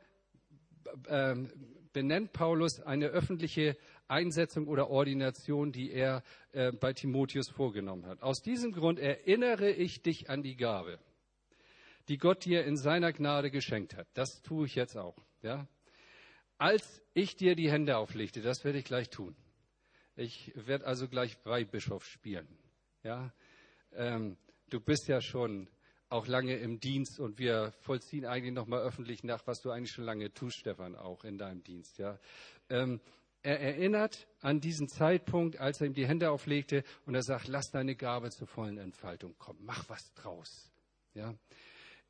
äh, 1.09 1.35
benennt 1.93 2.33
Paulus 2.33 2.81
eine 2.81 3.09
öffentliche 3.09 3.77
Einsetzung 4.07 4.69
oder 4.69 4.91
Ordination, 4.91 5.73
die 5.73 5.91
er 5.91 6.23
äh, 6.53 6.71
bei 6.71 6.93
Timotheus 6.93 7.49
vorgenommen 7.49 8.07
hat. 8.07 8.23
Aus 8.23 8.43
diesem 8.43 8.73
Grund 8.73 9.01
erinnere 9.01 9.71
ich 9.71 10.03
dich 10.03 10.31
an 10.31 10.43
die 10.43 10.57
Gabe, 10.57 11.01
die 12.09 12.19
Gott 12.19 12.45
dir 12.45 12.65
in 12.65 12.77
seiner 12.77 13.13
Gnade 13.13 13.51
geschenkt 13.51 13.97
hat. 13.97 14.07
Das 14.15 14.41
tue 14.43 14.67
ich 14.67 14.77
jetzt 14.77 14.97
auch. 14.97 15.17
Ja? 15.43 15.67
Als 16.59 17.03
ich 17.13 17.37
dir 17.37 17.57
die 17.57 17.71
Hände 17.71 17.97
auflegte, 17.97 18.41
das 18.41 18.65
werde 18.65 18.79
ich 18.79 18.85
gleich 18.85 19.11
tun. 19.11 19.35
Ich 20.15 20.53
werde 20.55 20.87
also 20.87 21.09
gleich 21.09 21.37
Weihbischof 21.45 22.05
spielen. 22.05 22.47
Ja? 23.03 23.33
Ähm, 23.97 24.37
du 24.71 24.81
bist 24.81 25.09
ja 25.09 25.21
schon 25.21 25.69
auch 26.09 26.27
lange 26.27 26.57
im 26.57 26.79
Dienst 26.81 27.19
und 27.19 27.39
wir 27.39 27.73
vollziehen 27.81 28.25
eigentlich 28.25 28.55
nochmal 28.55 28.83
öffentlich 28.83 29.25
nach, 29.25 29.47
was 29.47 29.61
du 29.61 29.71
eigentlich 29.71 29.91
schon 29.91 30.05
lange 30.05 30.33
tust, 30.33 30.59
Stefan, 30.59 30.95
auch 30.95 31.25
in 31.25 31.39
deinem 31.39 31.63
Dienst. 31.65 31.99
Ja? 31.99 32.19
Ähm, 32.69 33.01
er 33.43 33.61
erinnert 33.61 34.27
an 34.41 34.61
diesen 34.61 34.89
Zeitpunkt, 34.89 35.59
als 35.59 35.81
er 35.81 35.89
ihm 35.89 35.95
die 35.95 36.07
Hände 36.07 36.31
auflegte 36.31 36.85
und 37.05 37.15
er 37.15 37.23
sagt, 37.23 37.49
lass 37.49 37.71
deine 37.71 37.95
Gabe 37.97 38.31
zur 38.31 38.47
vollen 38.47 38.79
Entfaltung 38.79 39.37
kommen, 39.39 39.61
mach 39.63 39.89
was 39.89 40.15
draus. 40.15 40.71
Ja? 41.15 41.35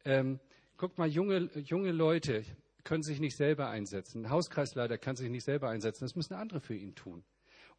Ähm, 0.05 0.39
guck 0.77 0.99
mal, 0.99 1.09
junge, 1.09 1.51
junge 1.61 1.93
Leute 1.93 2.45
können 2.85 3.03
sich 3.03 3.21
nicht 3.21 3.37
selber 3.37 3.69
einsetzen. 3.69 4.27
Ein 4.27 4.31
Hauskreisleiter 4.31 4.99
kann 4.99 5.17
sich 5.17 5.31
nicht 5.31 5.45
selber 5.45 5.71
einsetzen, 5.71 6.05
das 6.05 6.15
müssen 6.15 6.35
andere 6.35 6.61
für 6.61 6.75
ihn 6.75 6.95
tun. 6.95 7.25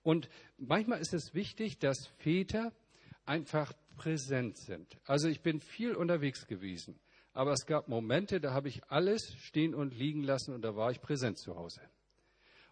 Und 0.02 0.30
manchmal 0.58 1.00
ist 1.00 1.14
es 1.14 1.34
wichtig, 1.34 1.80
dass 1.80 2.08
Väter 2.18 2.74
einfach 3.26 3.74
präsent 3.98 4.58
sind. 4.58 4.98
Also 5.06 5.28
ich 5.28 5.42
bin 5.42 5.60
viel 5.60 5.96
unterwegs 5.96 6.48
gewesen, 6.48 7.00
aber 7.34 7.54
es 7.54 7.66
gab 7.66 7.88
Momente, 7.88 8.40
da 8.40 8.54
habe 8.54 8.70
ich 8.70 8.84
alles 8.86 9.36
stehen 9.40 9.74
und 9.76 9.94
liegen 9.94 10.24
lassen 10.24 10.54
und 10.54 10.62
da 10.62 10.76
war 10.76 10.92
ich 10.92 11.02
präsent 11.02 11.38
zu 11.38 11.56
Hause. 11.56 11.82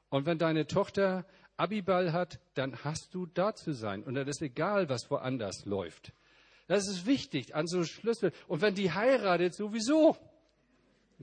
Und 0.09 0.25
wenn 0.25 0.37
deine 0.37 0.67
Tochter 0.67 1.25
Abiball 1.57 2.13
hat, 2.13 2.39
dann 2.55 2.83
hast 2.83 3.13
du 3.13 3.25
da 3.25 3.55
zu 3.55 3.73
sein. 3.73 4.03
Und 4.03 4.15
dann 4.15 4.27
ist 4.27 4.41
egal, 4.41 4.89
was 4.89 5.09
woanders 5.09 5.65
läuft. 5.65 6.13
Das 6.67 6.87
ist 6.87 7.05
wichtig 7.05 7.55
an 7.55 7.67
so 7.67 7.83
Schlüssel. 7.83 8.31
Und 8.47 8.61
wenn 8.61 8.75
die 8.75 8.91
heiratet, 8.91 9.53
sowieso. 9.53 10.17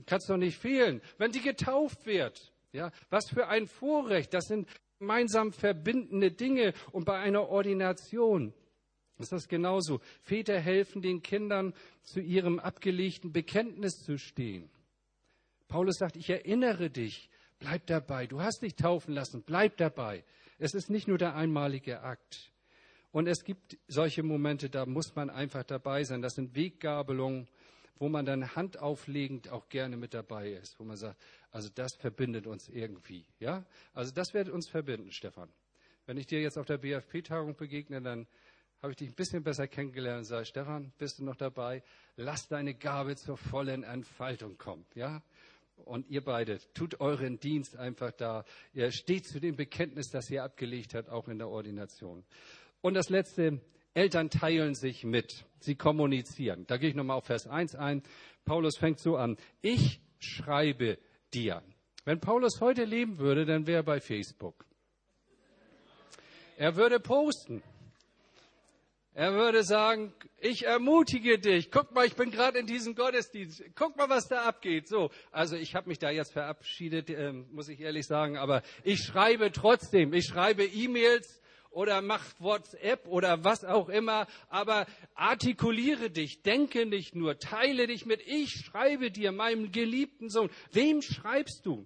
Kann 0.05 0.19
es 0.19 0.27
doch 0.27 0.37
nicht 0.37 0.57
fehlen. 0.57 1.01
Wenn 1.17 1.31
die 1.31 1.41
getauft 1.41 2.05
wird. 2.05 2.51
Ja, 2.73 2.91
was 3.09 3.29
für 3.29 3.47
ein 3.47 3.67
Vorrecht. 3.67 4.33
Das 4.33 4.45
sind 4.45 4.67
gemeinsam 4.99 5.51
verbindende 5.51 6.31
Dinge. 6.31 6.73
Und 6.91 7.05
bei 7.05 7.17
einer 7.17 7.49
Ordination. 7.49 8.53
Das 9.29 9.43
ist 9.43 9.49
genauso. 9.49 9.99
Väter 10.23 10.59
helfen 10.59 11.01
den 11.01 11.21
Kindern, 11.21 11.73
zu 12.03 12.19
ihrem 12.19 12.59
abgelegten 12.59 13.31
Bekenntnis 13.31 14.03
zu 14.03 14.17
stehen. 14.17 14.69
Paulus 15.67 15.97
sagt, 15.97 16.15
ich 16.17 16.29
erinnere 16.29 16.89
dich, 16.89 17.29
bleib 17.59 17.85
dabei. 17.87 18.27
Du 18.27 18.41
hast 18.41 18.61
dich 18.61 18.75
taufen 18.75 19.13
lassen, 19.13 19.43
bleib 19.43 19.77
dabei. 19.77 20.23
Es 20.59 20.73
ist 20.73 20.89
nicht 20.89 21.07
nur 21.07 21.17
der 21.17 21.35
einmalige 21.35 22.01
Akt. 22.01 22.51
Und 23.11 23.27
es 23.27 23.43
gibt 23.43 23.77
solche 23.87 24.23
Momente, 24.23 24.69
da 24.69 24.85
muss 24.85 25.15
man 25.15 25.29
einfach 25.29 25.63
dabei 25.63 26.03
sein. 26.03 26.21
Das 26.21 26.33
sind 26.33 26.55
Weggabelungen, 26.55 27.47
wo 27.97 28.09
man 28.09 28.25
dann 28.25 28.55
handauflegend 28.55 29.49
auch 29.49 29.69
gerne 29.69 29.95
mit 29.95 30.13
dabei 30.13 30.53
ist, 30.53 30.79
wo 30.79 30.83
man 30.83 30.97
sagt, 30.97 31.21
also 31.51 31.69
das 31.73 31.95
verbindet 31.99 32.47
uns 32.47 32.67
irgendwie. 32.67 33.25
Ja? 33.39 33.65
Also 33.93 34.11
das 34.11 34.33
wird 34.33 34.49
uns 34.49 34.69
verbinden, 34.69 35.11
Stefan. 35.11 35.49
Wenn 36.05 36.17
ich 36.17 36.25
dir 36.25 36.41
jetzt 36.41 36.57
auf 36.57 36.65
der 36.65 36.79
BFP-Tagung 36.79 37.55
begegne, 37.55 38.01
dann 38.01 38.27
habe 38.81 38.93
ich 38.93 38.97
dich 38.97 39.09
ein 39.09 39.15
bisschen 39.15 39.43
besser 39.43 39.67
kennengelernt 39.67 40.19
und 40.19 40.25
sage, 40.25 40.45
Stefan, 40.45 40.91
bist 40.97 41.19
du 41.19 41.23
noch 41.23 41.35
dabei? 41.35 41.83
Lass 42.15 42.47
deine 42.47 42.73
Gabe 42.73 43.15
zur 43.15 43.37
vollen 43.37 43.83
Entfaltung 43.83 44.57
kommen. 44.57 44.85
Ja? 44.95 45.21
Und 45.85 46.09
ihr 46.09 46.23
beide, 46.23 46.59
tut 46.73 46.99
euren 46.99 47.39
Dienst 47.39 47.77
einfach 47.77 48.11
da. 48.11 48.43
Ihr 48.73 48.91
steht 48.91 49.27
zu 49.27 49.39
dem 49.39 49.55
Bekenntnis, 49.55 50.09
das 50.09 50.29
ihr 50.31 50.43
abgelegt 50.43 50.95
habt, 50.95 51.09
auch 51.09 51.27
in 51.27 51.37
der 51.37 51.49
Ordination. 51.49 52.23
Und 52.81 52.95
das 52.95 53.09
letzte, 53.09 53.61
Eltern 53.93 54.29
teilen 54.29 54.73
sich 54.73 55.03
mit. 55.03 55.45
Sie 55.59 55.75
kommunizieren. 55.75 56.65
Da 56.67 56.77
gehe 56.77 56.89
ich 56.89 56.95
nochmal 56.95 57.17
auf 57.17 57.25
Vers 57.25 57.47
1 57.47 57.75
ein. 57.75 58.01
Paulus 58.45 58.77
fängt 58.77 58.99
so 58.99 59.15
an. 59.15 59.37
Ich 59.61 60.01
schreibe 60.19 60.97
dir. 61.33 61.61
Wenn 62.05 62.19
Paulus 62.19 62.61
heute 62.61 62.83
leben 62.83 63.19
würde, 63.19 63.45
dann 63.45 63.67
wäre 63.67 63.81
er 63.81 63.83
bei 63.83 63.99
Facebook. 63.99 64.65
Er 66.57 66.75
würde 66.75 66.99
posten. 66.99 67.61
Er 69.13 69.33
würde 69.33 69.63
sagen, 69.63 70.13
ich 70.39 70.65
ermutige 70.65 71.37
dich. 71.37 71.69
Guck 71.69 71.93
mal, 71.93 72.05
ich 72.05 72.15
bin 72.15 72.31
gerade 72.31 72.59
in 72.59 72.65
diesem 72.65 72.95
Gottesdienst. 72.95 73.61
Guck 73.75 73.97
mal, 73.97 74.07
was 74.07 74.29
da 74.29 74.43
abgeht. 74.43 74.87
So, 74.87 75.11
also 75.31 75.57
ich 75.57 75.75
habe 75.75 75.89
mich 75.89 75.99
da 75.99 76.09
jetzt 76.09 76.31
verabschiedet, 76.31 77.09
äh, 77.09 77.33
muss 77.33 77.67
ich 77.67 77.81
ehrlich 77.81 78.07
sagen, 78.07 78.37
aber 78.37 78.61
ich 78.83 79.03
schreibe 79.03 79.51
trotzdem. 79.51 80.13
Ich 80.13 80.27
schreibe 80.27 80.63
E-Mails 80.63 81.41
oder 81.71 82.01
mach 82.01 82.23
WhatsApp 82.39 83.05
oder 83.07 83.43
was 83.43 83.65
auch 83.65 83.89
immer, 83.89 84.27
aber 84.47 84.85
artikuliere 85.13 86.09
dich, 86.09 86.41
denke 86.41 86.85
nicht 86.85 87.15
nur, 87.15 87.37
teile 87.37 87.87
dich 87.87 88.05
mit. 88.05 88.21
Ich 88.25 88.51
schreibe 88.65 89.11
dir, 89.11 89.31
meinem 89.31 89.71
geliebten 89.71 90.29
Sohn. 90.29 90.49
Wem 90.71 91.01
schreibst 91.01 91.65
du? 91.65 91.85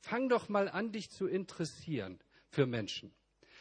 Fang 0.00 0.28
doch 0.28 0.48
mal 0.48 0.68
an, 0.68 0.92
dich 0.92 1.10
zu 1.10 1.26
interessieren 1.26 2.20
für 2.48 2.66
Menschen. 2.66 3.12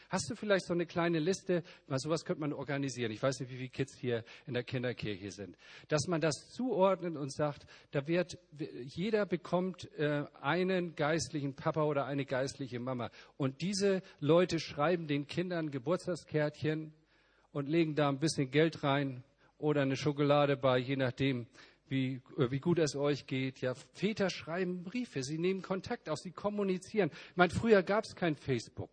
Hast 0.09 0.29
du 0.29 0.35
vielleicht 0.35 0.65
so 0.65 0.73
eine 0.73 0.85
kleine 0.85 1.19
Liste? 1.19 1.63
Mal 1.87 1.99
sowas 1.99 2.25
könnte 2.25 2.41
man 2.41 2.53
organisieren. 2.53 3.11
Ich 3.11 3.21
weiß 3.21 3.39
nicht, 3.39 3.49
wie 3.51 3.57
viele 3.57 3.69
Kids 3.69 3.95
hier 3.95 4.23
in 4.45 4.53
der 4.53 4.63
Kinderkirche 4.63 5.31
sind. 5.31 5.57
Dass 5.87 6.07
man 6.07 6.21
das 6.21 6.49
zuordnet 6.51 7.15
und 7.17 7.31
sagt, 7.31 7.65
da 7.91 8.07
wird, 8.07 8.37
jeder 8.83 9.25
bekommt 9.25 9.91
äh, 9.97 10.25
einen 10.41 10.95
geistlichen 10.95 11.55
Papa 11.55 11.83
oder 11.83 12.05
eine 12.05 12.25
geistliche 12.25 12.79
Mama. 12.79 13.09
Und 13.37 13.61
diese 13.61 14.01
Leute 14.19 14.59
schreiben 14.59 15.07
den 15.07 15.27
Kindern 15.27 15.71
Geburtstagskärtchen 15.71 16.93
und 17.51 17.67
legen 17.67 17.95
da 17.95 18.09
ein 18.09 18.19
bisschen 18.19 18.51
Geld 18.51 18.83
rein 18.83 19.23
oder 19.57 19.81
eine 19.81 19.95
Schokolade 19.95 20.57
bei, 20.57 20.77
je 20.77 20.97
nachdem, 20.97 21.47
wie, 21.87 22.21
äh, 22.37 22.51
wie 22.51 22.59
gut 22.59 22.79
es 22.79 22.95
euch 22.95 23.25
geht. 23.25 23.61
Ja, 23.61 23.73
Väter 23.93 24.29
schreiben 24.29 24.83
Briefe, 24.83 25.23
sie 25.23 25.37
nehmen 25.37 25.61
Kontakt 25.61 26.09
auf, 26.09 26.19
sie 26.19 26.31
kommunizieren. 26.31 27.11
Ich 27.31 27.37
meine, 27.37 27.53
früher 27.53 27.83
gab 27.83 28.03
es 28.03 28.15
kein 28.15 28.35
Facebook. 28.35 28.91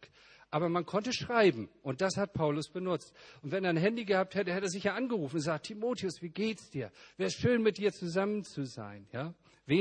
Aber 0.53 0.69
man 0.69 0.85
konnte 0.85 1.15
schreiben 1.15 1.71
und 1.83 2.03
das 2.03 2.19
hat 2.19 2.35
Paulus 2.35 2.69
benutzt. 2.69 3.15
Und 3.41 3.53
wenn 3.53 3.65
er 3.65 3.71
ein 3.71 3.79
Handy 3.79 4.05
gehabt 4.05 4.35
hätte, 4.35 4.53
hätte 4.53 4.67
er 4.67 4.71
sich 4.71 4.85
ja 4.85 4.95
angerufen 4.95 5.37
und 5.37 5.41
gesagt, 5.41 5.65
Timotheus, 5.67 6.21
wie 6.21 6.29
geht's 6.29 6.69
dir? 6.69 6.93
Wäre 7.17 7.31
schön, 7.31 7.63
mit 7.63 7.79
dir 7.79 7.91
zusammen 7.91 8.45
zu 8.45 8.67
sein. 8.67 9.09
Ja? 9.13 9.33
Wen 9.65 9.81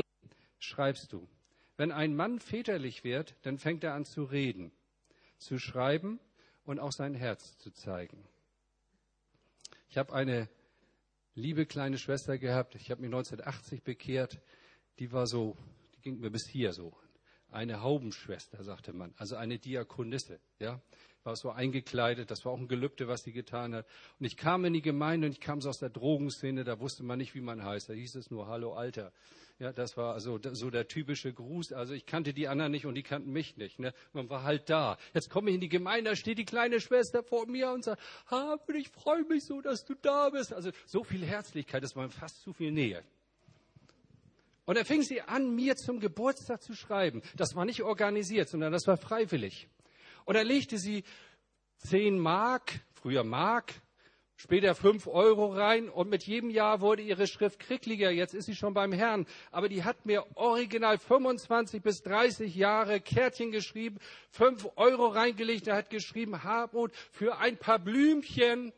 schreibst 0.58 1.12
du? 1.12 1.28
Wenn 1.76 1.92
ein 1.92 2.16
Mann 2.16 2.38
väterlich 2.38 3.04
wird, 3.04 3.36
dann 3.42 3.58
fängt 3.58 3.84
er 3.84 3.92
an 3.92 4.06
zu 4.06 4.24
reden, 4.24 4.72
zu 5.36 5.58
schreiben 5.58 6.18
und 6.64 6.80
auch 6.80 6.92
sein 6.92 7.14
Herz 7.14 7.58
zu 7.58 7.70
zeigen. 7.70 8.26
Ich 9.90 9.98
habe 9.98 10.14
eine 10.14 10.48
liebe 11.34 11.66
kleine 11.66 11.98
Schwester 11.98 12.38
gehabt. 12.38 12.76
Ich 12.76 12.90
habe 12.90 13.02
mich 13.02 13.10
1980 13.10 13.82
bekehrt. 13.82 14.40
Die 14.98 15.12
war 15.12 15.26
so, 15.26 15.54
die 15.94 16.00
ging 16.00 16.18
mir 16.18 16.30
bis 16.30 16.48
hier 16.48 16.72
so 16.72 16.96
eine 17.52 17.82
Haubenschwester, 17.82 18.62
sagte 18.62 18.92
man, 18.92 19.14
also 19.16 19.36
eine 19.36 19.58
Diakonisse, 19.58 20.40
ja, 20.58 20.80
war 21.24 21.36
so 21.36 21.50
eingekleidet, 21.50 22.30
das 22.30 22.44
war 22.44 22.52
auch 22.52 22.58
ein 22.58 22.68
Gelübde, 22.68 23.06
was 23.08 23.22
sie 23.22 23.32
getan 23.32 23.74
hat. 23.74 23.86
Und 24.18 24.26
ich 24.26 24.36
kam 24.36 24.64
in 24.64 24.72
die 24.72 24.82
Gemeinde 24.82 25.28
und 25.28 25.32
ich 25.32 25.40
kam 25.40 25.60
so 25.60 25.68
aus 25.68 25.78
der 25.78 25.90
Drogenszene, 25.90 26.64
da 26.64 26.80
wusste 26.80 27.04
man 27.04 27.18
nicht, 27.18 27.34
wie 27.34 27.40
man 27.40 27.64
heißt, 27.64 27.88
da 27.88 27.92
hieß 27.92 28.16
es 28.16 28.30
nur 28.30 28.48
Hallo 28.48 28.72
Alter. 28.74 29.12
Ja, 29.58 29.72
das 29.72 29.96
war 29.96 30.14
also 30.14 30.40
so 30.52 30.70
der 30.70 30.88
typische 30.88 31.32
Gruß. 31.32 31.72
Also 31.72 31.94
ich 31.94 32.06
kannte 32.06 32.34
die 32.34 32.48
anderen 32.48 32.72
nicht 32.72 32.86
und 32.86 32.96
die 32.96 33.04
kannten 33.04 33.30
mich 33.30 33.56
nicht. 33.56 33.78
Ne? 33.78 33.94
Man 34.12 34.28
war 34.28 34.42
halt 34.42 34.68
da. 34.68 34.98
Jetzt 35.14 35.30
komme 35.30 35.50
ich 35.50 35.54
in 35.54 35.60
die 35.60 35.68
Gemeinde, 35.68 36.10
da 36.10 36.16
steht 36.16 36.38
die 36.38 36.44
kleine 36.44 36.80
Schwester 36.80 37.22
vor 37.22 37.46
mir 37.46 37.70
und 37.70 37.84
sagt, 37.84 38.02
Habe, 38.26 38.76
ich 38.76 38.88
freue 38.88 39.22
mich 39.24 39.44
so, 39.44 39.60
dass 39.60 39.84
du 39.84 39.94
da 39.94 40.30
bist. 40.30 40.52
Also 40.52 40.72
so 40.86 41.04
viel 41.04 41.24
Herzlichkeit, 41.24 41.84
das 41.84 41.94
war 41.94 42.08
fast 42.08 42.42
zu 42.42 42.52
viel 42.52 42.72
Nähe. 42.72 43.04
Und 44.64 44.76
er 44.76 44.84
fing 44.84 45.02
sie 45.02 45.22
an, 45.22 45.54
mir 45.54 45.76
zum 45.76 45.98
Geburtstag 45.98 46.62
zu 46.62 46.74
schreiben. 46.74 47.22
Das 47.36 47.54
war 47.56 47.64
nicht 47.64 47.82
organisiert, 47.82 48.48
sondern 48.48 48.72
das 48.72 48.86
war 48.86 48.96
freiwillig. 48.96 49.68
Und 50.24 50.36
er 50.36 50.44
legte 50.44 50.78
sie 50.78 51.02
zehn 51.78 52.18
Mark, 52.18 52.80
früher 52.92 53.24
Mark, 53.24 53.74
später 54.36 54.74
fünf 54.74 55.06
Euro 55.06 55.52
rein 55.52 55.88
und 55.88 56.10
mit 56.10 56.24
jedem 56.24 56.50
Jahr 56.50 56.80
wurde 56.80 57.02
ihre 57.02 57.26
Schrift 57.26 57.60
krickliger. 57.60 58.10
Jetzt 58.10 58.34
ist 58.34 58.46
sie 58.46 58.56
schon 58.56 58.74
beim 58.74 58.92
Herrn. 58.92 59.26
Aber 59.50 59.68
die 59.68 59.84
hat 59.84 60.04
mir 60.04 60.24
original 60.34 60.98
25 60.98 61.82
bis 61.82 62.02
30 62.02 62.54
Jahre 62.54 63.00
Kärtchen 63.00 63.52
geschrieben, 63.52 63.98
fünf 64.30 64.68
Euro 64.76 65.06
reingelegt. 65.06 65.68
Er 65.68 65.76
hat 65.76 65.90
geschrieben, 65.90 66.42
Hartmut, 66.42 66.92
für 67.12 67.38
ein 67.38 67.56
paar 67.56 67.78
Blümchen 67.78 68.72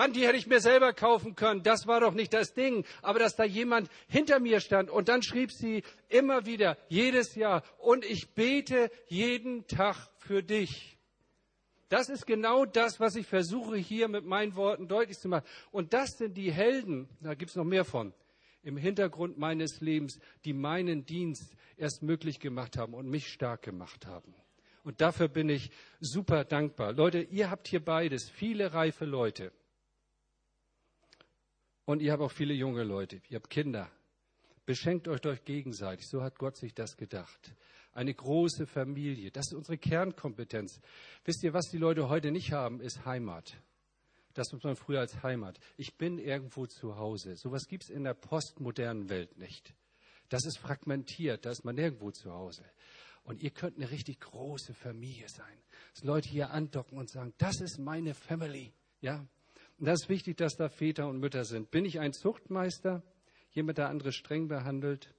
Mann, 0.00 0.14
die 0.14 0.26
hätte 0.26 0.38
ich 0.38 0.46
mir 0.46 0.60
selber 0.60 0.94
kaufen 0.94 1.36
können. 1.36 1.62
Das 1.62 1.86
war 1.86 2.00
doch 2.00 2.14
nicht 2.14 2.32
das 2.32 2.54
Ding. 2.54 2.86
Aber 3.02 3.18
dass 3.18 3.36
da 3.36 3.44
jemand 3.44 3.90
hinter 4.08 4.40
mir 4.40 4.60
stand 4.60 4.88
und 4.88 5.10
dann 5.10 5.22
schrieb 5.22 5.52
sie 5.52 5.82
immer 6.08 6.46
wieder, 6.46 6.78
jedes 6.88 7.34
Jahr, 7.34 7.62
und 7.76 8.06
ich 8.06 8.30
bete 8.34 8.90
jeden 9.08 9.66
Tag 9.66 10.08
für 10.16 10.42
dich. 10.42 10.96
Das 11.90 12.08
ist 12.08 12.26
genau 12.26 12.64
das, 12.64 12.98
was 12.98 13.14
ich 13.14 13.26
versuche 13.26 13.76
hier 13.76 14.08
mit 14.08 14.24
meinen 14.24 14.56
Worten 14.56 14.88
deutlich 14.88 15.18
zu 15.18 15.28
machen. 15.28 15.44
Und 15.70 15.92
das 15.92 16.16
sind 16.16 16.38
die 16.38 16.50
Helden, 16.50 17.06
da 17.20 17.34
gibt 17.34 17.50
es 17.50 17.56
noch 17.56 17.64
mehr 17.64 17.84
von, 17.84 18.14
im 18.62 18.78
Hintergrund 18.78 19.36
meines 19.36 19.82
Lebens, 19.82 20.18
die 20.46 20.54
meinen 20.54 21.04
Dienst 21.04 21.54
erst 21.76 22.02
möglich 22.02 22.40
gemacht 22.40 22.78
haben 22.78 22.94
und 22.94 23.06
mich 23.06 23.26
stark 23.26 23.60
gemacht 23.60 24.06
haben. 24.06 24.34
Und 24.82 25.02
dafür 25.02 25.28
bin 25.28 25.50
ich 25.50 25.70
super 26.00 26.46
dankbar. 26.46 26.94
Leute, 26.94 27.20
ihr 27.20 27.50
habt 27.50 27.68
hier 27.68 27.84
beides, 27.84 28.30
viele 28.30 28.72
reife 28.72 29.04
Leute. 29.04 29.52
Und 31.90 32.02
ihr 32.02 32.12
habt 32.12 32.22
auch 32.22 32.30
viele 32.30 32.54
junge 32.54 32.84
Leute, 32.84 33.20
ihr 33.30 33.40
habt 33.40 33.50
Kinder. 33.50 33.90
Beschenkt 34.64 35.08
euch 35.08 35.20
durch 35.22 35.44
gegenseitig, 35.44 36.06
so 36.06 36.22
hat 36.22 36.38
Gott 36.38 36.56
sich 36.56 36.72
das 36.72 36.96
gedacht. 36.96 37.52
Eine 37.92 38.14
große 38.14 38.68
Familie, 38.68 39.32
das 39.32 39.46
ist 39.48 39.54
unsere 39.54 39.76
Kernkompetenz. 39.76 40.80
Wisst 41.24 41.42
ihr, 41.42 41.52
was 41.52 41.68
die 41.68 41.78
Leute 41.78 42.08
heute 42.08 42.30
nicht 42.30 42.52
haben, 42.52 42.80
ist 42.80 43.04
Heimat. 43.04 43.60
Das 44.34 44.52
muss 44.52 44.62
man 44.62 44.76
früher 44.76 45.00
als 45.00 45.20
Heimat. 45.24 45.58
Ich 45.76 45.96
bin 45.96 46.18
irgendwo 46.20 46.68
zu 46.68 46.94
Hause. 46.94 47.34
Sowas 47.34 47.66
gibt 47.66 47.82
es 47.82 47.90
in 47.90 48.04
der 48.04 48.14
postmodernen 48.14 49.08
Welt 49.08 49.36
nicht. 49.36 49.74
Das 50.28 50.46
ist 50.46 50.58
fragmentiert, 50.58 51.44
da 51.44 51.50
ist 51.50 51.64
man 51.64 51.74
nirgendwo 51.74 52.12
zu 52.12 52.30
Hause. 52.32 52.64
Und 53.24 53.42
ihr 53.42 53.50
könnt 53.50 53.78
eine 53.78 53.90
richtig 53.90 54.20
große 54.20 54.74
Familie 54.74 55.28
sein. 55.28 55.58
Dass 55.94 56.04
Leute 56.04 56.28
hier 56.28 56.50
andocken 56.52 56.98
und 56.98 57.10
sagen, 57.10 57.34
das 57.38 57.60
ist 57.60 57.80
meine 57.80 58.14
Family. 58.14 58.72
Ja, 59.00 59.26
und 59.80 59.86
das 59.86 60.02
ist 60.02 60.08
wichtig, 60.10 60.36
dass 60.36 60.56
da 60.56 60.68
Väter 60.68 61.08
und 61.08 61.20
Mütter 61.20 61.46
sind. 61.46 61.70
Bin 61.70 61.86
ich 61.86 62.00
ein 62.00 62.12
Zuchtmeister, 62.12 63.02
jemand, 63.50 63.78
der 63.78 63.88
andere 63.88 64.12
streng 64.12 64.46
behandelt? 64.46 65.14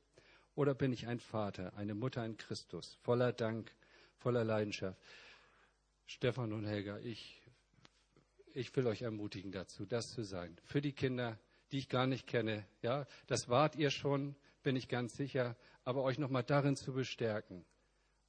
Oder 0.53 0.75
bin 0.75 0.93
ich 0.93 1.07
ein 1.07 1.19
Vater, 1.19 1.75
eine 1.75 1.95
Mutter 1.95 2.23
in 2.23 2.37
Christus, 2.37 2.99
voller 3.01 3.33
Dank, 3.33 3.73
voller 4.17 4.43
Leidenschaft? 4.43 5.01
Stefan 6.05 6.53
und 6.53 6.65
Helga, 6.65 6.99
ich, 6.99 7.41
ich 8.53 8.75
will 8.75 8.85
euch 8.85 9.01
ermutigen 9.01 9.51
dazu, 9.51 9.85
das 9.87 10.11
zu 10.11 10.23
sein. 10.23 10.55
Für 10.63 10.79
die 10.79 10.93
Kinder, 10.93 11.39
die 11.71 11.79
ich 11.79 11.89
gar 11.89 12.05
nicht 12.05 12.27
kenne. 12.27 12.63
Ja, 12.83 13.07
das 13.25 13.49
wart 13.49 13.75
ihr 13.75 13.89
schon, 13.89 14.35
bin 14.61 14.75
ich 14.75 14.87
ganz 14.87 15.17
sicher. 15.17 15.55
Aber 15.85 16.03
euch 16.03 16.19
nochmal 16.19 16.43
darin 16.43 16.75
zu 16.75 16.93
bestärken. 16.93 17.65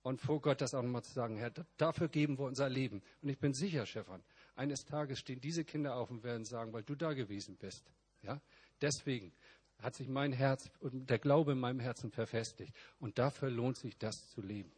Und 0.03 0.20
vor 0.20 0.41
Gott 0.41 0.61
das 0.62 0.74
auch 0.74 0.83
nochmal 0.83 1.05
zu 1.05 1.12
sagen, 1.12 1.37
Herr, 1.37 1.53
dafür 1.76 2.09
geben 2.09 2.39
wir 2.39 2.47
unser 2.47 2.68
Leben. 2.68 3.03
Und 3.20 3.28
ich 3.28 3.39
bin 3.39 3.53
sicher, 3.53 3.85
Stefan, 3.85 4.22
eines 4.57 4.84
Tages 4.84 5.18
stehen 5.18 5.40
diese 5.40 5.64
Kinder 5.64 5.96
auf 5.96 6.11
und 6.11 6.22
werden 6.22 6.44
sagen, 6.44 6.72
weil 6.72 6.82
du 6.82 6.94
da 6.94 7.12
gewesen 7.12 7.57
bist. 7.57 7.90
Ja? 8.22 8.40
Deswegen 8.80 9.32
hat 9.80 9.94
sich 9.94 10.09
mein 10.09 10.32
Herz 10.32 10.70
und 10.80 11.11
der 11.11 11.18
Glaube 11.18 11.53
in 11.53 11.61
meinem 11.61 11.80
Herzen 11.80 12.11
verfestigt. 12.11 12.74
Und 13.00 13.18
dafür 13.18 13.50
lohnt 13.50 13.76
sich 13.76 13.98
das 13.98 14.28
zu 14.30 14.40
leben. 14.40 14.72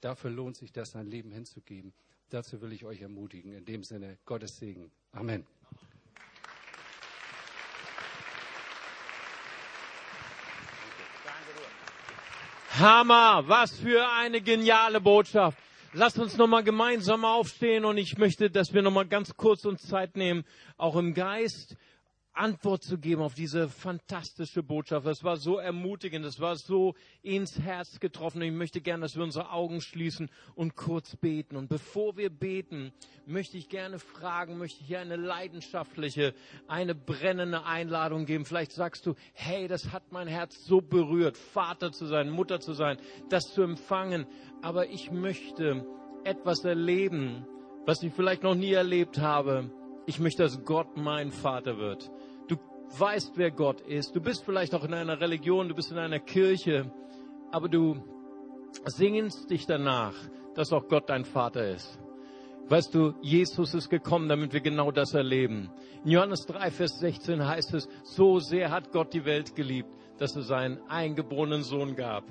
Dafür 0.00 0.30
lohnt 0.30 0.56
sich 0.56 0.72
das, 0.72 0.92
sein 0.92 1.06
Leben 1.06 1.32
hinzugeben. 1.32 1.92
Dazu 2.30 2.60
will 2.60 2.72
ich 2.72 2.84
euch 2.84 3.00
ermutigen. 3.00 3.52
In 3.52 3.64
dem 3.64 3.82
Sinne, 3.82 4.18
Gottes 4.24 4.58
Segen. 4.58 4.90
Amen. 5.12 5.46
Hammer, 12.78 13.44
was 13.46 13.76
für 13.78 14.08
eine 14.08 14.40
geniale 14.40 15.00
Botschaft. 15.00 15.63
Lasst 15.96 16.18
uns 16.18 16.36
nochmal 16.36 16.64
gemeinsam 16.64 17.24
aufstehen 17.24 17.84
und 17.84 17.98
ich 17.98 18.18
möchte, 18.18 18.50
dass 18.50 18.74
wir 18.74 18.82
nochmal 18.82 19.06
ganz 19.06 19.36
kurz 19.36 19.64
uns 19.64 19.80
Zeit 19.82 20.16
nehmen, 20.16 20.44
auch 20.76 20.96
im 20.96 21.14
Geist 21.14 21.76
Antwort 22.34 22.82
zu 22.82 22.98
geben 22.98 23.22
auf 23.22 23.34
diese 23.34 23.68
fantastische 23.68 24.62
Botschaft. 24.62 25.06
Das 25.06 25.22
war 25.22 25.36
so 25.36 25.58
ermutigend, 25.58 26.24
das 26.24 26.40
war 26.40 26.56
so 26.56 26.94
ins 27.22 27.60
Herz 27.60 28.00
getroffen. 28.00 28.42
Ich 28.42 28.52
möchte 28.52 28.80
gerne, 28.80 29.02
dass 29.02 29.14
wir 29.14 29.22
unsere 29.22 29.50
Augen 29.50 29.80
schließen 29.80 30.28
und 30.56 30.74
kurz 30.74 31.14
beten. 31.16 31.56
Und 31.56 31.68
bevor 31.68 32.16
wir 32.16 32.30
beten, 32.30 32.92
möchte 33.24 33.56
ich 33.56 33.68
gerne 33.68 34.00
fragen, 34.00 34.58
möchte 34.58 34.80
ich 34.80 34.88
hier 34.88 35.00
eine 35.00 35.16
leidenschaftliche, 35.16 36.34
eine 36.66 36.94
brennende 36.96 37.64
Einladung 37.64 38.26
geben. 38.26 38.44
Vielleicht 38.44 38.72
sagst 38.72 39.06
du, 39.06 39.14
hey, 39.32 39.68
das 39.68 39.92
hat 39.92 40.10
mein 40.10 40.26
Herz 40.26 40.64
so 40.64 40.80
berührt, 40.80 41.36
Vater 41.36 41.92
zu 41.92 42.06
sein, 42.06 42.30
Mutter 42.30 42.58
zu 42.58 42.72
sein, 42.72 42.98
das 43.28 43.44
zu 43.54 43.62
empfangen. 43.62 44.26
Aber 44.60 44.88
ich 44.88 45.12
möchte 45.12 45.86
etwas 46.24 46.64
erleben, 46.64 47.46
was 47.86 48.02
ich 48.02 48.12
vielleicht 48.12 48.42
noch 48.42 48.56
nie 48.56 48.72
erlebt 48.72 49.18
habe. 49.18 49.70
Ich 50.06 50.18
möchte, 50.18 50.42
dass 50.42 50.64
Gott 50.64 50.96
mein 50.96 51.30
Vater 51.30 51.78
wird 51.78 52.10
weißt, 52.98 53.32
wer 53.36 53.50
Gott 53.50 53.80
ist. 53.82 54.14
Du 54.14 54.20
bist 54.20 54.44
vielleicht 54.44 54.74
auch 54.74 54.84
in 54.84 54.94
einer 54.94 55.20
Religion, 55.20 55.68
du 55.68 55.74
bist 55.74 55.90
in 55.90 55.98
einer 55.98 56.20
Kirche, 56.20 56.90
aber 57.50 57.68
du 57.68 58.02
singst 58.86 59.50
dich 59.50 59.66
danach, 59.66 60.14
dass 60.54 60.72
auch 60.72 60.88
Gott 60.88 61.08
dein 61.08 61.24
Vater 61.24 61.68
ist. 61.68 61.98
Weißt 62.66 62.94
du, 62.94 63.12
Jesus 63.20 63.74
ist 63.74 63.90
gekommen, 63.90 64.28
damit 64.28 64.54
wir 64.54 64.60
genau 64.60 64.90
das 64.90 65.12
erleben. 65.12 65.70
In 66.04 66.12
Johannes 66.12 66.46
3, 66.46 66.70
Vers 66.70 66.98
16 66.98 67.46
heißt 67.46 67.74
es, 67.74 67.88
so 68.04 68.38
sehr 68.38 68.70
hat 68.70 68.90
Gott 68.90 69.12
die 69.12 69.26
Welt 69.26 69.54
geliebt, 69.54 69.90
dass 70.18 70.34
er 70.34 70.42
seinen 70.42 70.80
eingeborenen 70.88 71.62
Sohn 71.62 71.94
gab. 71.94 72.24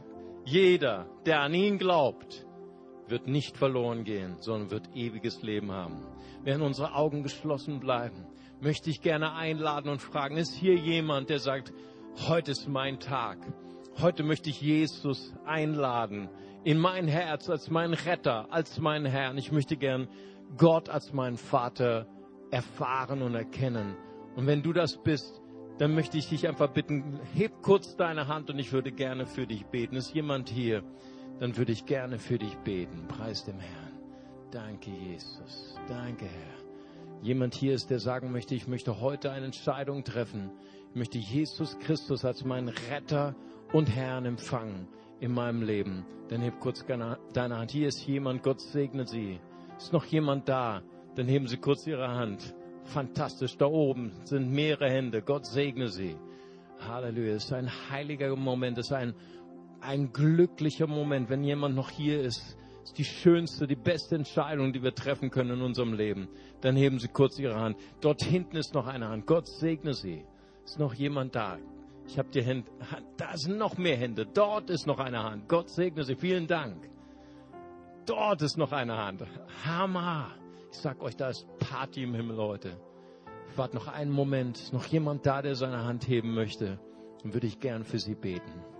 Jeder, 0.45 1.05
der 1.25 1.41
an 1.41 1.53
ihn 1.53 1.77
glaubt, 1.77 2.47
wird 3.07 3.27
nicht 3.27 3.57
verloren 3.57 4.03
gehen, 4.03 4.37
sondern 4.39 4.71
wird 4.71 4.95
ewiges 4.95 5.43
Leben 5.43 5.71
haben. 5.71 6.03
Während 6.43 6.63
unsere 6.63 6.95
Augen 6.95 7.21
geschlossen 7.21 7.79
bleiben, 7.79 8.25
möchte 8.63 8.89
ich 8.89 9.01
gerne 9.01 9.33
einladen 9.33 9.89
und 9.89 10.01
fragen, 10.01 10.37
ist 10.37 10.53
hier 10.53 10.75
jemand, 10.75 11.29
der 11.29 11.39
sagt, 11.39 11.73
heute 12.27 12.51
ist 12.51 12.67
mein 12.67 12.99
Tag. 12.99 13.37
Heute 14.01 14.23
möchte 14.23 14.49
ich 14.49 14.61
Jesus 14.61 15.33
einladen 15.45 16.29
in 16.63 16.79
mein 16.79 17.07
Herz 17.07 17.49
als 17.49 17.69
mein 17.69 17.93
Retter, 17.93 18.47
als 18.51 18.79
mein 18.79 19.05
Herrn. 19.05 19.37
Ich 19.37 19.51
möchte 19.51 19.75
gern 19.75 20.07
Gott 20.57 20.89
als 20.89 21.13
meinen 21.13 21.37
Vater 21.37 22.07
erfahren 22.51 23.21
und 23.21 23.35
erkennen. 23.35 23.95
Und 24.35 24.47
wenn 24.47 24.63
du 24.63 24.73
das 24.73 24.97
bist, 25.03 25.41
dann 25.77 25.93
möchte 25.93 26.17
ich 26.17 26.29
dich 26.29 26.47
einfach 26.47 26.69
bitten, 26.69 27.19
heb 27.33 27.61
kurz 27.61 27.95
deine 27.97 28.27
Hand 28.27 28.49
und 28.49 28.59
ich 28.59 28.71
würde 28.71 28.91
gerne 28.91 29.25
für 29.25 29.45
dich 29.45 29.65
beten. 29.65 29.95
Ist 29.95 30.13
jemand 30.13 30.49
hier? 30.49 30.83
Dann 31.39 31.57
würde 31.57 31.71
ich 31.71 31.85
gerne 31.85 32.19
für 32.19 32.37
dich 32.37 32.55
beten. 32.59 33.07
Preis 33.07 33.43
dem 33.43 33.59
Herrn. 33.59 33.91
Danke, 34.51 34.91
Jesus. 34.91 35.75
Danke, 35.87 36.25
Herr 36.25 36.62
jemand 37.23 37.55
hier 37.55 37.73
ist, 37.73 37.89
der 37.89 37.99
sagen 37.99 38.31
möchte, 38.31 38.53
ich 38.53 38.67
möchte 38.67 38.99
heute 38.99 39.31
eine 39.31 39.45
Entscheidung 39.45 40.03
treffen. 40.03 40.51
Ich 40.89 40.95
möchte 40.95 41.17
Jesus 41.17 41.77
Christus 41.79 42.25
als 42.25 42.43
meinen 42.43 42.69
Retter 42.69 43.35
und 43.71 43.89
Herrn 43.89 44.25
empfangen 44.25 44.87
in 45.19 45.33
meinem 45.33 45.63
Leben. 45.63 46.05
Dann 46.29 46.41
heb 46.41 46.59
kurz 46.59 46.85
deine 46.85 47.57
Hand. 47.57 47.71
Hier 47.71 47.87
ist 47.87 48.05
jemand, 48.05 48.43
Gott 48.43 48.59
segne 48.59 49.07
sie. 49.07 49.39
Ist 49.77 49.93
noch 49.93 50.05
jemand 50.05 50.47
da? 50.49 50.83
Dann 51.15 51.27
heben 51.27 51.47
Sie 51.47 51.57
kurz 51.57 51.87
Ihre 51.87 52.07
Hand. 52.07 52.55
Fantastisch, 52.85 53.57
da 53.57 53.65
oben 53.65 54.11
sind 54.25 54.51
mehrere 54.51 54.89
Hände. 54.89 55.21
Gott 55.21 55.45
segne 55.45 55.87
sie. 55.87 56.17
Halleluja. 56.79 57.35
Es 57.35 57.45
ist 57.45 57.53
ein 57.53 57.69
heiliger 57.89 58.35
Moment. 58.35 58.77
Es 58.77 58.87
ist 58.87 58.93
ein, 58.93 59.13
ein 59.79 60.11
glücklicher 60.11 60.87
Moment, 60.87 61.29
wenn 61.29 61.43
jemand 61.43 61.75
noch 61.75 61.89
hier 61.89 62.21
ist 62.21 62.57
ist 62.83 62.97
die 62.97 63.05
schönste, 63.05 63.67
die 63.67 63.75
beste 63.75 64.15
Entscheidung, 64.15 64.73
die 64.73 64.83
wir 64.83 64.93
treffen 64.93 65.31
können 65.31 65.51
in 65.51 65.61
unserem 65.61 65.93
Leben. 65.93 66.27
Dann 66.61 66.75
heben 66.75 66.99
Sie 66.99 67.07
kurz 67.07 67.39
Ihre 67.39 67.55
Hand. 67.55 67.77
Dort 68.01 68.23
hinten 68.23 68.57
ist 68.57 68.73
noch 68.73 68.87
eine 68.87 69.07
Hand. 69.07 69.25
Gott 69.25 69.47
segne 69.47 69.93
Sie. 69.93 70.25
Ist 70.65 70.79
noch 70.79 70.93
jemand 70.93 71.35
da? 71.35 71.57
Ich 72.07 72.17
habe 72.19 72.29
die 72.29 72.43
Hände. 72.43 72.69
Da 73.17 73.37
sind 73.37 73.57
noch 73.57 73.77
mehr 73.77 73.95
Hände. 73.95 74.25
Dort 74.25 74.69
ist 74.69 74.85
noch 74.85 74.99
eine 74.99 75.23
Hand. 75.23 75.47
Gott 75.47 75.69
segne 75.69 76.03
Sie. 76.03 76.15
Vielen 76.15 76.47
Dank. 76.47 76.89
Dort 78.05 78.41
ist 78.41 78.57
noch 78.57 78.71
eine 78.71 78.97
Hand. 78.97 79.23
Hammer. 79.65 80.31
Ich 80.71 80.77
sag 80.77 81.01
euch, 81.01 81.15
da 81.15 81.29
ist 81.29 81.47
Party 81.59 82.03
im 82.03 82.13
Himmel 82.13 82.37
heute. 82.37 82.77
Wart 83.55 83.73
noch 83.73 83.87
einen 83.87 84.11
Moment. 84.11 84.57
Ist 84.57 84.73
noch 84.73 84.85
jemand 84.87 85.25
da, 85.25 85.41
der 85.41 85.55
seine 85.55 85.85
Hand 85.85 86.07
heben 86.07 86.33
möchte? 86.33 86.79
Dann 87.21 87.33
würde 87.33 87.47
ich 87.47 87.59
gern 87.59 87.85
für 87.85 87.99
Sie 87.99 88.15
beten. 88.15 88.72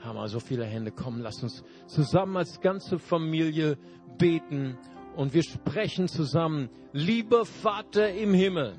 Hammer, 0.00 0.28
so 0.28 0.40
viele 0.40 0.64
Hände 0.64 0.90
kommen. 0.90 1.20
Lass 1.20 1.42
uns 1.42 1.64
zusammen 1.86 2.36
als 2.36 2.60
ganze 2.60 2.98
Familie 2.98 3.78
beten 4.18 4.78
und 5.16 5.34
wir 5.34 5.42
sprechen 5.42 6.08
zusammen. 6.08 6.68
Lieber 6.92 7.44
Vater 7.44 8.12
im 8.12 8.34
Himmel, 8.34 8.78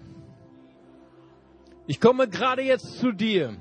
ich 1.88 2.00
komme 2.00 2.28
gerade 2.28 2.62
jetzt 2.62 3.00
zu 3.00 3.12
dir. 3.12 3.58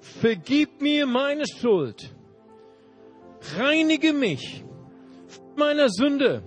Vergib 0.00 0.80
mir 0.80 1.06
meine 1.06 1.44
Schuld. 1.46 2.14
Reinige 3.56 4.12
mich 4.12 4.64
meiner 5.56 5.88
Sünde. 5.88 6.42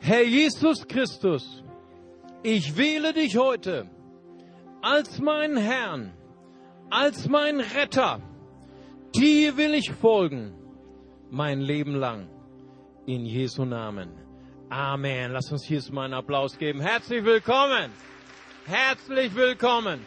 Herr 0.00 0.24
Jesus 0.24 0.86
Christus, 0.86 1.62
ich 2.42 2.76
wähle 2.76 3.12
dich 3.12 3.36
heute 3.36 3.88
als 4.80 5.18
meinen 5.18 5.56
Herrn, 5.56 6.12
als 6.90 7.28
meinen 7.28 7.60
Retter 7.60 8.20
Dir 9.18 9.56
will 9.56 9.74
ich 9.74 9.90
folgen, 9.90 10.54
mein 11.28 11.60
Leben 11.60 11.96
lang. 11.96 12.28
In 13.04 13.26
Jesu 13.26 13.64
Namen. 13.64 14.10
Amen. 14.70 15.32
Lass 15.32 15.50
uns 15.50 15.64
hier 15.64 15.82
mal 15.90 16.04
einen 16.04 16.14
Applaus 16.14 16.56
geben. 16.56 16.80
Herzlich 16.80 17.24
willkommen. 17.24 17.90
Herzlich 18.66 19.34
willkommen. 19.34 20.04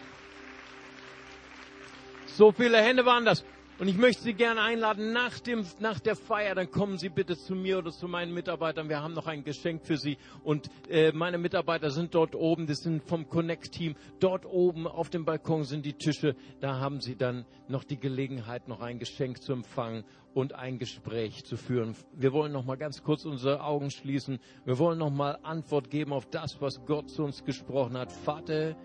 So 2.27 2.53
viele 2.53 2.77
Hände 2.77 3.05
waren 3.05 3.25
das. 3.25 3.43
Und 3.81 3.87
ich 3.87 3.97
möchte 3.97 4.21
Sie 4.21 4.35
gerne 4.35 4.61
einladen, 4.61 5.11
nach, 5.11 5.39
dem, 5.39 5.65
nach 5.79 5.99
der 5.99 6.15
Feier, 6.15 6.53
dann 6.53 6.69
kommen 6.69 6.99
Sie 6.99 7.09
bitte 7.09 7.35
zu 7.35 7.55
mir 7.55 7.79
oder 7.79 7.89
zu 7.89 8.07
meinen 8.07 8.31
Mitarbeitern. 8.31 8.89
Wir 8.89 9.01
haben 9.01 9.15
noch 9.15 9.25
ein 9.25 9.43
Geschenk 9.43 9.87
für 9.87 9.97
Sie. 9.97 10.19
Und 10.43 10.69
äh, 10.87 11.11
meine 11.13 11.39
Mitarbeiter 11.39 11.89
sind 11.89 12.13
dort 12.13 12.35
oben, 12.35 12.67
das 12.67 12.83
sind 12.83 13.01
vom 13.01 13.27
Connect-Team. 13.27 13.95
Dort 14.19 14.45
oben 14.45 14.85
auf 14.85 15.09
dem 15.09 15.25
Balkon 15.25 15.63
sind 15.63 15.83
die 15.83 15.93
Tische. 15.93 16.35
Da 16.59 16.79
haben 16.79 17.01
Sie 17.01 17.15
dann 17.15 17.47
noch 17.69 17.83
die 17.83 17.97
Gelegenheit, 17.97 18.67
noch 18.67 18.81
ein 18.81 18.99
Geschenk 18.99 19.41
zu 19.41 19.51
empfangen 19.51 20.03
und 20.35 20.53
ein 20.53 20.77
Gespräch 20.77 21.43
zu 21.45 21.57
führen. 21.57 21.95
Wir 22.13 22.33
wollen 22.33 22.51
noch 22.51 22.65
mal 22.65 22.77
ganz 22.77 23.01
kurz 23.01 23.25
unsere 23.25 23.63
Augen 23.63 23.89
schließen. 23.89 24.37
Wir 24.63 24.77
wollen 24.77 24.99
noch 24.99 25.09
mal 25.09 25.39
Antwort 25.41 25.89
geben 25.89 26.13
auf 26.13 26.27
das, 26.29 26.61
was 26.61 26.85
Gott 26.85 27.09
zu 27.09 27.23
uns 27.23 27.43
gesprochen 27.43 27.97
hat. 27.97 28.11
Vater, 28.11 28.75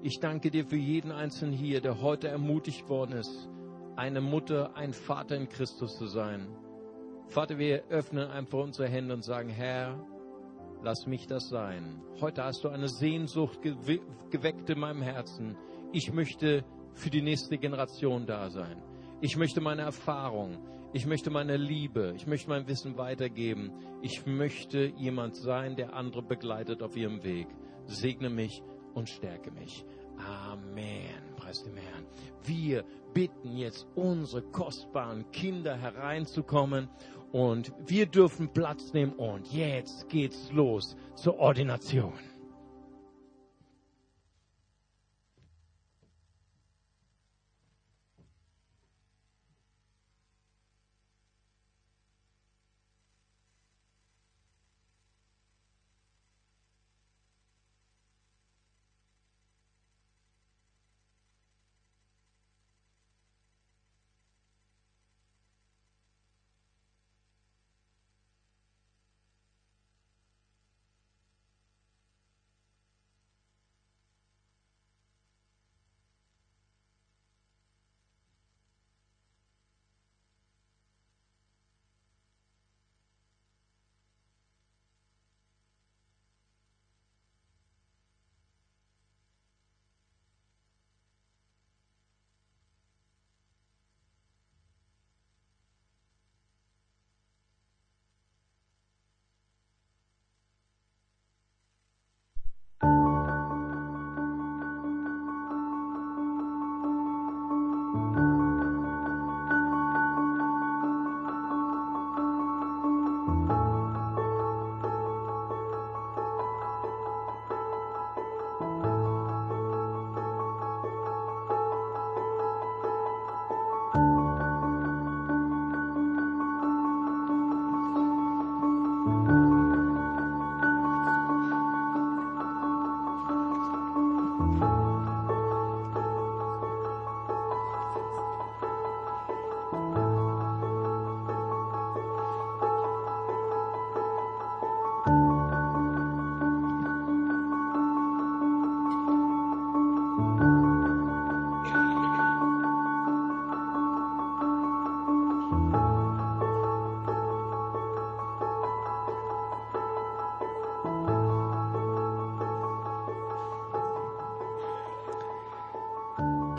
ich 0.00 0.20
danke 0.20 0.52
dir 0.52 0.64
für 0.64 0.76
jeden 0.76 1.10
Einzelnen 1.10 1.54
hier, 1.54 1.80
der 1.80 2.00
heute 2.00 2.28
ermutigt 2.28 2.88
worden 2.88 3.16
ist 3.16 3.48
eine 3.96 4.20
Mutter, 4.20 4.76
ein 4.76 4.92
Vater 4.92 5.36
in 5.36 5.48
Christus 5.48 5.96
zu 5.96 6.06
sein. 6.06 6.48
Vater, 7.28 7.58
wir 7.58 7.84
öffnen 7.88 8.28
einfach 8.28 8.58
unsere 8.58 8.88
Hände 8.88 9.14
und 9.14 9.24
sagen, 9.24 9.48
Herr, 9.48 9.98
lass 10.82 11.06
mich 11.06 11.26
das 11.26 11.48
sein. 11.48 12.02
Heute 12.20 12.44
hast 12.44 12.64
du 12.64 12.68
eine 12.68 12.88
Sehnsucht 12.88 13.60
geweckt 13.62 14.70
in 14.70 14.78
meinem 14.78 15.02
Herzen. 15.02 15.56
Ich 15.92 16.12
möchte 16.12 16.64
für 16.92 17.10
die 17.10 17.22
nächste 17.22 17.58
Generation 17.58 18.26
da 18.26 18.50
sein. 18.50 18.82
Ich 19.20 19.36
möchte 19.36 19.60
meine 19.60 19.82
Erfahrung, 19.82 20.58
ich 20.92 21.06
möchte 21.06 21.30
meine 21.30 21.56
Liebe, 21.56 22.12
ich 22.14 22.26
möchte 22.26 22.48
mein 22.48 22.68
Wissen 22.68 22.98
weitergeben. 22.98 23.72
Ich 24.02 24.26
möchte 24.26 24.84
jemand 24.96 25.36
sein, 25.36 25.76
der 25.76 25.94
andere 25.94 26.22
begleitet 26.22 26.82
auf 26.82 26.96
ihrem 26.96 27.24
Weg. 27.24 27.48
Segne 27.86 28.28
mich 28.28 28.62
und 28.92 29.08
stärke 29.08 29.50
mich. 29.50 29.84
Amen. 30.18 31.34
Preis 31.36 31.62
dem 31.64 31.76
Herrn. 31.76 31.93
Wir 32.44 32.84
bitten 33.14 33.56
jetzt 33.56 33.86
unsere 33.94 34.42
kostbaren 34.42 35.30
Kinder 35.32 35.76
hereinzukommen 35.76 36.88
und 37.32 37.72
wir 37.86 38.06
dürfen 38.06 38.52
Platz 38.52 38.92
nehmen 38.92 39.14
und 39.14 39.50
jetzt 39.52 40.08
geht's 40.08 40.52
los 40.52 40.96
zur 41.14 41.38
Ordination. 41.38 42.12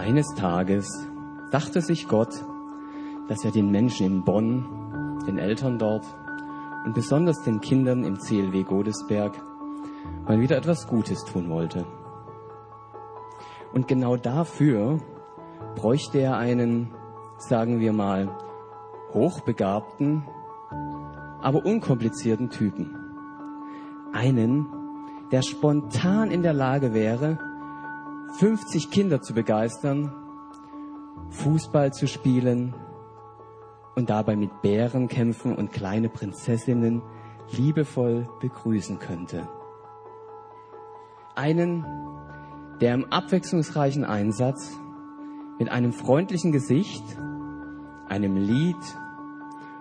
Eines 0.06 0.36
Tages 0.36 0.88
dachte 1.50 1.82
sich 1.82 2.08
Gott, 2.08 2.46
dass 3.28 3.44
er 3.44 3.50
den 3.50 3.72
Menschen 3.72 4.06
in 4.06 4.24
Bonn, 4.24 5.24
den 5.26 5.40
Eltern 5.40 5.80
dort 5.80 6.06
und 6.86 6.94
besonders 6.94 7.42
den 7.42 7.60
Kindern 7.60 8.04
im 8.04 8.20
CLW 8.20 8.62
Godesberg 8.62 9.34
mal 10.28 10.40
wieder 10.40 10.58
etwas 10.58 10.86
Gutes 10.86 11.26
tun 11.26 11.50
wollte. 11.50 11.88
Und 13.74 13.88
genau 13.88 14.16
dafür 14.16 15.00
bräuchte 15.74 16.20
er 16.20 16.38
einen, 16.38 16.92
sagen 17.40 17.80
wir 17.80 17.92
mal, 17.92 18.30
hochbegabten, 19.12 20.24
aber 21.42 21.66
unkomplizierten 21.66 22.52
Typen. 22.52 22.96
Einen, 24.14 24.68
der 25.32 25.42
spontan 25.42 26.30
in 26.30 26.44
der 26.44 26.54
Lage 26.54 26.94
wäre, 26.94 27.40
50 28.40 28.92
Kinder 28.92 29.22
zu 29.22 29.34
begeistern, 29.34 30.14
Fußball 31.30 31.94
zu 31.94 32.08
spielen 32.08 32.76
und 33.96 34.10
dabei 34.10 34.36
mit 34.36 34.62
Bären 34.62 35.08
kämpfen 35.08 35.56
und 35.56 35.72
kleine 35.72 36.10
Prinzessinnen 36.10 37.02
liebevoll 37.52 38.28
begrüßen 38.42 39.00
könnte. 39.00 39.48
Einen, 41.36 41.86
der 42.82 42.94
im 42.94 43.06
abwechslungsreichen 43.06 44.04
Einsatz 44.04 44.78
mit 45.58 45.70
einem 45.70 45.94
freundlichen 45.94 46.52
Gesicht, 46.52 47.04
einem 48.10 48.36
Lied 48.36 48.76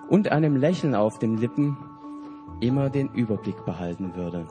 und 0.09 0.31
einem 0.31 0.57
Lächeln 0.57 0.95
auf 0.95 1.19
den 1.19 1.37
Lippen 1.37 1.77
immer 2.61 2.89
den 2.89 3.09
Überblick 3.09 3.65
behalten 3.65 4.15
würde. 4.15 4.47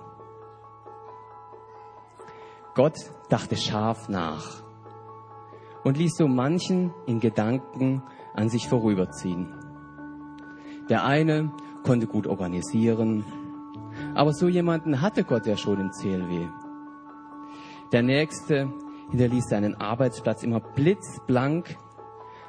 Gott 2.76 2.98
dachte 3.30 3.56
scharf 3.56 4.10
nach 4.10 4.64
und 5.84 5.98
ließ 5.98 6.16
so 6.18 6.28
manchen 6.28 6.92
in 7.06 7.20
Gedanken 7.20 8.02
an 8.34 8.50
sich 8.50 8.68
vorüberziehen. 8.68 9.54
Der 10.90 11.06
eine 11.06 11.52
konnte 11.84 12.08
gut 12.08 12.26
organisieren, 12.26 13.24
aber 14.16 14.34
so 14.34 14.48
jemanden 14.48 15.02
hatte 15.02 15.24
Gott 15.24 15.46
ja 15.46 15.56
schon 15.56 15.80
im 15.80 15.92
CLW. 15.92 16.48
Der 17.92 18.02
nächste 18.02 18.74
hinterließ 19.12 19.50
seinen 19.50 19.80
Arbeitsplatz 19.80 20.42
immer 20.42 20.60
blitzblank, 20.60 21.78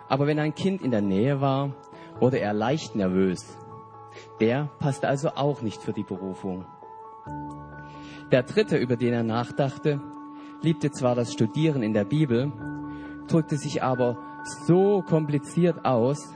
aber 0.08 0.26
wenn 0.26 0.38
ein 0.38 0.54
Kind 0.54 0.80
in 0.80 0.90
der 0.90 1.02
Nähe 1.02 1.42
war, 1.42 1.74
wurde 2.18 2.38
er 2.38 2.54
leicht 2.54 2.96
nervös. 2.96 3.58
Der 4.40 4.70
passte 4.78 5.06
also 5.06 5.30
auch 5.34 5.60
nicht 5.60 5.82
für 5.82 5.92
die 5.92 6.04
Berufung. 6.04 6.64
Der 8.32 8.42
dritte, 8.42 8.76
über 8.76 8.96
den 8.96 9.12
er 9.12 9.22
nachdachte, 9.22 10.00
liebte 10.62 10.90
zwar 10.90 11.14
das 11.14 11.32
Studieren 11.32 11.82
in 11.82 11.92
der 11.92 12.04
Bibel, 12.04 12.52
drückte 13.28 13.56
sich 13.56 13.82
aber 13.82 14.18
so 14.66 15.02
kompliziert 15.02 15.84
aus, 15.84 16.34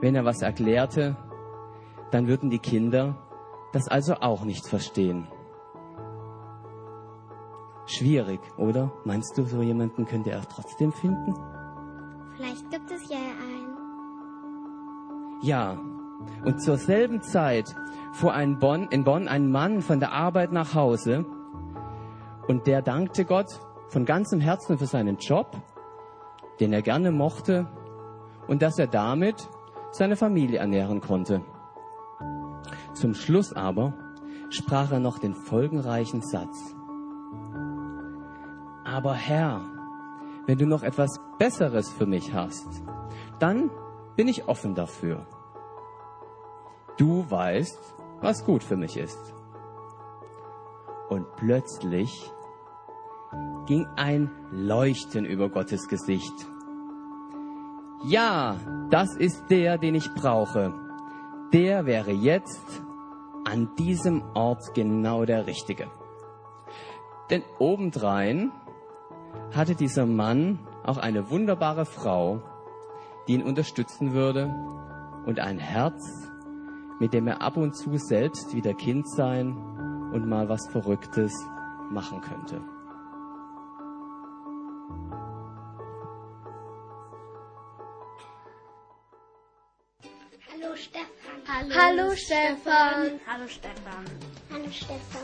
wenn 0.00 0.14
er 0.14 0.24
was 0.24 0.42
erklärte, 0.42 1.16
dann 2.10 2.28
würden 2.28 2.50
die 2.50 2.58
Kinder 2.58 3.16
das 3.72 3.88
also 3.88 4.14
auch 4.14 4.44
nicht 4.44 4.66
verstehen. 4.66 5.26
Schwierig, 7.86 8.40
oder? 8.56 8.92
Meinst 9.04 9.36
du, 9.36 9.44
so 9.44 9.60
jemanden 9.62 10.06
könnte 10.06 10.30
er 10.30 10.42
trotzdem 10.48 10.92
finden? 10.92 11.34
Vielleicht 12.36 12.70
gibt 12.70 12.90
es 12.90 13.08
ja 13.10 13.18
einen. 13.18 13.76
Ja. 15.42 15.78
Und 16.44 16.62
zur 16.62 16.76
selben 16.76 17.22
Zeit 17.22 17.74
fuhr 18.12 18.32
ein 18.32 18.58
Bonn, 18.58 18.88
in 18.90 19.04
Bonn 19.04 19.28
ein 19.28 19.50
Mann 19.50 19.80
von 19.80 20.00
der 20.00 20.12
Arbeit 20.12 20.52
nach 20.52 20.74
Hause 20.74 21.24
und 22.46 22.66
der 22.66 22.82
dankte 22.82 23.24
Gott 23.24 23.60
von 23.88 24.04
ganzem 24.04 24.40
Herzen 24.40 24.78
für 24.78 24.86
seinen 24.86 25.16
Job, 25.16 25.56
den 26.60 26.72
er 26.72 26.82
gerne 26.82 27.10
mochte 27.10 27.68
und 28.46 28.62
dass 28.62 28.78
er 28.78 28.86
damit 28.86 29.48
seine 29.92 30.16
Familie 30.16 30.58
ernähren 30.58 31.00
konnte. 31.00 31.42
Zum 32.92 33.14
Schluss 33.14 33.52
aber 33.52 33.94
sprach 34.50 34.92
er 34.92 35.00
noch 35.00 35.18
den 35.18 35.34
folgenreichen 35.34 36.22
Satz. 36.22 36.74
Aber 38.84 39.14
Herr, 39.14 39.62
wenn 40.46 40.58
du 40.58 40.66
noch 40.66 40.82
etwas 40.82 41.18
Besseres 41.38 41.90
für 41.90 42.06
mich 42.06 42.32
hast, 42.34 42.82
dann 43.38 43.70
bin 44.16 44.28
ich 44.28 44.46
offen 44.46 44.74
dafür. 44.74 45.26
Du 46.96 47.28
weißt, 47.28 47.94
was 48.20 48.44
gut 48.44 48.62
für 48.62 48.76
mich 48.76 48.96
ist. 48.96 49.34
Und 51.08 51.26
plötzlich 51.36 52.30
ging 53.66 53.86
ein 53.96 54.30
Leuchten 54.50 55.24
über 55.24 55.48
Gottes 55.48 55.88
Gesicht. 55.88 56.32
Ja, 58.06 58.56
das 58.90 59.16
ist 59.16 59.44
der, 59.50 59.78
den 59.78 59.94
ich 59.94 60.12
brauche. 60.14 60.74
Der 61.52 61.86
wäre 61.86 62.10
jetzt 62.10 62.82
an 63.44 63.74
diesem 63.76 64.22
Ort 64.34 64.74
genau 64.74 65.24
der 65.24 65.46
Richtige. 65.46 65.90
Denn 67.30 67.42
obendrein 67.58 68.52
hatte 69.52 69.74
dieser 69.74 70.06
Mann 70.06 70.58
auch 70.84 70.98
eine 70.98 71.30
wunderbare 71.30 71.86
Frau, 71.86 72.42
die 73.26 73.34
ihn 73.34 73.42
unterstützen 73.42 74.12
würde 74.12 74.54
und 75.24 75.40
ein 75.40 75.58
Herz, 75.58 76.23
mit 77.00 77.12
dem 77.12 77.26
er 77.26 77.42
ab 77.42 77.56
und 77.56 77.74
zu 77.74 77.96
selbst 77.96 78.54
wieder 78.54 78.74
Kind 78.74 79.08
sein 79.08 79.56
und 80.12 80.26
mal 80.28 80.48
was 80.48 80.66
Verrücktes 80.70 81.32
machen 81.90 82.20
könnte. 82.20 82.60
Hallo 90.50 90.76
Stefan. 90.76 91.74
Hallo 91.74 92.14
Stefan. 92.14 93.20
Hallo 93.26 93.46
Stefan. 93.48 94.04
Hallo 94.50 94.68
Stefan. 94.68 95.20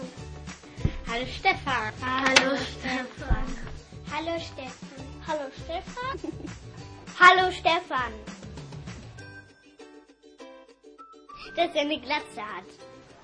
Hallo 1.06 1.26
Stefan. 1.26 1.92
Hallo 2.00 2.56
Stefan. 2.56 3.46
Hallo 4.10 4.38
Stefan. 4.38 5.00
Hallo 5.26 5.50
Stefan. 5.52 6.32
Hallo 7.18 7.50
Stefan. 7.50 8.39
Dass 11.56 11.74
er 11.74 11.80
eine 11.82 12.00
Glatze 12.00 12.40
hat. 12.40 12.64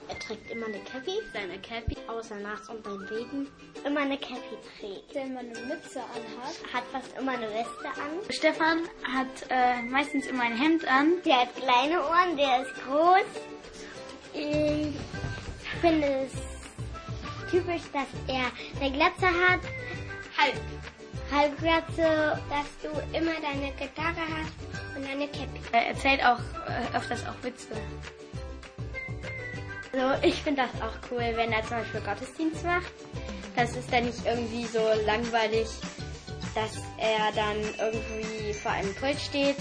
Er 0.08 0.18
trägt 0.20 0.50
immer 0.50 0.66
eine 0.66 0.78
Cappy, 0.80 1.18
seine 1.32 1.58
Cappy, 1.58 1.96
außer 2.06 2.36
nachts 2.36 2.68
und 2.68 2.82
beim 2.82 3.06
Beten. 3.08 3.48
Immer 3.84 4.00
eine 4.00 4.16
Cappy 4.16 4.56
trägt. 4.78 5.14
Der 5.14 5.24
immer 5.24 5.40
eine 5.40 5.48
Mütze 5.48 6.00
anhat. 6.00 6.72
Hat 6.72 6.84
fast 6.92 7.16
immer 7.18 7.32
eine 7.32 7.48
Weste 7.48 7.88
an. 7.88 8.30
Stefan 8.30 8.82
hat 9.02 9.26
äh, 9.50 9.82
meistens 9.82 10.26
immer 10.26 10.44
ein 10.44 10.56
Hemd 10.56 10.86
an. 10.86 11.22
Der 11.24 11.40
hat 11.40 11.56
kleine 11.56 12.00
Ohren, 12.00 12.36
der 12.36 12.62
ist 12.62 12.74
groß. 12.84 13.24
Ich 14.34 14.94
finde 15.80 16.26
es 16.26 17.50
typisch, 17.50 17.82
dass 17.92 18.06
er 18.28 18.46
eine 18.80 18.92
Glatze 18.92 19.26
hat. 19.26 19.60
Halb. 20.38 20.60
Halbglatze, 21.32 22.40
dass 22.48 22.66
du 22.82 22.88
immer 23.16 23.32
deine 23.40 23.72
Gitarre 23.72 24.22
hast 24.30 24.96
und 24.96 25.04
eine 25.06 25.26
Cappy. 25.28 25.60
Er 25.72 25.88
erzählt 25.88 26.24
auch 26.24 26.38
äh, 26.68 26.96
öfters 26.96 27.24
auch 27.26 27.42
Witze. 27.42 27.68
Also 29.92 30.26
ich 30.26 30.42
finde 30.42 30.62
das 30.62 30.82
auch 30.82 30.94
cool, 31.10 31.24
wenn 31.34 31.52
er 31.52 31.62
zum 31.62 31.78
Beispiel 31.78 32.00
Gottesdienst 32.00 32.64
macht. 32.64 32.92
Das 33.56 33.74
ist 33.74 33.90
dann 33.92 34.04
nicht 34.04 34.24
irgendwie 34.26 34.66
so 34.66 34.80
langweilig, 35.06 35.68
dass 36.54 36.82
er 36.98 37.32
dann 37.34 37.56
irgendwie 37.78 38.52
vor 38.52 38.72
einem 38.72 38.94
Pult 38.94 39.18
steht 39.18 39.56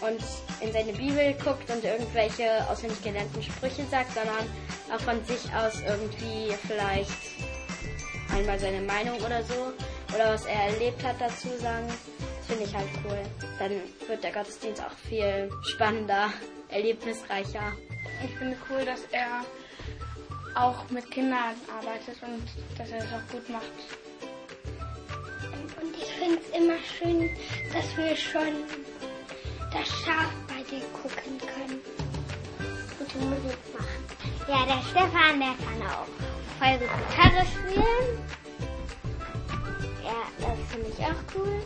und 0.00 0.22
in 0.60 0.72
seine 0.72 0.92
Bibel 0.92 1.34
guckt 1.44 1.68
und 1.70 1.84
irgendwelche 1.84 2.68
auswendig 2.68 3.02
gelernten 3.02 3.42
Sprüche 3.42 3.84
sagt, 3.90 4.14
sondern 4.14 4.46
auch 4.94 5.00
von 5.00 5.24
sich 5.24 5.52
aus 5.54 5.80
irgendwie 5.80 6.54
vielleicht 6.66 7.10
einmal 8.32 8.58
seine 8.58 8.80
Meinung 8.82 9.16
oder 9.18 9.42
so 9.42 9.72
oder 10.14 10.34
was 10.34 10.44
er 10.46 10.68
erlebt 10.68 11.02
hat 11.04 11.20
dazu 11.20 11.48
sagen. 11.58 11.86
Das 11.88 12.46
finde 12.46 12.64
ich 12.64 12.74
halt 12.74 12.88
cool. 13.04 13.18
Dann 13.58 13.72
wird 14.08 14.24
der 14.24 14.32
Gottesdienst 14.32 14.82
auch 14.82 14.96
viel 15.08 15.50
spannender, 15.62 16.32
erlebnisreicher. 16.68 17.72
Ich 18.24 18.36
finde 18.36 18.56
cool, 18.70 18.84
dass 18.84 19.00
er 19.12 19.44
auch 20.54 20.88
mit 20.90 21.10
Kindern 21.10 21.54
arbeitet 21.78 22.22
und 22.22 22.42
dass 22.78 22.90
er 22.90 22.98
das 22.98 23.12
auch 23.12 23.32
gut 23.32 23.48
macht. 23.48 23.64
Und 25.80 25.96
ich 25.96 26.12
finde 26.12 26.38
es 26.40 26.56
immer 26.56 26.78
schön, 26.98 27.30
dass 27.72 27.96
wir 27.96 28.16
schon 28.16 28.64
das 29.72 29.88
Schaf 29.88 30.30
bei 30.48 30.62
dir 30.70 30.84
gucken 30.92 31.38
können. 31.38 31.80
Gute 32.98 33.18
Musik 33.18 33.58
machen. 33.72 34.02
Ja, 34.48 34.66
der 34.66 34.82
Stefan, 34.90 35.40
der 35.40 35.54
kann 35.64 35.82
auch 35.88 36.06
voll 36.58 36.78
gut 36.78 36.90
Gitarre 37.08 37.46
spielen. 37.46 38.41
Ja, 40.04 40.26
das 40.40 40.58
finde 40.70 40.88
ich 40.88 41.04
auch 41.04 41.36
cool. 41.36 41.62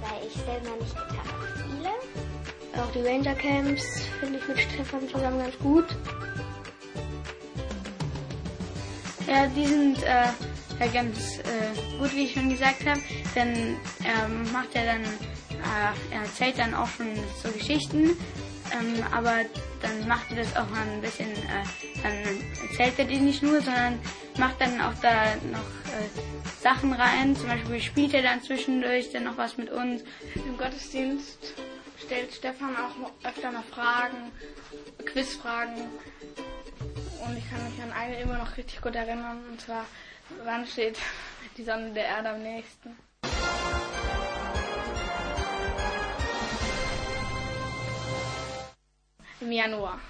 Weil 0.00 0.26
ich 0.26 0.34
selber 0.34 0.76
nicht 0.80 0.94
Gitarre 0.94 1.46
spiele. 1.58 2.82
Auch 2.82 2.92
die 2.92 3.00
Ranger 3.00 3.34
Camps 3.34 4.02
finde 4.20 4.38
ich 4.38 4.48
mit 4.48 4.60
Stefan 4.60 5.08
zusammen 5.08 5.38
ganz 5.38 5.58
gut. 5.58 5.86
Ja, 9.26 9.46
die 9.46 9.66
sind 9.66 10.02
äh, 10.02 10.26
ja 10.80 10.86
ganz 10.92 11.38
äh, 11.38 11.98
gut, 11.98 12.14
wie 12.14 12.24
ich 12.24 12.32
schon 12.34 12.48
gesagt 12.50 12.86
habe. 12.86 13.00
Dann 13.34 13.48
ähm, 13.54 14.52
macht 14.52 14.74
er 14.74 14.86
dann, 14.86 15.02
äh, 15.02 16.14
er 16.14 16.22
erzählt 16.22 16.58
dann 16.58 16.74
auch 16.74 16.88
schon 16.88 17.08
so 17.42 17.50
Geschichten, 17.50 18.16
ähm, 18.72 19.04
aber 19.12 19.44
dann 19.82 20.08
macht 20.08 20.30
er 20.30 20.36
das 20.38 20.56
auch 20.56 20.68
mal 20.70 20.82
ein 20.82 21.00
bisschen, 21.00 21.30
äh, 21.30 22.02
dann 22.02 22.14
erzählt 22.68 22.98
er 22.98 23.04
die 23.04 23.18
nicht 23.18 23.42
nur, 23.42 23.60
sondern 23.60 23.98
macht 24.38 24.60
dann 24.60 24.80
auch 24.80 24.94
da 25.00 25.36
noch 25.50 25.58
äh, 25.58 26.60
Sachen 26.60 26.92
rein. 26.92 27.36
Zum 27.36 27.48
Beispiel 27.48 27.80
spielt 27.80 28.14
er 28.14 28.22
dann 28.22 28.42
zwischendurch 28.42 29.10
dann 29.12 29.24
noch 29.24 29.36
was 29.36 29.56
mit 29.56 29.70
uns. 29.70 30.02
Im 30.34 30.56
Gottesdienst 30.56 31.54
stellt 32.04 32.32
Stefan 32.32 32.76
auch 32.76 33.28
öfter 33.28 33.52
mal 33.52 33.62
Fragen, 33.70 34.32
Quizfragen. 35.04 35.76
Und 37.24 37.36
ich 37.36 37.50
kann 37.50 37.64
mich 37.64 37.82
an 37.82 37.92
eine 37.92 38.20
immer 38.20 38.38
noch 38.38 38.56
richtig 38.56 38.80
gut 38.80 38.94
erinnern. 38.94 39.42
Und 39.50 39.60
zwar, 39.60 39.84
wann 40.44 40.66
steht 40.66 40.98
die 41.56 41.64
Sonne 41.64 41.92
der 41.92 42.06
Erde 42.06 42.30
am 42.30 42.42
nächsten? 42.42 42.96
Im 49.40 49.52
Januar. 49.52 50.00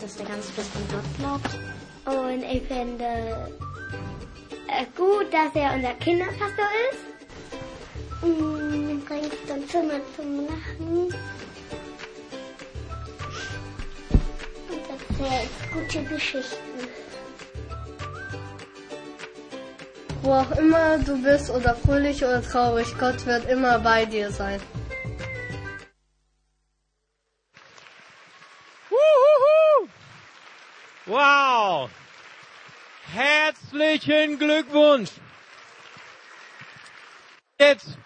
Dass 0.00 0.16
der 0.16 0.26
ganz 0.26 0.50
fest 0.50 0.70
an 0.74 0.82
Gott 0.90 1.18
glaubt. 1.18 1.66
Und 2.06 2.42
ich 2.42 2.62
finde 2.62 3.50
äh, 4.68 4.86
gut, 4.96 5.32
dass 5.32 5.54
er 5.54 5.74
unser 5.74 5.92
Kinderpastor 5.94 6.68
ist. 6.90 7.16
Mm, 8.22 9.00
bringt 9.00 9.50
uns 9.50 9.74
immer 9.74 10.00
zum 10.16 10.46
Lachen. 10.46 11.14
Und 14.70 14.84
erzählt 14.88 15.50
gute 15.72 16.04
Geschichten. 16.04 16.88
Wo 20.22 20.32
auch 20.32 20.50
immer 20.52 20.98
du 20.98 21.22
bist 21.22 21.50
oder 21.50 21.74
fröhlich 21.74 22.24
oder 22.24 22.42
traurig, 22.42 22.86
Gott 22.98 23.26
wird 23.26 23.48
immer 23.50 23.78
bei 23.78 24.06
dir 24.06 24.30
sein. 24.30 24.60
Wow! 31.06 31.88
Herzlichen 33.14 34.38
Glückwunsch! 34.38 35.10
Jetzt 37.58 37.98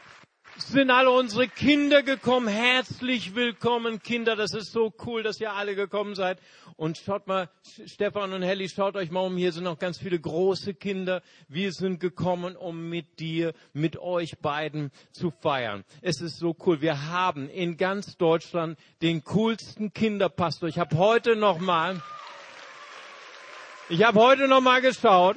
sind 0.70 0.90
alle 0.90 1.10
unsere 1.10 1.48
Kinder 1.48 2.04
gekommen. 2.04 2.46
Herzlich 2.46 3.34
willkommen, 3.34 4.00
Kinder. 4.02 4.36
Das 4.36 4.54
ist 4.54 4.70
so 4.70 4.92
cool, 5.04 5.24
dass 5.24 5.40
ihr 5.40 5.52
alle 5.52 5.74
gekommen 5.74 6.14
seid. 6.14 6.38
Und 6.76 6.96
schaut 6.96 7.26
mal, 7.26 7.50
Stefan 7.86 8.32
und 8.32 8.42
Helly, 8.42 8.68
schaut 8.68 8.94
euch 8.94 9.10
mal 9.10 9.26
um. 9.26 9.36
Hier 9.36 9.50
sind 9.50 9.64
noch 9.64 9.80
ganz 9.80 9.98
viele 9.98 10.20
große 10.20 10.74
Kinder. 10.74 11.22
Wir 11.48 11.72
sind 11.72 11.98
gekommen, 11.98 12.54
um 12.54 12.88
mit 12.88 13.18
dir, 13.18 13.52
mit 13.72 13.98
euch 13.98 14.38
beiden 14.38 14.92
zu 15.10 15.32
feiern. 15.32 15.84
Es 16.02 16.20
ist 16.20 16.38
so 16.38 16.54
cool. 16.64 16.80
Wir 16.80 17.08
haben 17.08 17.48
in 17.48 17.76
ganz 17.76 18.16
Deutschland 18.16 18.78
den 19.02 19.24
coolsten 19.24 19.92
Kinderpastor. 19.92 20.68
Ich 20.68 20.78
habe 20.78 20.96
heute 20.96 21.34
noch 21.34 21.58
mal, 21.58 22.00
ich 23.88 24.04
habe 24.04 24.20
heute 24.20 24.46
noch 24.46 24.60
mal 24.60 24.80
geschaut. 24.80 25.36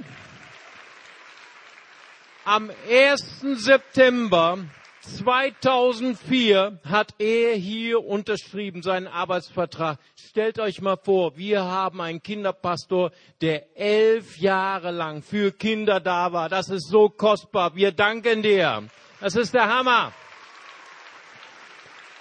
Am 2.45 2.69
1. 2.87 3.41
September 3.55 4.59
2004 5.03 6.79
hat 6.85 7.15
er 7.19 7.55
hier 7.55 8.05
unterschrieben, 8.05 8.81
seinen 8.81 9.07
Arbeitsvertrag. 9.07 9.99
Stellt 10.15 10.59
euch 10.59 10.81
mal 10.81 10.95
vor, 10.95 11.35
wir 11.35 11.63
haben 11.63 11.99
einen 11.99 12.23
Kinderpastor, 12.23 13.11
der 13.41 13.77
elf 13.77 14.37
Jahre 14.37 14.91
lang 14.91 15.21
für 15.21 15.51
Kinder 15.51 15.99
da 15.99 16.31
war. 16.31 16.47
Das 16.47 16.69
ist 16.69 16.87
so 16.89 17.09
kostbar. 17.09 17.75
Wir 17.75 17.91
danken 17.91 18.43
dir. 18.43 18.83
Das 19.19 19.35
ist 19.35 19.53
der 19.53 19.67
Hammer. 19.67 20.13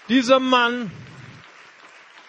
Dieser 0.09 0.41
Mann 0.41 0.91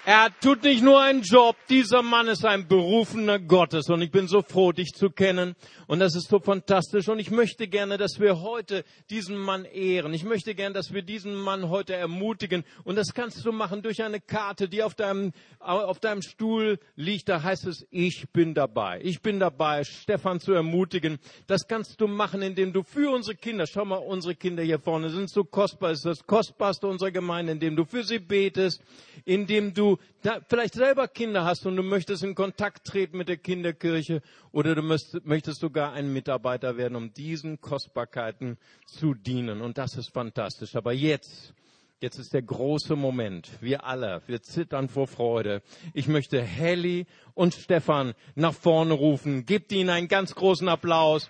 er 0.05 0.29
tut 0.41 0.63
nicht 0.63 0.83
nur 0.83 1.01
einen 1.01 1.21
Job, 1.21 1.55
dieser 1.69 2.01
Mann 2.01 2.27
ist 2.27 2.43
ein 2.43 2.67
berufener 2.67 3.39
Gottes 3.39 3.89
und 3.89 4.01
ich 4.01 4.11
bin 4.11 4.27
so 4.27 4.41
froh, 4.41 4.73
dich 4.73 4.91
zu 4.93 5.09
kennen 5.09 5.55
und 5.87 5.99
das 5.99 6.15
ist 6.15 6.27
so 6.27 6.39
fantastisch 6.39 7.07
und 7.07 7.19
ich 7.19 7.31
möchte 7.31 7.69
gerne, 7.69 7.97
dass 7.97 8.19
wir 8.19 8.41
heute 8.41 8.83
diesen 9.09 9.37
Mann 9.37 9.63
ehren. 9.63 10.13
Ich 10.13 10.25
möchte 10.25 10.55
gerne, 10.55 10.75
dass 10.75 10.93
wir 10.93 11.03
diesen 11.03 11.35
Mann 11.35 11.69
heute 11.69 11.95
ermutigen 11.95 12.65
und 12.83 12.97
das 12.97 13.13
kannst 13.13 13.45
du 13.45 13.53
machen 13.53 13.81
durch 13.81 14.03
eine 14.03 14.19
Karte, 14.19 14.67
die 14.67 14.83
auf 14.83 14.93
deinem, 14.93 15.31
auf 15.59 16.01
deinem 16.01 16.21
Stuhl 16.21 16.79
liegt. 16.97 17.29
Da 17.29 17.41
heißt 17.41 17.65
es, 17.65 17.87
ich 17.89 18.25
bin 18.33 18.53
dabei. 18.53 18.99
Ich 19.03 19.21
bin 19.21 19.39
dabei, 19.39 19.85
Stefan 19.85 20.41
zu 20.41 20.51
ermutigen. 20.51 21.17
Das 21.47 21.65
kannst 21.65 22.01
du 22.01 22.07
machen, 22.07 22.41
indem 22.41 22.73
du 22.73 22.83
für 22.83 23.09
unsere 23.09 23.37
Kinder, 23.37 23.65
schau 23.67 23.85
mal, 23.85 23.97
unsere 23.97 24.35
Kinder 24.35 24.63
hier 24.63 24.79
vorne 24.79 25.09
sind 25.09 25.29
so 25.29 25.45
kostbar, 25.45 25.91
ist 25.91 26.05
das 26.05 26.25
kostbarste 26.25 26.87
unserer 26.87 27.11
Gemeinde, 27.11 27.53
indem 27.53 27.77
du 27.77 27.85
für 27.85 28.03
sie 28.03 28.19
betest, 28.19 28.81
indem 29.23 29.73
du 29.73 29.92
da 30.21 30.39
vielleicht 30.47 30.73
selber 30.73 31.07
Kinder 31.07 31.45
hast 31.45 31.65
und 31.65 31.75
du 31.75 31.83
möchtest 31.83 32.23
in 32.23 32.35
Kontakt 32.35 32.85
treten 32.85 33.17
mit 33.17 33.29
der 33.29 33.37
Kinderkirche 33.37 34.21
oder 34.51 34.75
du 34.75 34.81
möchtest, 34.81 35.59
sogar 35.59 35.93
ein 35.93 36.11
Mitarbeiter 36.11 36.77
werden, 36.77 36.95
um 36.95 37.13
diesen 37.13 37.61
Kostbarkeiten 37.61 38.57
zu 38.85 39.13
dienen. 39.13 39.61
Und 39.61 39.77
das 39.77 39.95
ist 39.95 40.09
fantastisch. 40.13 40.75
Aber 40.75 40.93
jetzt, 40.93 41.53
jetzt 41.99 42.17
ist 42.17 42.33
der 42.33 42.41
große 42.41 42.95
Moment. 42.95 43.49
Wir 43.61 43.85
alle, 43.85 44.21
wir 44.27 44.41
zittern 44.41 44.89
vor 44.89 45.07
Freude. 45.07 45.61
Ich 45.93 46.07
möchte 46.07 46.41
Helly 46.41 47.05
und 47.33 47.53
Stefan 47.53 48.13
nach 48.35 48.53
vorne 48.53 48.93
rufen. 48.93 49.45
Gebt 49.45 49.71
ihnen 49.71 49.89
einen 49.89 50.07
ganz 50.07 50.35
großen 50.35 50.67
Applaus. 50.67 51.29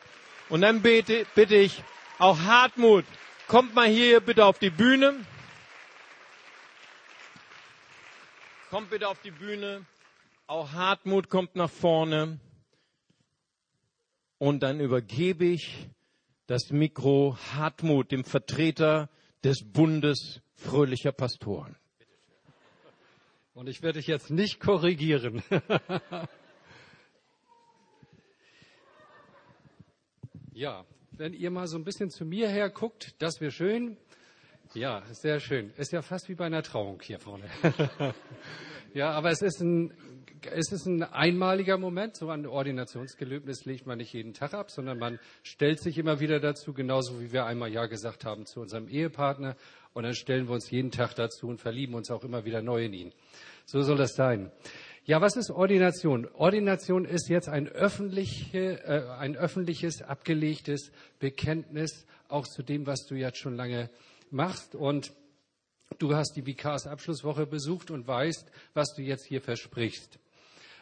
Und 0.49 0.61
dann 0.61 0.82
bitte, 0.82 1.26
bitte 1.36 1.55
ich 1.55 1.84
auch 2.20 2.39
Hartmut, 2.39 3.05
kommt 3.47 3.76
mal 3.76 3.88
hier 3.88 4.20
bitte 4.20 4.45
auf 4.45 4.59
die 4.59 4.70
Bühne. 4.70 5.16
Kommt 8.74 8.90
bitte 8.90 9.08
auf 9.08 9.22
die 9.22 9.30
Bühne. 9.30 9.86
Auch 10.48 10.72
Hartmut 10.72 11.30
kommt 11.30 11.56
nach 11.56 11.70
vorne. 11.70 12.40
Und 14.40 14.64
dann 14.64 14.80
übergebe 14.80 15.46
ich 15.46 15.88
das 16.48 16.72
Mikro 16.72 17.38
Hartmut, 17.54 18.12
dem 18.12 18.24
Vertreter 18.24 19.12
des 19.44 19.64
Bundes 19.64 20.42
fröhlicher 20.56 21.12
Pastoren. 21.12 21.76
Und 23.54 23.70
ich 23.70 23.84
werde 23.84 24.00
dich 24.00 24.08
jetzt 24.08 24.32
nicht 24.32 24.60
korrigieren. 24.60 25.44
ja, 30.52 30.84
wenn 31.12 31.34
ihr 31.34 31.52
mal 31.52 31.68
so 31.68 31.78
ein 31.78 31.84
bisschen 31.84 32.10
zu 32.10 32.26
mir 32.26 32.50
her 32.50 32.72
guckt, 32.72 33.14
das 33.22 33.40
wäre 33.40 33.52
schön. 33.52 33.98
Ja, 34.76 35.04
sehr 35.12 35.40
schön. 35.40 35.72
Ist 35.78 35.92
ja 35.92 36.02
fast 36.02 36.30
wie 36.30 36.36
bei 36.36 36.46
einer 36.46 36.64
Trauung 36.64 37.00
hier 37.00 37.20
vorne. 37.20 37.44
ja, 38.96 39.12
aber 39.12 39.30
es 39.30 39.44
ist 39.44 39.62
ein, 39.62 39.94
es 40.52 40.72
ist 40.72 40.88
ein 40.88 41.04
einmaliger 41.04 41.78
Moment. 41.78 42.16
So 42.16 42.30
ein 42.30 42.48
Ordinationsgelöbnis 42.48 43.66
legt 43.66 43.86
man 43.86 44.00
nicht 44.00 44.12
jeden 44.14 44.34
Tag 44.34 44.56
ab, 44.56 44.72
sondern 44.72 44.98
man 44.98 45.20
stellt 45.44 45.80
sich 45.80 46.00
immer 46.00 46.20
wieder 46.20 46.40
dazu, 46.40 46.74
genauso 46.74 47.22
wie 47.22 47.32
wir 47.32 47.46
einmal 47.46 47.72
Ja 47.72 47.86
gesagt 47.86 48.26
haben 48.26 48.48
zu 48.48 48.62
unserem 48.62 48.88
Ehepartner. 48.88 49.56
Und 49.94 50.04
dann 50.04 50.16
stellen 50.16 50.48
wir 50.48 50.56
uns 50.56 50.72
jeden 50.72 50.90
Tag 50.90 51.14
dazu 51.14 51.48
und 51.50 51.60
verlieben 51.60 51.94
uns 51.94 52.10
auch 52.10 52.24
immer 52.24 52.44
wieder 52.44 52.64
neu 52.64 52.86
in 52.86 52.94
ihn. 52.94 53.14
So 53.66 53.84
soll 53.84 53.98
das 53.98 54.16
sein. 54.16 54.52
Ja, 55.06 55.22
was 55.22 55.36
ist 55.36 55.52
Ordination? 55.52 56.28
Ordination 56.34 57.06
ist 57.06 57.30
jetzt 57.30 57.48
ein, 57.48 57.68
öffentliche, 57.68 58.84
äh, 58.86 59.08
ein 59.20 59.36
öffentliches, 59.36 60.02
abgelegtes 60.02 60.92
Bekenntnis 61.20 62.08
auch 62.28 62.48
zu 62.48 62.64
dem, 62.64 62.88
was 62.88 63.06
du 63.06 63.14
jetzt 63.14 63.38
schon 63.38 63.56
lange 63.56 63.92
machst 64.34 64.76
und 64.76 65.14
du 66.00 66.16
hast 66.16 66.34
die 66.36 66.46
Vikarsabschlusswoche 66.46 67.46
besucht 67.46 67.92
und 67.92 68.08
weißt, 68.08 68.52
was 68.74 68.94
du 68.96 69.02
jetzt 69.02 69.26
hier 69.26 69.42
versprichst. 69.42 70.20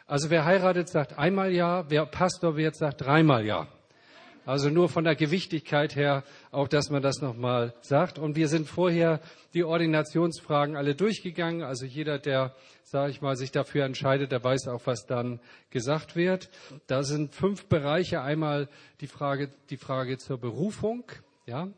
Also 0.06 0.30
wer 0.30 0.44
heiratet, 0.44 0.88
sagt 0.88 1.18
einmal 1.18 1.52
ja, 1.52 1.88
wer 1.88 2.06
Pastor 2.06 2.56
wird, 2.56 2.76
sagt 2.76 3.02
dreimal 3.02 3.46
ja. 3.46 3.68
Also 4.44 4.70
nur 4.70 4.88
von 4.88 5.04
der 5.04 5.14
Gewichtigkeit 5.14 5.94
her, 5.94 6.24
auch 6.50 6.66
dass 6.66 6.90
man 6.90 7.00
das 7.00 7.20
nochmal 7.20 7.74
sagt. 7.80 8.18
Und 8.18 8.34
wir 8.34 8.48
sind 8.48 8.68
vorher 8.68 9.20
die 9.54 9.62
Ordinationsfragen 9.62 10.76
alle 10.76 10.96
durchgegangen. 10.96 11.62
Also 11.62 11.86
jeder, 11.86 12.18
der, 12.18 12.56
sage 12.82 13.12
ich 13.12 13.20
mal, 13.20 13.36
sich 13.36 13.52
dafür 13.52 13.84
entscheidet, 13.84 14.32
der 14.32 14.42
weiß 14.42 14.66
auch, 14.66 14.82
was 14.84 15.06
dann 15.06 15.38
gesagt 15.70 16.16
wird. 16.16 16.50
Da 16.88 17.04
sind 17.04 17.34
fünf 17.34 17.66
Bereiche. 17.66 18.22
Einmal 18.22 18.68
die 19.00 19.06
Frage, 19.06 19.48
die 19.70 19.76
Frage 19.76 20.18
zur 20.18 20.38
Berufung. 20.38 21.04
Ja, 21.46 21.68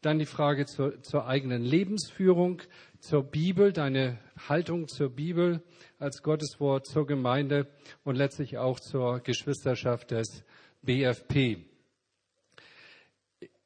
dann 0.00 0.18
die 0.18 0.26
Frage 0.26 0.66
zur, 0.66 1.02
zur 1.02 1.26
eigenen 1.26 1.62
Lebensführung, 1.62 2.62
zur 3.00 3.24
Bibel, 3.24 3.72
deine 3.72 4.18
Haltung 4.48 4.88
zur 4.88 5.10
Bibel 5.10 5.62
als 5.98 6.22
Gotteswort, 6.22 6.86
zur 6.86 7.06
Gemeinde 7.06 7.66
und 8.04 8.16
letztlich 8.16 8.58
auch 8.58 8.78
zur 8.80 9.20
Geschwisterschaft 9.20 10.10
des 10.12 10.44
BFP. 10.82 11.64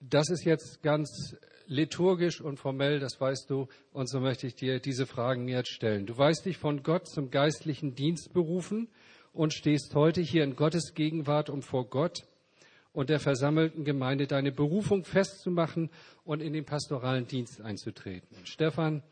Das 0.01 0.31
ist 0.31 0.45
jetzt 0.45 0.83
ganz 0.83 1.37
liturgisch 1.67 2.41
und 2.41 2.59
formell, 2.59 2.99
das 2.99 3.21
weißt 3.21 3.49
du, 3.49 3.69
und 3.93 4.09
so 4.09 4.21
möchte 4.21 4.47
ich 4.47 4.55
dir 4.55 4.81
diese 4.81 5.07
Fragen 5.07 5.49
jetzt 5.49 5.71
stellen. 5.71 6.07
Du 6.07 6.17
weißt 6.17 6.45
dich 6.45 6.59
von 6.59 6.83
Gott 6.83 7.09
zum 7.09 7.31
geistlichen 7.31 7.95
Dienst 7.95 8.33
berufen 8.33 8.89
und 9.33 9.55
stehst 9.55 9.95
heute 9.95 10.21
hier 10.21 10.45
in 10.45 10.57
Gottes 10.57 10.95
Gegenwart, 10.95 11.49
um 11.51 11.63
vor 11.63 11.89
Gott 11.89 12.25
und 12.93 13.11
der 13.11 13.21
versammelten 13.21 13.85
Gemeinde 13.85 14.27
deine 14.27 14.53
Berufung 14.53 15.05
festzumachen 15.05 15.91
und 16.25 16.43
in 16.43 16.53
den 16.53 16.65
pastoralen 16.65 17.27
Dienst 17.27 17.61
einzutreten. 17.61 18.37
Stefan, 18.45 19.03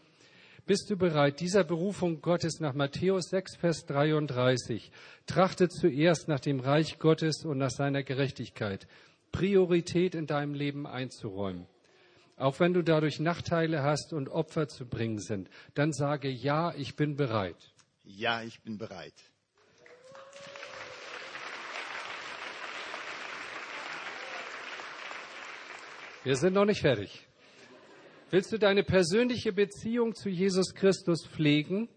bist 0.66 0.90
du 0.90 0.96
bereit, 0.96 1.40
dieser 1.40 1.64
Berufung 1.64 2.20
Gottes 2.20 2.60
nach 2.60 2.74
Matthäus 2.74 3.30
6, 3.30 3.56
Vers 3.56 3.86
33, 3.86 4.92
trachte 5.26 5.68
zuerst 5.68 6.28
nach 6.28 6.40
dem 6.40 6.60
Reich 6.60 6.98
Gottes 6.98 7.44
und 7.44 7.58
nach 7.58 7.70
seiner 7.70 8.02
Gerechtigkeit, 8.02 8.86
Priorität 9.32 10.14
in 10.14 10.26
deinem 10.26 10.54
Leben 10.54 10.86
einzuräumen? 10.86 11.66
Auch 12.36 12.60
wenn 12.60 12.72
du 12.72 12.82
dadurch 12.82 13.20
Nachteile 13.20 13.82
hast 13.82 14.12
und 14.12 14.28
Opfer 14.28 14.68
zu 14.68 14.86
bringen 14.86 15.18
sind, 15.18 15.50
dann 15.74 15.92
sage 15.92 16.28
ja, 16.28 16.72
ich 16.74 16.96
bin 16.96 17.16
bereit. 17.16 17.72
Ja, 18.04 18.42
ich 18.42 18.60
bin 18.62 18.78
bereit. 18.78 19.14
Wir 26.22 26.36
sind 26.36 26.52
noch 26.52 26.66
nicht 26.66 26.82
fertig. 26.82 27.26
Willst 28.30 28.52
du 28.52 28.58
deine 28.58 28.82
persönliche 28.84 29.54
Beziehung 29.54 30.14
zu 30.14 30.28
Jesus 30.28 30.74
Christus 30.74 31.26
pflegen 31.26 31.88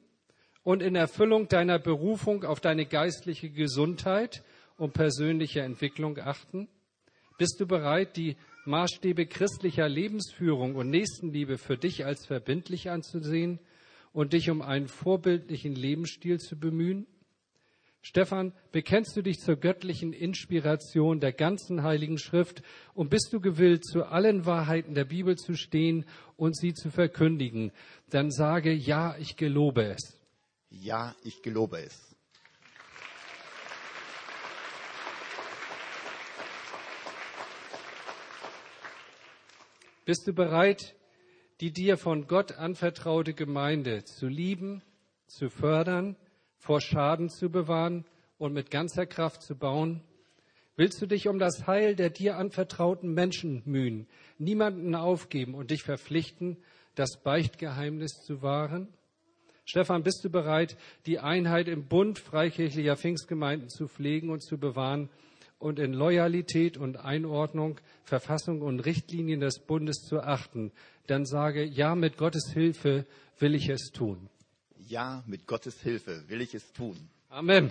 und 0.63 0.82
in 0.82 0.95
Erfüllung 0.95 1.49
deiner 1.49 1.78
Berufung 1.78 2.45
auf 2.45 2.61
deine 2.61 2.86
geistliche 2.86 3.49
Gesundheit 3.49 4.41
und 4.78 4.93
persönliche 4.93 5.59
Entwicklung 5.59 6.17
achten? 6.19 6.69
Bist 7.38 7.59
du 7.59 7.67
bereit, 7.67 8.15
die 8.15 8.38
Maßstäbe 8.63 9.26
christlicher 9.26 9.89
Lebensführung 9.89 10.76
und 10.76 10.89
Nächstenliebe 10.89 11.57
für 11.57 11.76
dich 11.76 12.05
als 12.05 12.26
verbindlich 12.26 12.89
anzusehen 12.89 13.59
und 14.13 14.32
dich 14.32 14.49
um 14.49 14.61
einen 14.61 14.88
vorbildlichen 14.88 15.76
Lebensstil 15.76 16.39
zu 16.39 16.57
bemühen? 16.57 17.07
Stefan, 18.06 18.51
bekennst 18.74 19.16
du 19.16 19.22
dich 19.22 19.39
zur 19.39 19.56
göttlichen 19.56 20.12
Inspiration 20.12 21.22
der 21.22 21.32
ganzen 21.32 21.84
Heiligen 21.84 22.18
Schrift 22.18 22.62
und 22.93 23.10
bist 23.10 23.30
du 23.32 23.39
gewillt, 23.39 23.86
zu 23.86 24.04
allen 24.04 24.45
Wahrheiten 24.45 24.93
der 24.93 25.06
Bibel 25.06 25.38
zu 25.38 25.56
stehen 25.56 26.06
und 26.36 26.54
sie 26.58 26.74
zu 26.74 26.91
verkündigen? 26.91 27.72
Dann 28.10 28.30
sage, 28.30 28.74
ja, 28.74 29.16
ich 29.20 29.38
gelobe 29.38 29.86
es. 29.86 30.20
Ja, 30.70 31.16
ich 31.24 31.41
gelobe 31.41 31.80
es. 31.80 32.14
Bist 40.04 40.28
du 40.28 40.34
bereit, 40.34 40.93
die 41.62 41.72
dir 41.72 41.95
von 41.95 42.28
Gott 42.28 42.51
anvertraute 42.51 43.34
Gemeinde 43.34 44.04
zu 44.04 44.28
lieben, 44.28 44.82
zu 45.28 45.49
fördern, 45.49 46.18
vor 46.64 46.80
Schaden 46.80 47.30
zu 47.30 47.49
bewahren 47.49 48.05
und 48.38 48.53
mit 48.53 48.72
ganzer 48.72 49.05
Kraft 49.05 49.41
zu 49.41 49.53
bauen? 49.53 50.01
Willst 50.78 51.01
du 51.01 51.05
dich 51.05 51.28
um 51.28 51.38
das 51.38 51.68
Heil 51.68 51.95
der 51.95 52.09
dir 52.09 52.38
anvertrauten 52.38 53.14
Menschen 53.14 53.61
mühen, 53.66 54.07
niemanden 54.38 54.95
aufgeben 54.95 55.55
und 55.55 55.72
dich 55.72 55.84
verpflichten, 55.84 56.57
das 56.95 57.22
Beichtgeheimnis 57.22 58.14
zu 58.24 58.41
wahren? 58.41 58.88
Stefan, 59.66 60.03
bist 60.03 60.24
du 60.24 60.30
bereit, 60.30 60.78
die 61.05 61.20
Einheit 61.20 61.68
im 61.68 61.86
Bund 61.88 62.18
freikirchlicher 62.18 62.95
Pfingstgemeinden 62.95 63.70
zu 63.70 63.89
pflegen 63.89 64.30
und 64.30 64.41
zu 64.41 64.57
bewahren 64.57 65.09
und 65.59 65.80
in 65.80 65.93
Loyalität 65.93 66.78
und 66.78 66.95
Einordnung 66.97 67.80
Verfassung 68.03 68.61
und 68.61 68.80
Richtlinien 68.80 69.41
des 69.41 69.59
Bundes 69.59 69.97
zu 70.07 70.22
achten? 70.22 70.72
Dann 71.07 71.26
sage, 71.26 71.66
ja, 71.66 71.93
mit 71.95 72.18
Gottes 72.18 72.51
Hilfe 72.53 73.05
will 73.38 73.53
ich 73.53 73.68
es 73.68 73.91
tun. 73.91 74.30
Ja, 74.88 75.23
mit 75.27 75.47
Gottes 75.47 75.81
Hilfe 75.81 76.27
will 76.27 76.41
ich 76.41 76.53
es 76.53 76.73
tun. 76.73 76.97
Amen. 77.29 77.69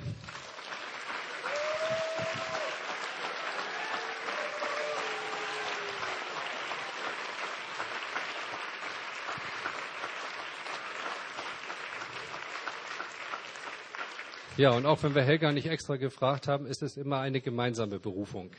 Ja, 14.56 14.70
und 14.72 14.86
auch 14.86 15.02
wenn 15.02 15.14
wir 15.14 15.22
Helga 15.22 15.50
nicht 15.50 15.66
extra 15.66 15.96
gefragt 15.96 16.46
haben, 16.46 16.66
ist 16.66 16.82
es 16.82 16.96
immer 16.96 17.20
eine 17.20 17.40
gemeinsame 17.40 17.98
Berufung, 17.98 18.50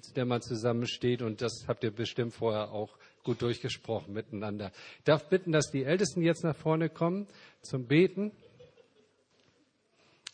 zu 0.00 0.12
der 0.12 0.26
man 0.26 0.42
zusammensteht. 0.42 1.22
Und 1.22 1.40
das 1.40 1.64
habt 1.66 1.82
ihr 1.82 1.90
bestimmt 1.90 2.34
vorher 2.34 2.70
auch 2.70 2.96
gut 3.24 3.42
durchgesprochen 3.42 4.12
miteinander. 4.12 4.70
Ich 4.98 5.04
darf 5.04 5.28
bitten, 5.28 5.50
dass 5.50 5.70
die 5.70 5.82
Ältesten 5.82 6.22
jetzt 6.22 6.44
nach 6.44 6.54
vorne 6.54 6.88
kommen 6.88 7.26
zum 7.62 7.86
Beten. 7.86 8.30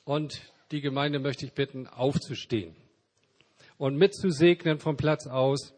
Und 0.04 0.42
die 0.72 0.80
Gemeinde 0.80 1.18
möchte 1.18 1.46
ich 1.46 1.52
bitten, 1.52 1.86
aufzustehen 1.86 2.74
und 3.78 3.96
mitzusegnen 3.96 4.78
vom 4.78 4.96
Platz 4.96 5.26
aus. 5.26 5.72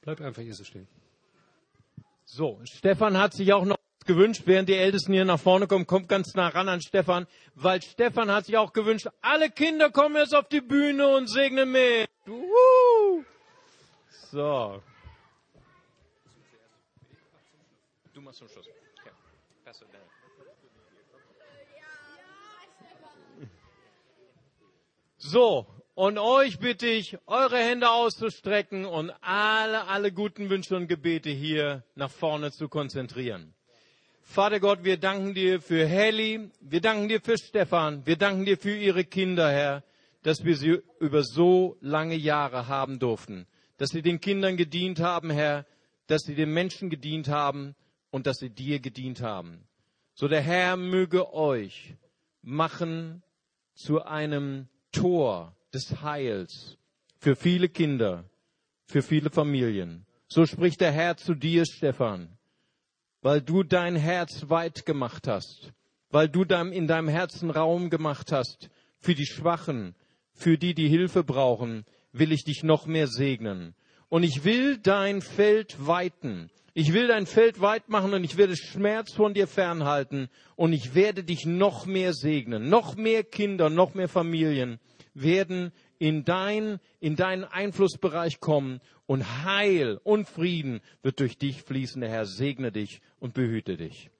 Bleib 0.00 0.20
einfach 0.20 0.42
hier 0.42 0.54
so 0.54 0.64
stehen. 0.64 0.88
So, 2.24 2.60
Stefan 2.64 3.16
hat 3.18 3.34
sich 3.34 3.52
auch 3.52 3.64
noch 3.64 3.76
gewünscht, 4.06 4.42
während 4.46 4.68
die 4.68 4.74
Ältesten 4.74 5.12
hier 5.12 5.24
nach 5.24 5.38
vorne 5.38 5.66
kommen, 5.66 5.86
kommt 5.86 6.08
ganz 6.08 6.34
nah 6.34 6.48
ran 6.48 6.68
an 6.68 6.80
Stefan, 6.80 7.26
weil 7.54 7.82
Stefan 7.82 8.30
hat 8.30 8.46
sich 8.46 8.56
auch 8.56 8.72
gewünscht, 8.72 9.08
alle 9.20 9.50
Kinder 9.50 9.90
kommen 9.90 10.16
jetzt 10.16 10.34
auf 10.34 10.48
die 10.48 10.60
Bühne 10.60 11.08
und 11.08 11.28
segnen 11.28 11.70
mit. 11.70 12.08
Uhu. 12.26 13.24
So. 14.30 14.82
Machst 18.26 18.40
zum 18.40 18.48
Schluss. 18.48 18.66
Okay. 18.66 19.10
So, 25.16 25.66
und 25.94 26.18
euch 26.18 26.58
bitte 26.58 26.88
ich, 26.88 27.18
eure 27.26 27.58
Hände 27.58 27.88
auszustrecken 27.88 28.84
und 28.84 29.12
alle, 29.20 29.86
alle 29.86 30.10
guten 30.10 30.50
Wünsche 30.50 30.74
und 30.74 30.88
Gebete 30.88 31.30
hier 31.30 31.84
nach 31.94 32.10
vorne 32.10 32.50
zu 32.50 32.68
konzentrieren. 32.68 33.54
Vater 34.22 34.58
Gott, 34.58 34.82
wir 34.82 34.96
danken 34.96 35.32
dir 35.32 35.60
für 35.60 35.86
Helly, 35.86 36.50
wir 36.60 36.80
danken 36.80 37.08
dir 37.08 37.20
für 37.20 37.38
Stefan, 37.38 38.04
wir 38.06 38.16
danken 38.16 38.44
dir 38.44 38.58
für 38.58 38.76
ihre 38.76 39.04
Kinder, 39.04 39.52
Herr, 39.52 39.84
dass 40.24 40.42
wir 40.42 40.56
sie 40.56 40.82
über 40.98 41.22
so 41.22 41.76
lange 41.80 42.16
Jahre 42.16 42.66
haben 42.66 42.98
durften, 42.98 43.46
dass 43.76 43.90
sie 43.90 44.02
den 44.02 44.20
Kindern 44.20 44.56
gedient 44.56 44.98
haben, 44.98 45.30
Herr, 45.30 45.64
dass 46.08 46.22
sie 46.22 46.34
den 46.34 46.52
Menschen 46.52 46.90
gedient 46.90 47.28
haben 47.28 47.76
und 48.16 48.26
dass 48.26 48.38
sie 48.38 48.50
dir 48.50 48.80
gedient 48.80 49.20
haben. 49.20 49.60
So 50.14 50.26
der 50.26 50.40
Herr 50.40 50.76
möge 50.76 51.34
euch 51.34 51.94
machen 52.40 53.22
zu 53.74 54.02
einem 54.02 54.68
Tor 54.90 55.54
des 55.74 56.00
Heils 56.00 56.78
für 57.18 57.36
viele 57.36 57.68
Kinder, 57.68 58.24
für 58.86 59.02
viele 59.02 59.28
Familien. 59.28 60.06
So 60.28 60.46
spricht 60.46 60.80
der 60.80 60.92
Herr 60.92 61.18
zu 61.18 61.34
dir, 61.34 61.66
Stefan 61.66 62.36
weil 63.26 63.42
du 63.42 63.64
dein 63.64 63.96
Herz 63.96 64.50
weit 64.50 64.86
gemacht 64.86 65.26
hast, 65.26 65.72
weil 66.10 66.28
du 66.28 66.42
in 66.42 66.86
deinem 66.86 67.08
Herzen 67.08 67.50
Raum 67.50 67.90
gemacht 67.90 68.30
hast 68.30 68.70
für 69.00 69.16
die 69.16 69.26
Schwachen, 69.26 69.96
für 70.32 70.56
die, 70.56 70.74
die 70.74 70.88
Hilfe 70.88 71.24
brauchen, 71.24 71.84
will 72.12 72.30
ich 72.30 72.44
dich 72.44 72.62
noch 72.62 72.86
mehr 72.86 73.08
segnen. 73.08 73.74
Und 74.08 74.22
ich 74.22 74.44
will 74.44 74.78
dein 74.78 75.22
Feld 75.22 75.84
weiten. 75.84 76.50
Ich 76.78 76.92
will 76.92 77.06
dein 77.06 77.24
Feld 77.24 77.62
weit 77.62 77.88
machen 77.88 78.12
und 78.12 78.22
ich 78.22 78.36
werde 78.36 78.54
Schmerz 78.54 79.10
von 79.14 79.32
dir 79.32 79.46
fernhalten 79.46 80.28
und 80.56 80.74
ich 80.74 80.94
werde 80.94 81.24
dich 81.24 81.46
noch 81.46 81.86
mehr 81.86 82.12
segnen. 82.12 82.68
Noch 82.68 82.96
mehr 82.96 83.24
Kinder, 83.24 83.70
noch 83.70 83.94
mehr 83.94 84.08
Familien 84.08 84.78
werden 85.14 85.72
in 85.98 86.26
dein, 86.26 86.78
in 87.00 87.16
deinen 87.16 87.44
Einflussbereich 87.44 88.40
kommen 88.40 88.82
und 89.06 89.42
Heil 89.42 89.98
und 90.04 90.28
Frieden 90.28 90.82
wird 91.00 91.20
durch 91.20 91.38
dich 91.38 91.62
fließen. 91.62 92.02
Der 92.02 92.10
Herr 92.10 92.26
segne 92.26 92.70
dich 92.70 93.00
und 93.20 93.32
behüte 93.32 93.78
dich. 93.78 94.10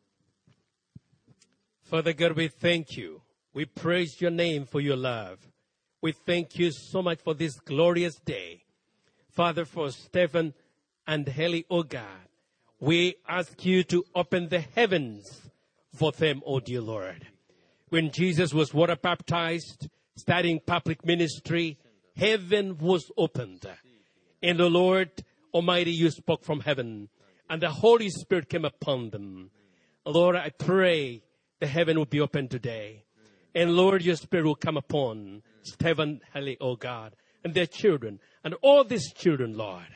Father 1.83 2.15
God, 2.15 2.39
we 2.39 2.49
thank 2.49 2.97
you. 2.97 3.21
We 3.53 3.67
praise 3.67 4.25
your 4.25 4.31
name 4.31 4.65
for 4.65 4.81
your 4.81 4.97
love. 4.97 5.37
We 6.01 6.15
thank 6.25 6.59
you 6.59 6.71
so 6.71 7.03
much 7.03 7.21
for 7.23 7.37
this 7.37 7.63
glorious 7.67 8.15
day. 8.25 8.65
Father, 9.29 9.67
for 9.67 9.91
Stephen 9.91 10.55
and 11.07 11.29
Heli, 11.29 11.67
oh 11.69 11.83
God, 11.83 12.26
we 12.81 13.17
ask 13.29 13.65
you 13.65 13.83
to 13.85 14.05
open 14.15 14.49
the 14.49 14.61
heavens 14.61 15.51
for 15.95 16.13
them, 16.13 16.43
oh 16.45 16.61
dear 16.61 16.81
Lord. 16.81 17.27
When 17.89 18.11
Jesus 18.11 18.53
was 18.53 18.75
water 18.75 18.97
baptized, 18.97 19.89
starting 20.17 20.61
public 20.67 21.05
ministry, 21.05 21.79
heaven 22.17 22.79
was 22.79 23.11
opened. 23.17 23.67
And 24.43 24.59
the 24.59 24.69
Lord 24.69 25.11
Almighty, 25.55 25.93
you 25.93 26.11
spoke 26.11 26.45
from 26.45 26.61
heaven, 26.61 27.09
and 27.49 27.63
the 27.63 27.71
Holy 27.71 28.11
Spirit 28.11 28.49
came 28.49 28.65
upon 28.65 29.11
them. 29.11 29.51
Lord, 30.05 30.37
I 30.37 30.51
pray 30.51 31.23
the 31.61 31.67
heaven 31.67 31.97
will 31.97 32.05
be 32.05 32.21
open 32.21 32.49
today. 32.49 33.05
And 33.55 33.75
Lord, 33.75 34.03
your 34.03 34.17
spirit 34.17 34.45
will 34.45 34.55
come 34.55 34.77
upon 34.77 35.43
Stephen, 35.63 36.21
Haley, 36.35 36.59
oh 36.61 36.77
God, 36.77 37.17
and 37.43 37.55
their 37.55 37.67
children, 37.67 38.21
and 38.45 38.55
all 38.61 38.85
these 38.85 39.13
children, 39.15 39.57
Lord. 39.57 39.87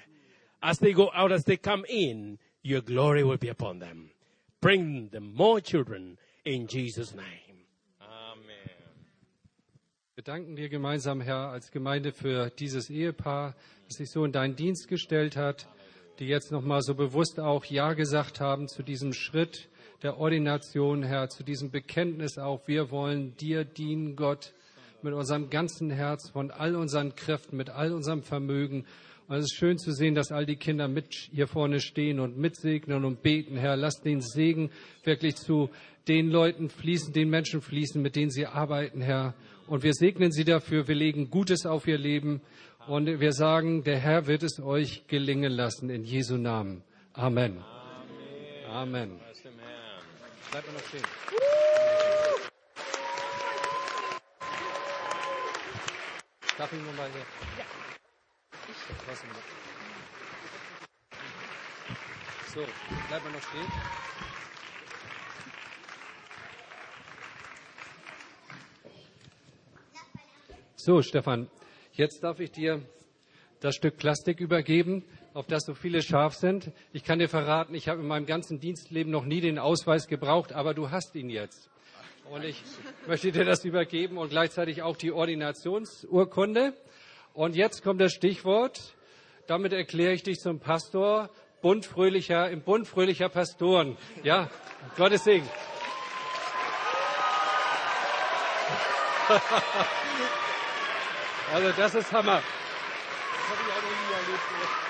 As 0.63 0.79
they 0.79 0.93
go 0.95 1.11
out, 1.15 1.31
as 1.31 1.45
they 1.45 1.59
come 1.59 1.85
in, 1.89 2.39
your 2.63 2.83
glory 2.83 3.23
will 3.25 3.39
be 3.39 3.51
upon 3.51 3.81
them. 3.81 4.11
Bring 4.61 5.09
them 5.11 5.33
more 5.35 5.61
children 5.61 6.19
in 6.45 6.67
Jesus' 6.67 7.15
name. 7.15 7.51
Wir 10.21 10.25
danken 10.25 10.55
dir 10.55 10.69
gemeinsam, 10.69 11.23
Herr, 11.23 11.49
als 11.49 11.71
Gemeinde 11.71 12.13
für 12.13 12.51
dieses 12.51 12.91
Ehepaar, 12.91 13.57
das 13.89 13.97
sich 13.97 14.11
so 14.11 14.23
in 14.27 14.33
deinen 14.33 14.55
Dienst 14.55 14.87
gestellt 14.87 15.35
hat, 15.35 15.67
die 16.19 16.27
jetzt 16.27 16.53
nochmal 16.53 16.83
so 16.83 16.95
bewusst 16.95 17.41
auch 17.41 17.65
Ja 17.65 17.95
gesagt 17.95 18.39
haben 18.39 18.69
zu 18.69 18.83
diesem 18.83 19.15
Schritt 19.15 19.71
der 20.03 20.19
Ordination, 20.19 21.03
Herr, 21.03 21.31
zu 21.31 21.43
diesem 21.43 21.71
Bekenntnis 21.71 22.37
auch. 22.37 22.69
Wir 22.69 22.91
wollen 22.91 23.35
dir 23.39 23.65
dienen, 23.65 24.15
Gott, 24.15 24.53
mit 25.01 25.15
unserem 25.15 25.49
ganzen 25.49 25.91
Herz, 25.91 26.29
von 26.29 26.51
all 26.51 26.77
unseren 26.77 27.15
Kräften, 27.15 27.57
mit 27.57 27.71
all 27.71 27.95
unserem 27.95 28.23
Vermögen. 28.23 28.85
Und 29.31 29.37
es 29.37 29.45
ist 29.45 29.55
schön 29.55 29.79
zu 29.79 29.93
sehen, 29.93 30.17
dass 30.17 30.33
all 30.33 30.45
die 30.45 30.57
Kinder 30.57 30.89
mit 30.89 31.15
hier 31.15 31.47
vorne 31.47 31.79
stehen 31.79 32.19
und 32.19 32.37
mitsegnen 32.37 33.05
und 33.05 33.23
beten. 33.23 33.57
Herr, 33.57 33.77
lass 33.77 34.03
den 34.03 34.21
Segen 34.21 34.73
wirklich 35.05 35.37
zu 35.37 35.71
den 36.09 36.31
Leuten 36.31 36.69
fließen, 36.69 37.13
den 37.13 37.31
Menschen 37.31 37.61
fließen, 37.61 38.03
mit 38.03 38.17
denen 38.17 38.33
sie 38.33 38.47
arbeiten, 38.47 39.01
Herr. 39.01 39.35
Und 39.69 39.85
wir 39.85 39.95
segnen 39.95 40.33
sie 40.33 40.43
dafür. 40.43 40.89
Wir 40.89 40.97
legen 40.97 41.31
Gutes 41.31 41.65
auf 41.65 41.87
ihr 41.87 41.97
Leben. 41.97 42.41
Und 42.89 43.07
wir 43.07 43.31
sagen, 43.31 43.85
der 43.85 44.01
Herr 44.01 44.27
wird 44.27 44.43
es 44.43 44.59
euch 44.59 45.07
gelingen 45.07 45.53
lassen 45.53 45.91
in 45.91 46.03
Jesu 46.03 46.37
Namen. 46.37 46.83
Amen. 47.13 47.63
Amen. 48.69 49.21
Bleibt 50.51 50.67
mal 50.67 50.73
noch 50.73 50.89
stehen. 50.89 51.03
Darf 56.59 56.73
ich 56.73 56.81
nochmal 56.81 57.09
hier? 57.13 57.21
Ja. 57.59 58.00
So, 62.53 62.61
bleibt 63.09 63.25
mal 63.25 63.33
noch 63.33 63.43
stehen. 63.43 63.67
So, 70.77 71.03
Stefan, 71.03 71.49
jetzt 71.93 72.25
darf 72.25 72.41
ich 72.41 72.51
dir 72.51 72.83
das 73.61 73.77
Stück 73.77 73.99
Plastik 73.99 74.41
übergeben, 74.41 75.05
auf 75.35 75.47
das 75.47 75.65
so 75.65 75.75
viele 75.75 76.03
scharf 76.03 76.35
sind. 76.35 76.73
Ich 76.93 77.05
kann 77.05 77.19
dir 77.19 77.29
verraten, 77.29 77.75
ich 77.75 77.89
habe 77.89 78.01
in 78.01 78.09
meinem 78.09 78.27
ganzen 78.27 78.59
Dienstleben 78.59 79.13
noch 79.13 79.25
nie 79.25 79.41
den 79.41 79.59
Ausweis 79.59 80.09
gebraucht, 80.09 80.53
aber 80.53 80.75
du 80.75 80.91
hast 80.91 81.15
ihn 81.15 81.31
jetzt. 81.31 81.69
Und 82.31 82.45
ich 82.45 82.63
möchte 83.07 83.31
dir 83.31 83.45
das 83.45 83.65
übergeben 83.65 84.17
und 84.17 84.31
gleichzeitig 84.31 84.83
auch 84.83 84.97
die 84.97 85.13
Ordinationsurkunde. 85.13 86.73
Und 87.35 87.57
jetzt 87.57 87.83
kommt 87.83 88.01
das 88.01 88.13
Stichwort. 88.13 88.95
Damit 89.47 89.73
erkläre 89.73 90.13
ich 90.13 90.23
dich 90.23 90.41
zum 90.41 90.61
Pastor, 90.61 91.31
Bund 91.63 91.87
fröhlicher, 91.87 92.51
im 92.51 92.63
Bund 92.63 92.87
fröhlicher 92.87 93.29
Pastoren. 93.29 93.97
Ja, 94.23 94.49
Gottes 94.97 95.25
Segen. 95.25 95.49
Also 101.53 101.73
das 101.77 101.95
ist 101.97 102.13
Hammer. 102.13 102.41
Das 102.41 103.49
habe 103.51 103.61
ich 103.67 103.73
auch 103.73 103.83
noch 103.83 103.91
nie 103.91 104.13
erlebt. 104.15 104.90